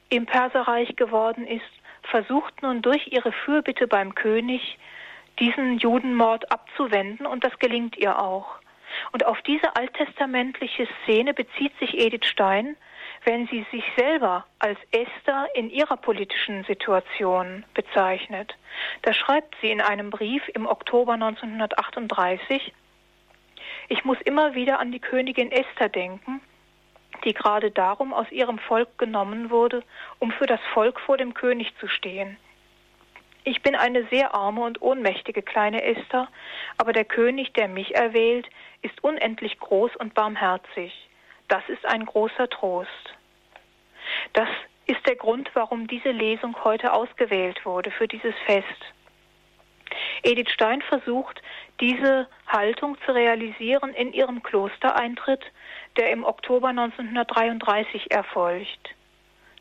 im 0.07 0.25
Perserreich 0.25 0.95
geworden 0.95 1.45
ist, 1.45 1.76
versucht 2.09 2.61
nun 2.61 2.81
durch 2.81 3.07
ihre 3.11 3.31
Fürbitte 3.31 3.87
beim 3.87 4.15
König 4.15 4.77
diesen 5.39 5.77
Judenmord 5.77 6.51
abzuwenden 6.51 7.25
und 7.25 7.43
das 7.43 7.57
gelingt 7.59 7.97
ihr 7.97 8.19
auch. 8.19 8.59
Und 9.11 9.25
auf 9.25 9.41
diese 9.41 9.75
alttestamentliche 9.75 10.87
Szene 11.03 11.33
bezieht 11.33 11.77
sich 11.79 11.97
Edith 11.97 12.25
Stein, 12.25 12.75
wenn 13.23 13.47
sie 13.47 13.65
sich 13.71 13.83
selber 13.97 14.45
als 14.59 14.79
Esther 14.91 15.47
in 15.53 15.69
ihrer 15.69 15.97
politischen 15.97 16.63
Situation 16.63 17.65
bezeichnet. 17.73 18.55
Da 19.01 19.13
schreibt 19.13 19.55
sie 19.61 19.69
in 19.69 19.81
einem 19.81 20.09
Brief 20.09 20.43
im 20.53 20.65
Oktober 20.65 21.13
1938, 21.13 22.73
ich 23.89 24.03
muss 24.05 24.19
immer 24.21 24.55
wieder 24.55 24.79
an 24.79 24.91
die 24.91 24.99
Königin 24.99 25.51
Esther 25.51 25.89
denken, 25.89 26.41
die 27.23 27.33
gerade 27.33 27.71
darum 27.71 28.13
aus 28.13 28.31
ihrem 28.31 28.59
Volk 28.59 28.97
genommen 28.97 29.49
wurde, 29.49 29.83
um 30.19 30.31
für 30.31 30.45
das 30.45 30.59
Volk 30.73 30.99
vor 30.99 31.17
dem 31.17 31.33
König 31.33 31.73
zu 31.79 31.87
stehen. 31.87 32.37
Ich 33.43 33.61
bin 33.61 33.75
eine 33.75 34.05
sehr 34.07 34.33
arme 34.33 34.61
und 34.61 34.81
ohnmächtige 34.81 35.41
kleine 35.41 35.81
Esther, 35.81 36.27
aber 36.77 36.91
der 36.91 37.05
König, 37.05 37.53
der 37.53 37.69
mich 37.69 37.95
erwählt, 37.95 38.45
ist 38.81 39.01
unendlich 39.03 39.57
groß 39.59 39.95
und 39.95 40.13
barmherzig. 40.13 40.93
Das 41.47 41.63
ist 41.69 41.85
ein 41.85 42.05
großer 42.05 42.49
Trost. 42.49 42.89
Das 44.33 44.49
ist 44.85 45.05
der 45.07 45.15
Grund, 45.15 45.49
warum 45.53 45.87
diese 45.87 46.11
Lesung 46.11 46.61
heute 46.63 46.91
ausgewählt 46.91 47.65
wurde 47.65 47.91
für 47.91 48.07
dieses 48.07 48.35
Fest. 48.45 48.65
Edith 50.23 50.49
Stein 50.51 50.81
versucht, 50.81 51.41
diese 51.79 52.27
Haltung 52.47 52.97
zu 53.05 53.11
realisieren 53.11 53.93
in 53.93 54.13
ihrem 54.13 54.43
Klostereintritt, 54.43 55.43
der 55.97 56.11
im 56.11 56.23
Oktober 56.23 56.69
1933 56.69 58.11
erfolgt. 58.11 58.95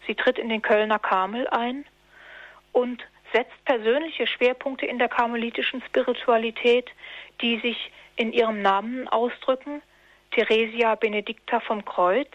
Sie 0.07 0.15
tritt 0.15 0.39
in 0.39 0.49
den 0.49 0.63
Kölner 0.63 0.99
Karmel 0.99 1.49
ein 1.49 1.85
und 2.73 3.03
setzt 3.33 3.65
persönliche 3.65 4.27
Schwerpunkte 4.27 4.87
in 4.87 4.99
der 4.99 5.09
karmelitischen 5.09 5.83
Spiritualität, 5.83 6.91
die 7.41 7.59
sich 7.61 7.91
in 8.17 8.33
ihrem 8.33 8.63
Namen 8.63 9.09
ausdrücken, 9.09 9.83
Theresia 10.31 10.95
Benedicta 10.95 11.61
vom 11.61 11.85
Kreuz, 11.85 12.31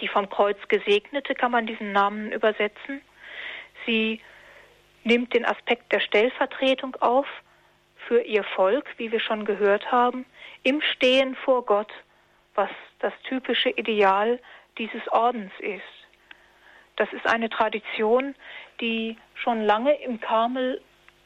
die 0.00 0.08
vom 0.08 0.28
Kreuz 0.28 0.56
gesegnete 0.68 1.34
kann 1.34 1.52
man 1.52 1.66
diesen 1.66 1.92
Namen 1.92 2.32
übersetzen. 2.32 3.00
Sie 3.86 4.20
nimmt 5.08 5.34
den 5.34 5.44
Aspekt 5.44 5.90
der 5.90 6.00
Stellvertretung 6.00 6.94
auf 7.00 7.26
für 8.06 8.20
ihr 8.20 8.44
Volk, 8.44 8.86
wie 8.98 9.10
wir 9.10 9.20
schon 9.20 9.44
gehört 9.44 9.90
haben, 9.90 10.24
im 10.62 10.80
Stehen 10.82 11.34
vor 11.34 11.64
Gott, 11.64 11.90
was 12.54 12.70
das 13.00 13.12
typische 13.24 13.70
Ideal 13.70 14.38
dieses 14.76 15.06
Ordens 15.08 15.52
ist. 15.60 15.82
Das 16.96 17.12
ist 17.12 17.26
eine 17.26 17.48
Tradition, 17.48 18.34
die 18.80 19.16
schon 19.34 19.62
lange 19.62 19.94
im 20.02 20.20
Karmel 20.20 20.80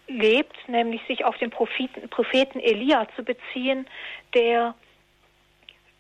lebt, 0.07 0.57
nämlich 0.69 1.03
sich 1.07 1.25
auf 1.25 1.37
den 1.39 1.51
Propheten, 1.51 2.09
Propheten 2.09 2.61
Elia 2.61 3.09
zu 3.17 3.25
beziehen, 3.25 3.87
der 4.35 4.75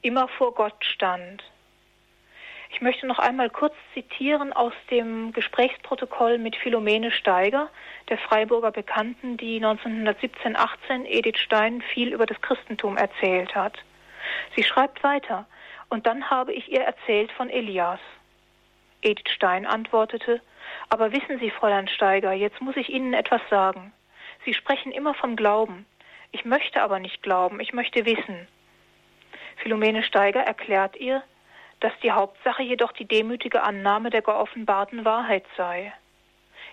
immer 0.03 0.28
vor 0.28 0.55
Gott 0.55 0.85
stand. 0.85 1.43
Ich 2.73 2.81
möchte 2.81 3.07
noch 3.07 3.18
einmal 3.18 3.51
kurz 3.51 3.75
zitieren 3.93 4.53
aus 4.53 4.73
dem 4.91 5.33
Gesprächsprotokoll 5.33 6.39
mit 6.39 6.57
Philomene 6.57 7.12
Steiger, 7.12 7.68
der 8.09 8.16
Freiburger 8.16 8.73
Bekannten, 8.73 9.37
die 9.37 9.62
1917-18 9.62 11.05
Edith 11.05 11.39
Stein 11.39 11.83
viel 11.83 12.12
über 12.14 12.25
das 12.25 12.41
Christentum 12.41 12.97
erzählt 12.97 13.55
hat. 13.55 13.77
Sie 14.57 14.62
schreibt 14.62 15.05
weiter, 15.05 15.47
und 15.91 16.07
dann 16.07 16.31
habe 16.31 16.55
ich 16.55 16.73
ihr 16.73 16.81
erzählt 16.81 17.31
von 17.33 17.51
Elias. 17.51 18.01
Edith 19.03 19.31
Stein 19.31 19.66
antwortete, 19.66 20.41
aber 20.89 21.12
wissen 21.12 21.39
Sie, 21.39 21.51
Fräulein 21.51 21.89
Steiger, 21.89 22.33
jetzt 22.33 22.62
muss 22.62 22.77
ich 22.77 22.89
Ihnen 22.89 23.12
etwas 23.12 23.43
sagen. 23.51 23.93
Sie 24.47 24.55
sprechen 24.55 24.93
immer 24.93 25.12
vom 25.12 25.37
Glauben. 25.37 25.85
Ich 26.31 26.47
möchte 26.47 26.81
aber 26.81 26.99
nicht 26.99 27.23
glauben, 27.23 27.61
ich 27.61 27.75
möchte 27.75 28.07
wissen. 28.07 28.49
Philomene 29.57 30.03
Steiger 30.03 30.41
erklärt 30.41 30.97
ihr, 30.97 31.23
dass 31.83 31.93
die 32.03 32.12
Hauptsache 32.12 32.62
jedoch 32.62 32.93
die 32.93 33.07
demütige 33.07 33.62
Annahme 33.62 34.11
der 34.11 34.22
geoffenbarten 34.22 35.05
Wahrheit 35.05 35.45
sei. 35.57 35.93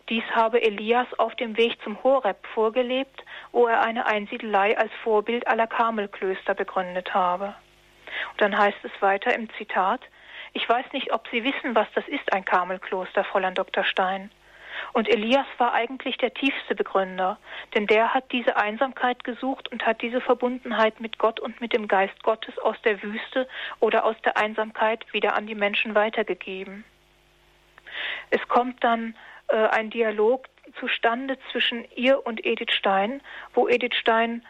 Dies 0.07 0.24
habe 0.34 0.62
Elias 0.62 1.07
auf 1.18 1.36
dem 1.36 1.57
Weg 1.57 1.82
zum 1.84 2.01
Horeb 2.03 2.38
vorgelebt, 2.53 3.24
wo 3.51 3.68
er 3.68 3.82
eine 3.82 4.05
Einsiedelei 4.05 4.78
als 4.78 4.91
Vorbild 5.03 5.47
aller 5.47 5.68
Karmelklöster 5.68 6.53
begründet 6.53 7.14
habe. 7.14 7.55
Und 8.32 8.41
dann 8.41 8.57
heißt 8.57 8.78
es 8.84 9.01
weiter 9.01 9.34
im 9.34 9.49
Zitat, 9.53 10.01
ich 10.53 10.68
weiß 10.68 10.86
nicht, 10.93 11.12
ob 11.14 11.28
Sie 11.30 11.43
wissen, 11.43 11.76
was 11.76 11.88
das 11.93 12.07
ist, 12.07 12.34
ein 12.34 12.45
Karmelkloster, 12.45 13.24
Fräulein 13.24 13.53
Dr. 13.53 13.84
Stein. 13.84 14.32
Und 14.94 15.08
Elias 15.08 15.46
war 15.58 15.74
eigentlich 15.74 16.18
der 16.18 16.34
tiefste 16.34 16.76
Begründer, 16.76 17.38
denn 17.76 17.88
der 17.88 18.14
hat 18.14 18.32
diese 18.32 18.58
Einsamkeit 18.58 19.24
gesucht 19.24 19.72
und 19.72 19.86
hat 19.86 20.02
diese 20.02 20.22
Verbundenheit 20.22 21.00
mit 21.00 21.20
Gott 21.20 21.40
und 21.40 21.62
mit 21.62 21.74
dem 21.74 21.88
Geist 21.88 22.22
Gottes 22.24 22.58
aus 22.60 22.76
der 22.84 23.02
Wüste 23.04 23.48
oder 23.80 24.06
aus 24.06 24.16
der 24.24 24.38
Einsamkeit 24.38 25.06
wieder 25.14 25.36
an 25.36 25.48
die 25.48 25.56
Menschen 25.56 25.96
weitergegeben. 25.96 26.84
Es 28.30 28.46
kommt 28.48 28.84
dann 28.84 29.16
äh, 29.48 29.56
ein 29.56 29.90
Dialog 29.90 30.48
zustande 30.80 31.38
zwischen 31.52 31.86
ihr 31.96 32.26
und 32.26 32.46
Edith 32.46 32.74
Stein, 32.74 33.22
wo 33.54 33.68
Edith 33.68 33.96
Stein 33.96 34.46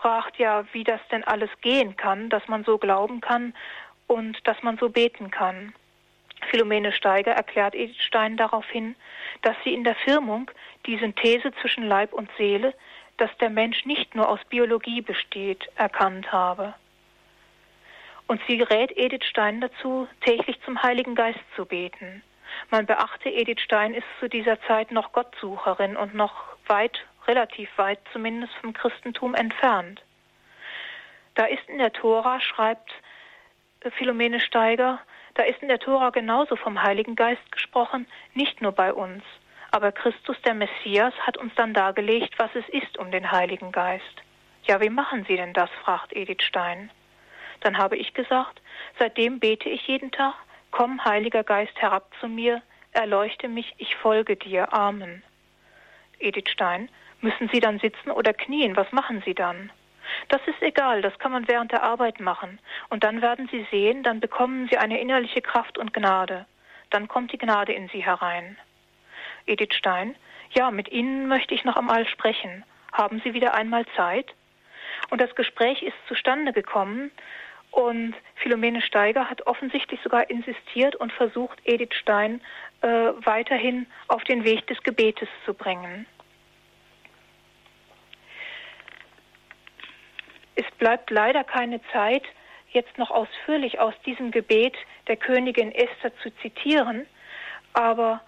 fragt 0.00 0.38
ja, 0.38 0.64
wie 0.72 0.84
das 0.84 1.00
denn 1.10 1.24
alles 1.24 1.50
gehen 1.60 1.96
kann, 1.96 2.30
dass 2.30 2.46
man 2.48 2.64
so 2.64 2.78
glauben 2.78 3.20
kann 3.20 3.54
und 4.06 4.36
dass 4.46 4.62
man 4.62 4.78
so 4.78 4.88
beten 4.90 5.30
kann. 5.30 5.74
Philomene 6.50 6.92
Steiger 6.92 7.32
erklärt 7.32 7.74
Edith 7.74 8.00
Stein 8.00 8.36
daraufhin, 8.36 8.96
dass 9.42 9.56
sie 9.64 9.74
in 9.74 9.84
der 9.84 9.94
Firmung 9.94 10.50
die 10.86 10.98
Synthese 10.98 11.52
zwischen 11.60 11.84
Leib 11.84 12.12
und 12.12 12.30
Seele, 12.36 12.74
dass 13.16 13.30
der 13.38 13.50
Mensch 13.50 13.84
nicht 13.84 14.14
nur 14.14 14.28
aus 14.28 14.40
Biologie 14.48 15.00
besteht, 15.00 15.68
erkannt 15.76 16.32
habe. 16.32 16.74
Und 18.26 18.40
sie 18.46 18.60
rät 18.62 18.96
Edith 18.96 19.24
Stein 19.24 19.60
dazu, 19.60 20.06
täglich 20.20 20.60
zum 20.64 20.82
Heiligen 20.82 21.14
Geist 21.14 21.40
zu 21.56 21.64
beten. 21.64 22.22
Man 22.70 22.86
beachte, 22.86 23.30
Edith 23.30 23.60
Stein 23.60 23.94
ist 23.94 24.06
zu 24.20 24.28
dieser 24.28 24.60
Zeit 24.62 24.90
noch 24.90 25.12
Gottsucherin 25.12 25.96
und 25.96 26.14
noch 26.14 26.34
weit, 26.66 26.98
relativ 27.26 27.70
weit 27.76 27.98
zumindest 28.12 28.52
vom 28.60 28.72
Christentum 28.72 29.34
entfernt. 29.34 30.02
Da 31.34 31.44
ist 31.44 31.68
in 31.68 31.78
der 31.78 31.92
Tora, 31.92 32.40
schreibt 32.40 32.90
Philomene 33.96 34.40
Steiger, 34.40 35.00
da 35.38 35.44
ist 35.44 35.62
in 35.62 35.68
der 35.68 35.78
Tora 35.78 36.10
genauso 36.10 36.56
vom 36.56 36.82
Heiligen 36.82 37.14
Geist 37.14 37.52
gesprochen, 37.52 38.08
nicht 38.34 38.60
nur 38.60 38.72
bei 38.72 38.92
uns. 38.92 39.22
Aber 39.70 39.92
Christus, 39.92 40.36
der 40.44 40.54
Messias, 40.54 41.14
hat 41.20 41.36
uns 41.36 41.54
dann 41.54 41.72
dargelegt, 41.72 42.36
was 42.38 42.50
es 42.56 42.68
ist 42.70 42.98
um 42.98 43.12
den 43.12 43.30
Heiligen 43.30 43.70
Geist. 43.70 44.04
Ja, 44.64 44.80
wie 44.80 44.90
machen 44.90 45.24
Sie 45.28 45.36
denn 45.36 45.52
das? 45.52 45.70
fragt 45.84 46.12
Edith 46.12 46.42
Stein. 46.42 46.90
Dann 47.60 47.78
habe 47.78 47.96
ich 47.96 48.14
gesagt, 48.14 48.60
seitdem 48.98 49.38
bete 49.38 49.68
ich 49.68 49.86
jeden 49.86 50.10
Tag, 50.10 50.34
komm, 50.72 51.04
Heiliger 51.04 51.44
Geist, 51.44 51.76
herab 51.76 52.12
zu 52.18 52.26
mir, 52.26 52.60
erleuchte 52.90 53.46
mich, 53.46 53.72
ich 53.78 53.94
folge 53.94 54.34
dir. 54.34 54.72
Amen. 54.72 55.22
Edith 56.18 56.50
Stein, 56.50 56.88
müssen 57.20 57.48
Sie 57.52 57.60
dann 57.60 57.78
sitzen 57.78 58.10
oder 58.10 58.32
knien? 58.32 58.74
Was 58.74 58.90
machen 58.90 59.22
Sie 59.24 59.34
dann? 59.34 59.70
Das 60.28 60.40
ist 60.46 60.60
egal, 60.62 61.00
das 61.00 61.18
kann 61.18 61.32
man 61.32 61.48
während 61.48 61.72
der 61.72 61.82
Arbeit 61.82 62.20
machen. 62.20 62.58
Und 62.90 63.02
dann 63.02 63.22
werden 63.22 63.48
Sie 63.50 63.66
sehen, 63.70 64.02
dann 64.02 64.20
bekommen 64.20 64.68
Sie 64.70 64.76
eine 64.76 65.00
innerliche 65.00 65.40
Kraft 65.40 65.78
und 65.78 65.94
Gnade. 65.94 66.46
Dann 66.90 67.08
kommt 67.08 67.32
die 67.32 67.38
Gnade 67.38 67.72
in 67.72 67.88
Sie 67.88 68.04
herein. 68.04 68.58
Edith 69.46 69.74
Stein, 69.74 70.14
ja, 70.50 70.70
mit 70.70 70.90
Ihnen 70.90 71.28
möchte 71.28 71.54
ich 71.54 71.64
noch 71.64 71.76
einmal 71.76 72.06
sprechen. 72.06 72.64
Haben 72.92 73.20
Sie 73.24 73.32
wieder 73.32 73.54
einmal 73.54 73.86
Zeit? 73.96 74.34
Und 75.10 75.20
das 75.20 75.34
Gespräch 75.34 75.82
ist 75.82 75.96
zustande 76.06 76.52
gekommen 76.52 77.10
und 77.70 78.14
Philomene 78.36 78.82
Steiger 78.82 79.28
hat 79.28 79.46
offensichtlich 79.46 80.00
sogar 80.02 80.28
insistiert 80.30 80.96
und 80.96 81.12
versucht, 81.12 81.58
Edith 81.64 81.94
Stein 81.94 82.40
äh, 82.80 82.88
weiterhin 82.88 83.86
auf 84.08 84.24
den 84.24 84.44
Weg 84.44 84.66
des 84.66 84.82
Gebetes 84.82 85.28
zu 85.44 85.54
bringen. 85.54 86.06
Es 90.58 90.68
bleibt 90.76 91.10
leider 91.10 91.44
keine 91.44 91.80
Zeit, 91.92 92.24
jetzt 92.72 92.98
noch 92.98 93.12
ausführlich 93.12 93.78
aus 93.78 93.94
diesem 94.04 94.32
Gebet 94.32 94.74
der 95.06 95.16
Königin 95.16 95.70
Esther 95.70 96.10
zu 96.16 96.30
zitieren, 96.42 97.06
aber 97.74 98.20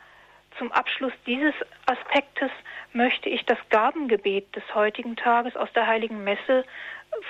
zum 0.57 0.71
Abschluss 0.71 1.13
dieses 1.27 1.55
Aspektes 1.87 2.53
möchte 2.93 3.29
ich 3.29 3.45
das 3.47 3.59
Gabengebet 3.71 4.55
des 4.55 4.63
heutigen 4.77 5.17
Tages 5.17 5.57
aus 5.57 5.73
der 5.73 5.89
Heiligen 5.89 6.23
Messe 6.23 6.65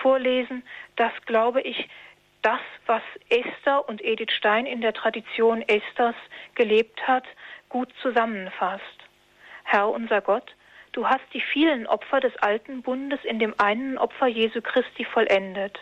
vorlesen, 0.02 0.62
das, 0.96 1.12
glaube 1.24 1.62
ich, 1.62 1.88
das, 2.42 2.60
was 2.84 3.02
Esther 3.30 3.88
und 3.88 4.04
Edith 4.04 4.32
Stein 4.32 4.66
in 4.66 4.82
der 4.82 4.92
Tradition 4.92 5.62
Esthers 5.62 6.16
gelebt 6.56 7.08
hat, 7.08 7.24
gut 7.70 7.88
zusammenfasst. 8.02 8.84
Herr 9.64 9.88
unser 9.88 10.20
Gott, 10.20 10.54
Du 10.92 11.06
hast 11.06 11.24
die 11.32 11.40
vielen 11.40 11.86
Opfer 11.86 12.20
des 12.20 12.36
alten 12.38 12.82
Bundes 12.82 13.20
in 13.24 13.38
dem 13.38 13.54
einen 13.58 13.96
Opfer 13.96 14.26
Jesu 14.26 14.60
Christi 14.60 15.04
vollendet. 15.04 15.78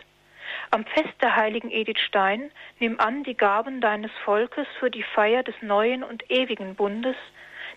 Am 0.71 0.85
Fest 0.85 1.13
der 1.21 1.35
heiligen 1.35 1.71
Edith 1.71 1.99
Stein 1.99 2.51
nimm 2.79 2.99
an 2.99 3.23
die 3.23 3.35
Gaben 3.35 3.81
deines 3.81 4.11
Volkes 4.23 4.67
für 4.79 4.91
die 4.91 5.03
Feier 5.03 5.41
des 5.41 5.55
neuen 5.61 6.03
und 6.03 6.29
ewigen 6.29 6.75
Bundes, 6.75 7.15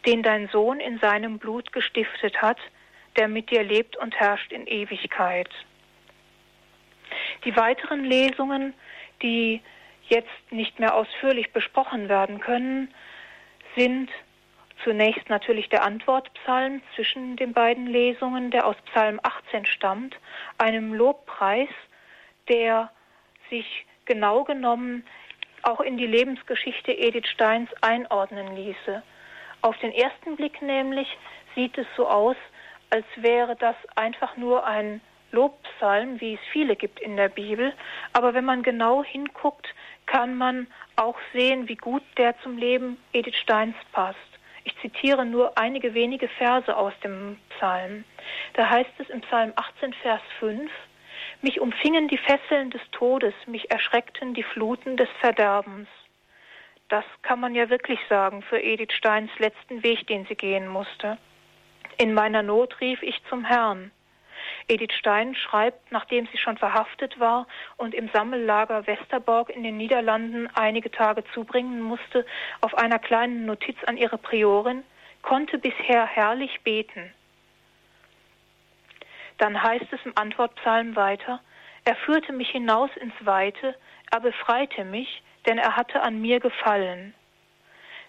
den 0.06 0.22
dein 0.22 0.48
Sohn 0.48 0.78
in 0.78 0.98
seinem 0.98 1.38
Blut 1.38 1.72
gestiftet 1.72 2.42
hat, 2.42 2.58
der 3.16 3.28
mit 3.28 3.50
dir 3.50 3.62
lebt 3.62 3.96
und 3.96 4.14
herrscht 4.14 4.52
in 4.52 4.66
Ewigkeit. 4.66 5.48
Die 7.44 7.56
weiteren 7.56 8.04
Lesungen, 8.04 8.74
die 9.22 9.62
jetzt 10.08 10.28
nicht 10.50 10.78
mehr 10.78 10.94
ausführlich 10.94 11.52
besprochen 11.52 12.08
werden 12.08 12.40
können, 12.40 12.92
sind 13.76 14.10
Zunächst 14.84 15.28
natürlich 15.28 15.68
der 15.68 15.84
Antwortpsalm 15.84 16.82
zwischen 16.94 17.36
den 17.36 17.52
beiden 17.52 17.86
Lesungen, 17.86 18.50
der 18.50 18.66
aus 18.66 18.76
Psalm 18.86 19.20
18 19.22 19.66
stammt, 19.66 20.16
einem 20.58 20.92
Lobpreis, 20.92 21.68
der 22.48 22.90
sich 23.48 23.86
genau 24.06 24.42
genommen 24.44 25.04
auch 25.62 25.80
in 25.80 25.96
die 25.96 26.06
Lebensgeschichte 26.06 26.92
Edith 26.92 27.28
Steins 27.28 27.70
einordnen 27.80 28.56
ließe. 28.56 29.02
Auf 29.60 29.78
den 29.78 29.92
ersten 29.92 30.34
Blick 30.34 30.60
nämlich 30.60 31.06
sieht 31.54 31.78
es 31.78 31.86
so 31.96 32.08
aus, 32.08 32.36
als 32.90 33.06
wäre 33.16 33.54
das 33.54 33.76
einfach 33.94 34.36
nur 34.36 34.66
ein 34.66 35.00
Lobpsalm, 35.30 36.20
wie 36.20 36.34
es 36.34 36.40
viele 36.50 36.74
gibt 36.74 37.00
in 37.00 37.16
der 37.16 37.28
Bibel. 37.28 37.72
Aber 38.12 38.34
wenn 38.34 38.44
man 38.44 38.62
genau 38.62 39.04
hinguckt, 39.04 39.66
kann 40.06 40.36
man 40.36 40.66
auch 40.96 41.16
sehen, 41.32 41.68
wie 41.68 41.76
gut 41.76 42.02
der 42.18 42.38
zum 42.42 42.58
Leben 42.58 42.98
Edith 43.12 43.36
Steins 43.36 43.76
passt. 43.92 44.18
Ich 44.64 44.76
zitiere 44.80 45.24
nur 45.24 45.56
einige 45.58 45.94
wenige 45.94 46.28
Verse 46.28 46.74
aus 46.76 46.92
dem 47.02 47.38
Psalm. 47.56 48.04
Da 48.54 48.68
heißt 48.68 48.92
es 48.98 49.10
im 49.10 49.20
Psalm 49.22 49.52
18, 49.56 49.92
Vers 49.94 50.20
5, 50.38 50.70
Mich 51.40 51.60
umfingen 51.60 52.08
die 52.08 52.18
Fesseln 52.18 52.70
des 52.70 52.82
Todes, 52.92 53.34
mich 53.46 53.70
erschreckten 53.70 54.34
die 54.34 54.44
Fluten 54.44 54.96
des 54.96 55.08
Verderbens. 55.20 55.88
Das 56.88 57.04
kann 57.22 57.40
man 57.40 57.54
ja 57.54 57.70
wirklich 57.70 57.98
sagen 58.08 58.42
für 58.42 58.60
Edith 58.60 58.92
Steins 58.92 59.30
letzten 59.38 59.82
Weg, 59.82 60.06
den 60.06 60.26
sie 60.26 60.36
gehen 60.36 60.68
musste. 60.68 61.16
In 61.98 62.14
meiner 62.14 62.42
Not 62.42 62.80
rief 62.80 63.02
ich 63.02 63.20
zum 63.28 63.44
Herrn. 63.44 63.90
Edith 64.68 64.94
Stein 64.98 65.34
schreibt, 65.34 65.90
nachdem 65.92 66.26
sie 66.28 66.38
schon 66.38 66.56
verhaftet 66.56 67.18
war 67.18 67.46
und 67.76 67.94
im 67.94 68.08
Sammellager 68.10 68.86
Westerborg 68.86 69.50
in 69.50 69.62
den 69.62 69.76
Niederlanden 69.76 70.48
einige 70.54 70.90
Tage 70.90 71.24
zubringen 71.34 71.80
musste, 71.80 72.24
auf 72.60 72.74
einer 72.76 72.98
kleinen 72.98 73.46
Notiz 73.46 73.76
an 73.86 73.96
ihre 73.96 74.18
Priorin, 74.18 74.84
konnte 75.22 75.58
bisher 75.58 76.06
herrlich 76.06 76.60
beten. 76.62 77.12
Dann 79.38 79.62
heißt 79.62 79.92
es 79.92 80.00
im 80.04 80.16
Antwortpsalm 80.16 80.94
weiter, 80.96 81.40
er 81.84 81.96
führte 81.96 82.32
mich 82.32 82.50
hinaus 82.50 82.90
ins 82.96 83.14
Weite, 83.20 83.74
er 84.10 84.20
befreite 84.20 84.84
mich, 84.84 85.22
denn 85.46 85.58
er 85.58 85.76
hatte 85.76 86.02
an 86.02 86.20
mir 86.20 86.38
gefallen. 86.38 87.14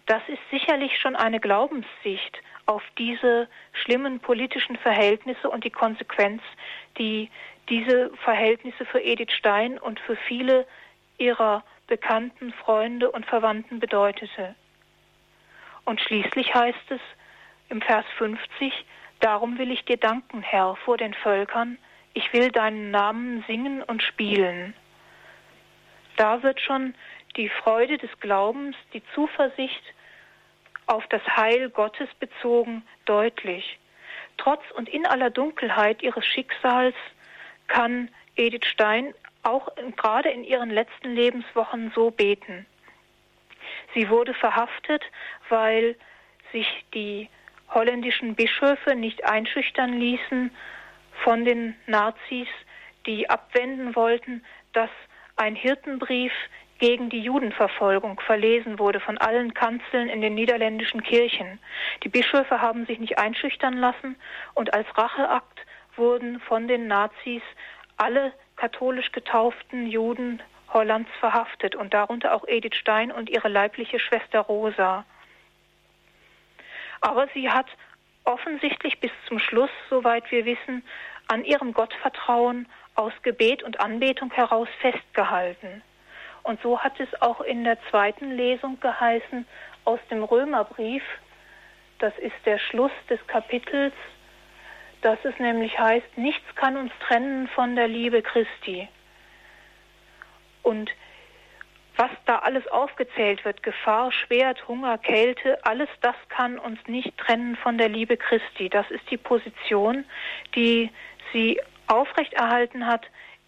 Das 0.06 0.22
ist 0.28 0.41
sicherlich 0.51 0.99
schon 0.99 1.16
eine 1.16 1.39
Glaubenssicht 1.39 2.41
auf 2.66 2.84
diese 2.97 3.47
schlimmen 3.72 4.20
politischen 4.20 4.78
Verhältnisse 4.78 5.49
und 5.49 5.64
die 5.64 5.70
Konsequenz, 5.70 6.41
die 6.97 7.30
diese 7.70 8.12
Verhältnisse 8.24 8.86
für 8.86 8.99
Edith 8.99 9.32
Stein 9.32 9.78
und 9.78 9.99
für 10.01 10.16
viele 10.16 10.66
ihrer 11.18 11.64
Bekannten, 11.88 12.54
Freunde 12.54 13.12
und 13.12 13.26
Verwandten 13.26 13.80
bedeutete. 13.80 14.56
Und 15.86 16.01
schließlich 16.01 16.54
heißt 16.54 16.91
es 16.91 17.01
im 17.70 17.82
Vers 17.82 18.06
50, 18.18 18.86
Darum 19.20 19.58
will 19.58 19.72
ich 19.72 19.86
dir 19.86 19.95
danken, 19.95 20.41
Herr, 20.41 20.76
vor 20.84 20.97
den 20.97 21.14
Völkern, 21.14 21.78
ich 22.14 22.34
will 22.34 22.51
deinen 22.51 22.91
Namen 22.91 23.41
singen 23.47 23.82
und 23.82 24.04
spielen. 24.04 24.74
Da 26.18 26.43
wird 26.43 26.60
schon 26.60 26.93
die 27.36 27.49
Freude 27.49 27.97
des 27.97 28.11
Glaubens, 28.19 28.75
die 28.93 29.01
Zuversicht, 29.13 29.84
auf 30.86 31.05
das 31.07 31.21
Heil 31.36 31.69
Gottes 31.69 32.09
bezogen 32.19 32.84
deutlich. 33.05 33.79
Trotz 34.38 34.61
und 34.75 34.89
in 34.89 35.05
aller 35.05 35.29
Dunkelheit 35.29 36.01
ihres 36.01 36.25
Schicksals 36.25 36.95
kann 37.67 38.09
Edith 38.36 38.65
Stein 38.65 39.13
auch 39.43 39.69
gerade 39.95 40.29
in 40.29 40.43
ihren 40.43 40.69
letzten 40.69 41.13
Lebenswochen 41.13 41.91
so 41.95 42.11
beten. 42.11 42.65
Sie 43.93 44.09
wurde 44.09 44.34
verhaftet, 44.34 45.03
weil 45.49 45.95
sich 46.51 46.67
die 46.93 47.29
holländischen 47.69 48.36
Bischöfe 48.36 48.95
nicht 48.95 49.25
einschüchtern 49.25 49.93
ließen 49.93 50.51
von 51.23 51.45
den 51.45 51.75
Nazis, 51.88 52.47
die 53.05 53.29
abwenden 53.29 53.95
wollten, 53.95 54.43
dass 54.73 54.89
ein 55.36 55.55
Hirtenbrief 55.55 56.31
gegen 56.84 57.09
die 57.09 57.21
Judenverfolgung 57.21 58.19
verlesen 58.19 58.77
wurde 58.77 58.99
von 58.99 59.17
allen 59.17 59.53
Kanzeln 59.53 60.09
in 60.09 60.19
den 60.19 60.36
niederländischen 60.36 61.01
Kirchen. 61.01 61.57
Die 62.03 62.09
Bischöfe 62.09 62.59
haben 62.59 62.86
sich 62.86 62.99
nicht 62.99 63.17
einschüchtern 63.17 63.77
lassen 63.77 64.17
und 64.53 64.73
als 64.73 64.86
Racheakt 64.97 65.65
wurden 65.95 66.41
von 66.41 66.67
den 66.67 66.88
Nazis 66.88 67.41
alle 67.95 68.34
katholisch 68.57 69.13
getauften 69.13 69.88
Juden 69.88 70.43
Hollands 70.73 71.09
verhaftet 71.21 71.73
und 71.73 71.93
darunter 71.93 72.36
auch 72.36 72.45
Edith 72.49 72.75
Stein 72.75 73.13
und 73.13 73.29
ihre 73.29 73.47
leibliche 73.47 73.97
Schwester 73.97 74.41
Rosa. 74.41 75.05
Aber 76.99 77.29
sie 77.34 77.49
hat 77.49 77.67
offensichtlich 78.25 78.99
bis 78.99 79.11
zum 79.29 79.39
Schluss, 79.39 79.71
soweit 79.89 80.29
wir 80.31 80.43
wissen, 80.43 80.84
an 81.29 81.45
ihrem 81.45 81.73
Gottvertrauen 81.73 82.67
aus 82.95 83.13
Gebet 83.21 83.63
und 83.63 83.79
Anbetung 83.79 84.31
heraus 84.31 84.67
festgehalten. 84.81 85.81
Und 86.43 86.61
so 86.61 86.79
hat 86.79 86.99
es 86.99 87.21
auch 87.21 87.41
in 87.41 87.63
der 87.63 87.77
zweiten 87.89 88.31
Lesung 88.31 88.79
geheißen 88.79 89.45
aus 89.85 89.99
dem 90.11 90.23
Römerbrief, 90.23 91.03
das 91.99 92.17
ist 92.17 92.35
der 92.45 92.59
Schluss 92.59 92.91
des 93.09 93.25
Kapitels, 93.27 93.93
dass 95.01 95.17
es 95.23 95.37
nämlich 95.39 95.77
heißt, 95.79 96.17
nichts 96.17 96.55
kann 96.55 96.77
uns 96.77 96.91
trennen 97.07 97.47
von 97.47 97.75
der 97.75 97.87
Liebe 97.87 98.21
Christi. 98.21 98.87
Und 100.63 100.89
was 101.95 102.09
da 102.25 102.39
alles 102.39 102.65
aufgezählt 102.67 103.45
wird, 103.45 103.61
Gefahr, 103.63 104.11
Schwert, 104.11 104.67
Hunger, 104.67 104.97
Kälte, 104.97 105.63
alles 105.65 105.89
das 106.01 106.15
kann 106.29 106.57
uns 106.57 106.79
nicht 106.87 107.17
trennen 107.17 107.55
von 107.55 107.77
der 107.77 107.89
Liebe 107.89 108.17
Christi. 108.17 108.69
Das 108.69 108.89
ist 108.89 109.09
die 109.11 109.17
Position, 109.17 110.03
die 110.55 110.89
sie 111.31 111.61
aufrechterhalten 111.87 112.87
hat 112.87 113.05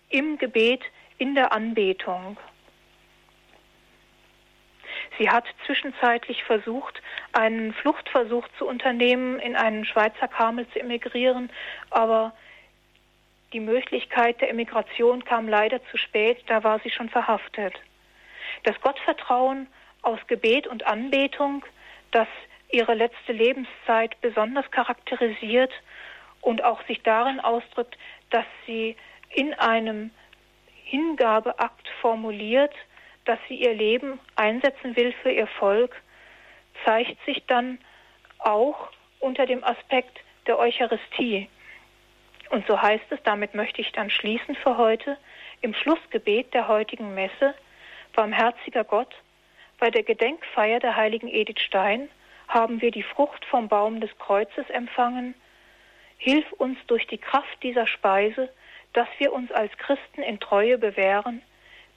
im 0.09 0.37
Gebet, 0.37 0.81
in 1.17 1.35
der 1.35 1.51
Anbetung. 1.53 2.37
Sie 5.17 5.29
hat 5.29 5.45
zwischenzeitlich 5.65 6.43
versucht, 6.43 7.01
einen 7.31 7.73
Fluchtversuch 7.73 8.47
zu 8.57 8.67
unternehmen, 8.67 9.39
in 9.39 9.55
einen 9.55 9.85
Schweizer 9.85 10.27
Kamel 10.27 10.67
zu 10.69 10.79
emigrieren, 10.79 11.49
aber 11.89 12.33
die 13.53 13.59
Möglichkeit 13.59 14.41
der 14.41 14.49
Emigration 14.49 15.23
kam 15.23 15.47
leider 15.47 15.79
zu 15.85 15.97
spät, 15.97 16.43
da 16.47 16.63
war 16.63 16.79
sie 16.79 16.89
schon 16.89 17.09
verhaftet. 17.09 17.73
Das 18.63 18.79
Gottvertrauen 18.81 19.67
aus 20.01 20.19
Gebet 20.27 20.67
und 20.67 20.85
Anbetung, 20.85 21.65
das 22.11 22.27
ihre 22.69 22.93
letzte 22.93 23.31
Lebenszeit 23.31 24.19
besonders 24.21 24.69
charakterisiert 24.71 25.71
und 26.41 26.63
auch 26.63 26.85
sich 26.87 27.01
darin 27.03 27.39
ausdrückt, 27.39 27.97
dass 28.29 28.45
sie 28.65 28.97
in 29.29 29.53
einem 29.53 30.11
Hingabeakt 30.83 31.87
formuliert, 32.01 32.73
dass 33.25 33.39
sie 33.47 33.55
ihr 33.55 33.73
Leben 33.73 34.19
einsetzen 34.35 34.95
will 34.95 35.13
für 35.21 35.31
ihr 35.31 35.47
Volk, 35.47 35.95
zeigt 36.83 37.17
sich 37.25 37.43
dann 37.47 37.79
auch 38.39 38.89
unter 39.19 39.45
dem 39.45 39.63
Aspekt 39.63 40.19
der 40.47 40.59
Eucharistie. 40.59 41.49
Und 42.49 42.65
so 42.67 42.81
heißt 42.81 43.05
es, 43.09 43.19
damit 43.23 43.55
möchte 43.55 43.81
ich 43.81 43.91
dann 43.91 44.09
schließen 44.09 44.55
für 44.55 44.77
heute, 44.77 45.17
im 45.61 45.73
Schlussgebet 45.73 46.53
der 46.53 46.67
heutigen 46.67 47.15
Messe, 47.15 47.55
Barmherziger 48.13 48.83
Gott, 48.83 49.13
bei 49.79 49.89
der 49.89 50.03
Gedenkfeier 50.03 50.79
der 50.79 50.95
heiligen 50.95 51.27
Edith 51.27 51.59
Stein 51.59 52.07
haben 52.47 52.81
wir 52.81 52.91
die 52.91 53.03
Frucht 53.03 53.43
vom 53.45 53.67
Baum 53.67 53.99
des 53.99 54.15
Kreuzes 54.19 54.69
empfangen. 54.69 55.33
Hilf 56.17 56.49
uns 56.53 56.77
durch 56.87 57.07
die 57.07 57.17
Kraft 57.17 57.61
dieser 57.63 57.87
Speise, 57.87 58.49
dass 58.93 59.07
wir 59.17 59.33
uns 59.33 59.51
als 59.51 59.75
Christen 59.77 60.21
in 60.21 60.39
Treue 60.39 60.77
bewähren, 60.77 61.41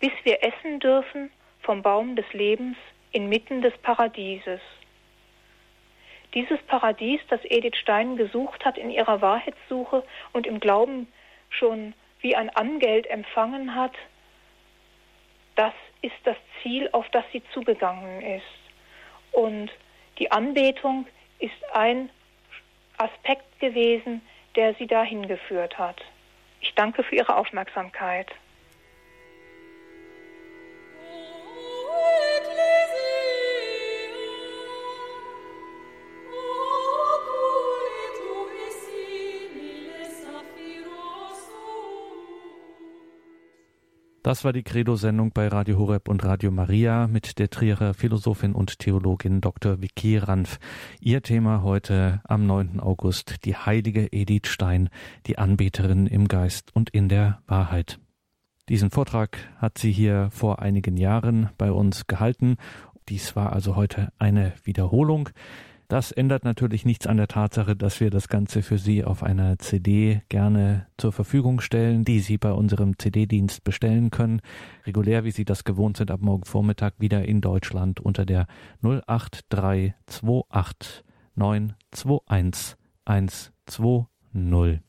bis 0.00 0.12
wir 0.24 0.42
essen 0.42 0.80
dürfen 0.80 1.30
vom 1.60 1.82
Baum 1.82 2.16
des 2.16 2.30
Lebens 2.32 2.76
inmitten 3.12 3.62
des 3.62 3.76
Paradieses. 3.78 4.60
Dieses 6.34 6.60
Paradies, 6.62 7.20
das 7.28 7.40
Edith 7.44 7.76
Stein 7.76 8.16
gesucht 8.16 8.64
hat 8.64 8.76
in 8.76 8.90
ihrer 8.90 9.22
Wahrheitssuche 9.22 10.04
und 10.32 10.46
im 10.46 10.60
Glauben 10.60 11.10
schon 11.48 11.94
wie 12.20 12.36
ein 12.36 12.50
Angeld 12.50 13.06
empfangen 13.08 13.74
hat, 13.74 13.94
das 15.56 15.72
ist 16.02 16.14
das 16.24 16.36
Ziel, 16.62 16.88
auf 16.92 17.08
das 17.10 17.24
sie 17.32 17.42
zugegangen 17.52 18.22
ist. 18.22 18.44
Und 19.32 19.70
die 20.18 20.30
Anbetung 20.30 21.06
ist 21.38 21.74
ein 21.74 22.10
Aspekt 22.98 23.58
gewesen, 23.60 24.22
der 24.54 24.74
sie 24.74 24.86
dahin 24.86 25.26
geführt 25.26 25.78
hat. 25.78 26.00
Ich 26.60 26.74
danke 26.74 27.02
für 27.02 27.14
Ihre 27.14 27.36
Aufmerksamkeit. 27.36 28.28
Das 44.28 44.44
war 44.44 44.52
die 44.52 44.62
Credo-Sendung 44.62 45.30
bei 45.32 45.48
Radio 45.48 45.78
Horeb 45.78 46.06
und 46.06 46.22
Radio 46.22 46.50
Maria 46.50 47.06
mit 47.06 47.38
der 47.38 47.48
Trierer 47.48 47.94
Philosophin 47.94 48.52
und 48.52 48.78
Theologin 48.78 49.40
Dr. 49.40 49.80
Vicky 49.80 50.18
Ranf. 50.18 50.58
Ihr 51.00 51.22
Thema 51.22 51.62
heute 51.62 52.20
am 52.24 52.46
9. 52.46 52.78
August, 52.78 53.46
die 53.46 53.56
heilige 53.56 54.12
Edith 54.12 54.48
Stein, 54.48 54.90
die 55.26 55.38
Anbeterin 55.38 56.06
im 56.06 56.28
Geist 56.28 56.76
und 56.76 56.90
in 56.90 57.08
der 57.08 57.40
Wahrheit. 57.46 58.00
Diesen 58.68 58.90
Vortrag 58.90 59.38
hat 59.56 59.78
sie 59.78 59.92
hier 59.92 60.28
vor 60.30 60.58
einigen 60.58 60.98
Jahren 60.98 61.48
bei 61.56 61.72
uns 61.72 62.06
gehalten. 62.06 62.58
Dies 63.08 63.34
war 63.34 63.54
also 63.54 63.76
heute 63.76 64.12
eine 64.18 64.52
Wiederholung. 64.62 65.30
Das 65.88 66.12
ändert 66.12 66.44
natürlich 66.44 66.84
nichts 66.84 67.06
an 67.06 67.16
der 67.16 67.28
Tatsache, 67.28 67.74
dass 67.74 67.98
wir 67.98 68.10
das 68.10 68.28
Ganze 68.28 68.62
für 68.62 68.76
Sie 68.76 69.04
auf 69.04 69.22
einer 69.22 69.58
CD 69.58 70.20
gerne 70.28 70.86
zur 70.98 71.12
Verfügung 71.12 71.62
stellen, 71.62 72.04
die 72.04 72.20
Sie 72.20 72.36
bei 72.36 72.52
unserem 72.52 72.98
CD-Dienst 72.98 73.64
bestellen 73.64 74.10
können. 74.10 74.42
Regulär, 74.84 75.24
wie 75.24 75.30
Sie 75.30 75.46
das 75.46 75.64
gewohnt 75.64 75.96
sind, 75.96 76.10
ab 76.10 76.20
morgen 76.20 76.44
Vormittag 76.44 76.92
wieder 76.98 77.24
in 77.24 77.40
Deutschland 77.40 78.00
unter 78.00 78.26
der 78.26 78.46
08328 78.82 81.04
921 81.36 82.76
120. 83.06 84.82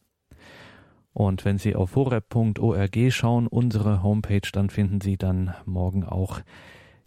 Und 1.14 1.45
wenn 1.45 1.58
Sie 1.58 1.76
auf 1.76 1.95
horeb.org 1.95 2.97
schauen, 3.10 3.47
unsere 3.47 4.04
Homepage, 4.04 4.50
dann 4.52 4.70
finden 4.70 5.00
Sie 5.00 5.16
dann 5.16 5.56
morgen 5.66 6.04
auch 6.04 6.41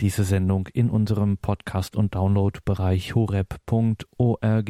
diese 0.02 0.24
Sendung 0.24 0.66
in 0.66 0.90
unserem 0.90 1.38
Podcast- 1.38 1.94
und 1.94 2.16
Downloadbereich 2.16 3.14
horeb.org. 3.14 4.68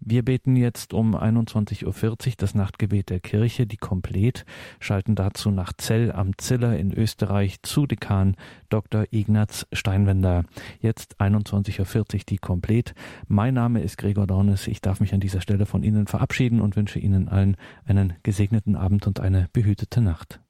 Wir 0.00 0.24
beten 0.24 0.54
jetzt 0.54 0.94
um 0.94 1.16
21.40 1.16 1.84
Uhr 1.86 2.34
das 2.36 2.54
Nachtgebet 2.54 3.10
der 3.10 3.18
Kirche, 3.18 3.66
die 3.66 3.76
Komplett, 3.76 4.44
schalten 4.78 5.16
dazu 5.16 5.50
nach 5.50 5.72
Zell 5.76 6.12
am 6.12 6.38
Ziller 6.38 6.78
in 6.78 6.92
Österreich 6.92 7.62
zu 7.62 7.86
Dekan 7.86 8.36
Dr. 8.68 9.06
Ignaz 9.10 9.66
Steinwender. 9.72 10.44
Jetzt 10.80 11.20
21.40 11.20 11.98
Uhr 11.98 12.20
die 12.28 12.38
Komplett. 12.38 12.94
Mein 13.26 13.54
Name 13.54 13.82
ist 13.82 13.98
Gregor 13.98 14.28
Dornes. 14.28 14.68
Ich 14.68 14.80
darf 14.80 15.00
mich 15.00 15.12
an 15.12 15.20
dieser 15.20 15.40
Stelle 15.40 15.66
von 15.66 15.82
Ihnen 15.82 16.06
verabschieden 16.06 16.60
und 16.60 16.76
wünsche 16.76 17.00
Ihnen 17.00 17.28
allen 17.28 17.56
einen 17.86 18.12
gesegneten 18.22 18.76
Abend 18.76 19.08
und 19.08 19.18
eine 19.18 19.48
behütete 19.52 20.00
Nacht. 20.00 20.43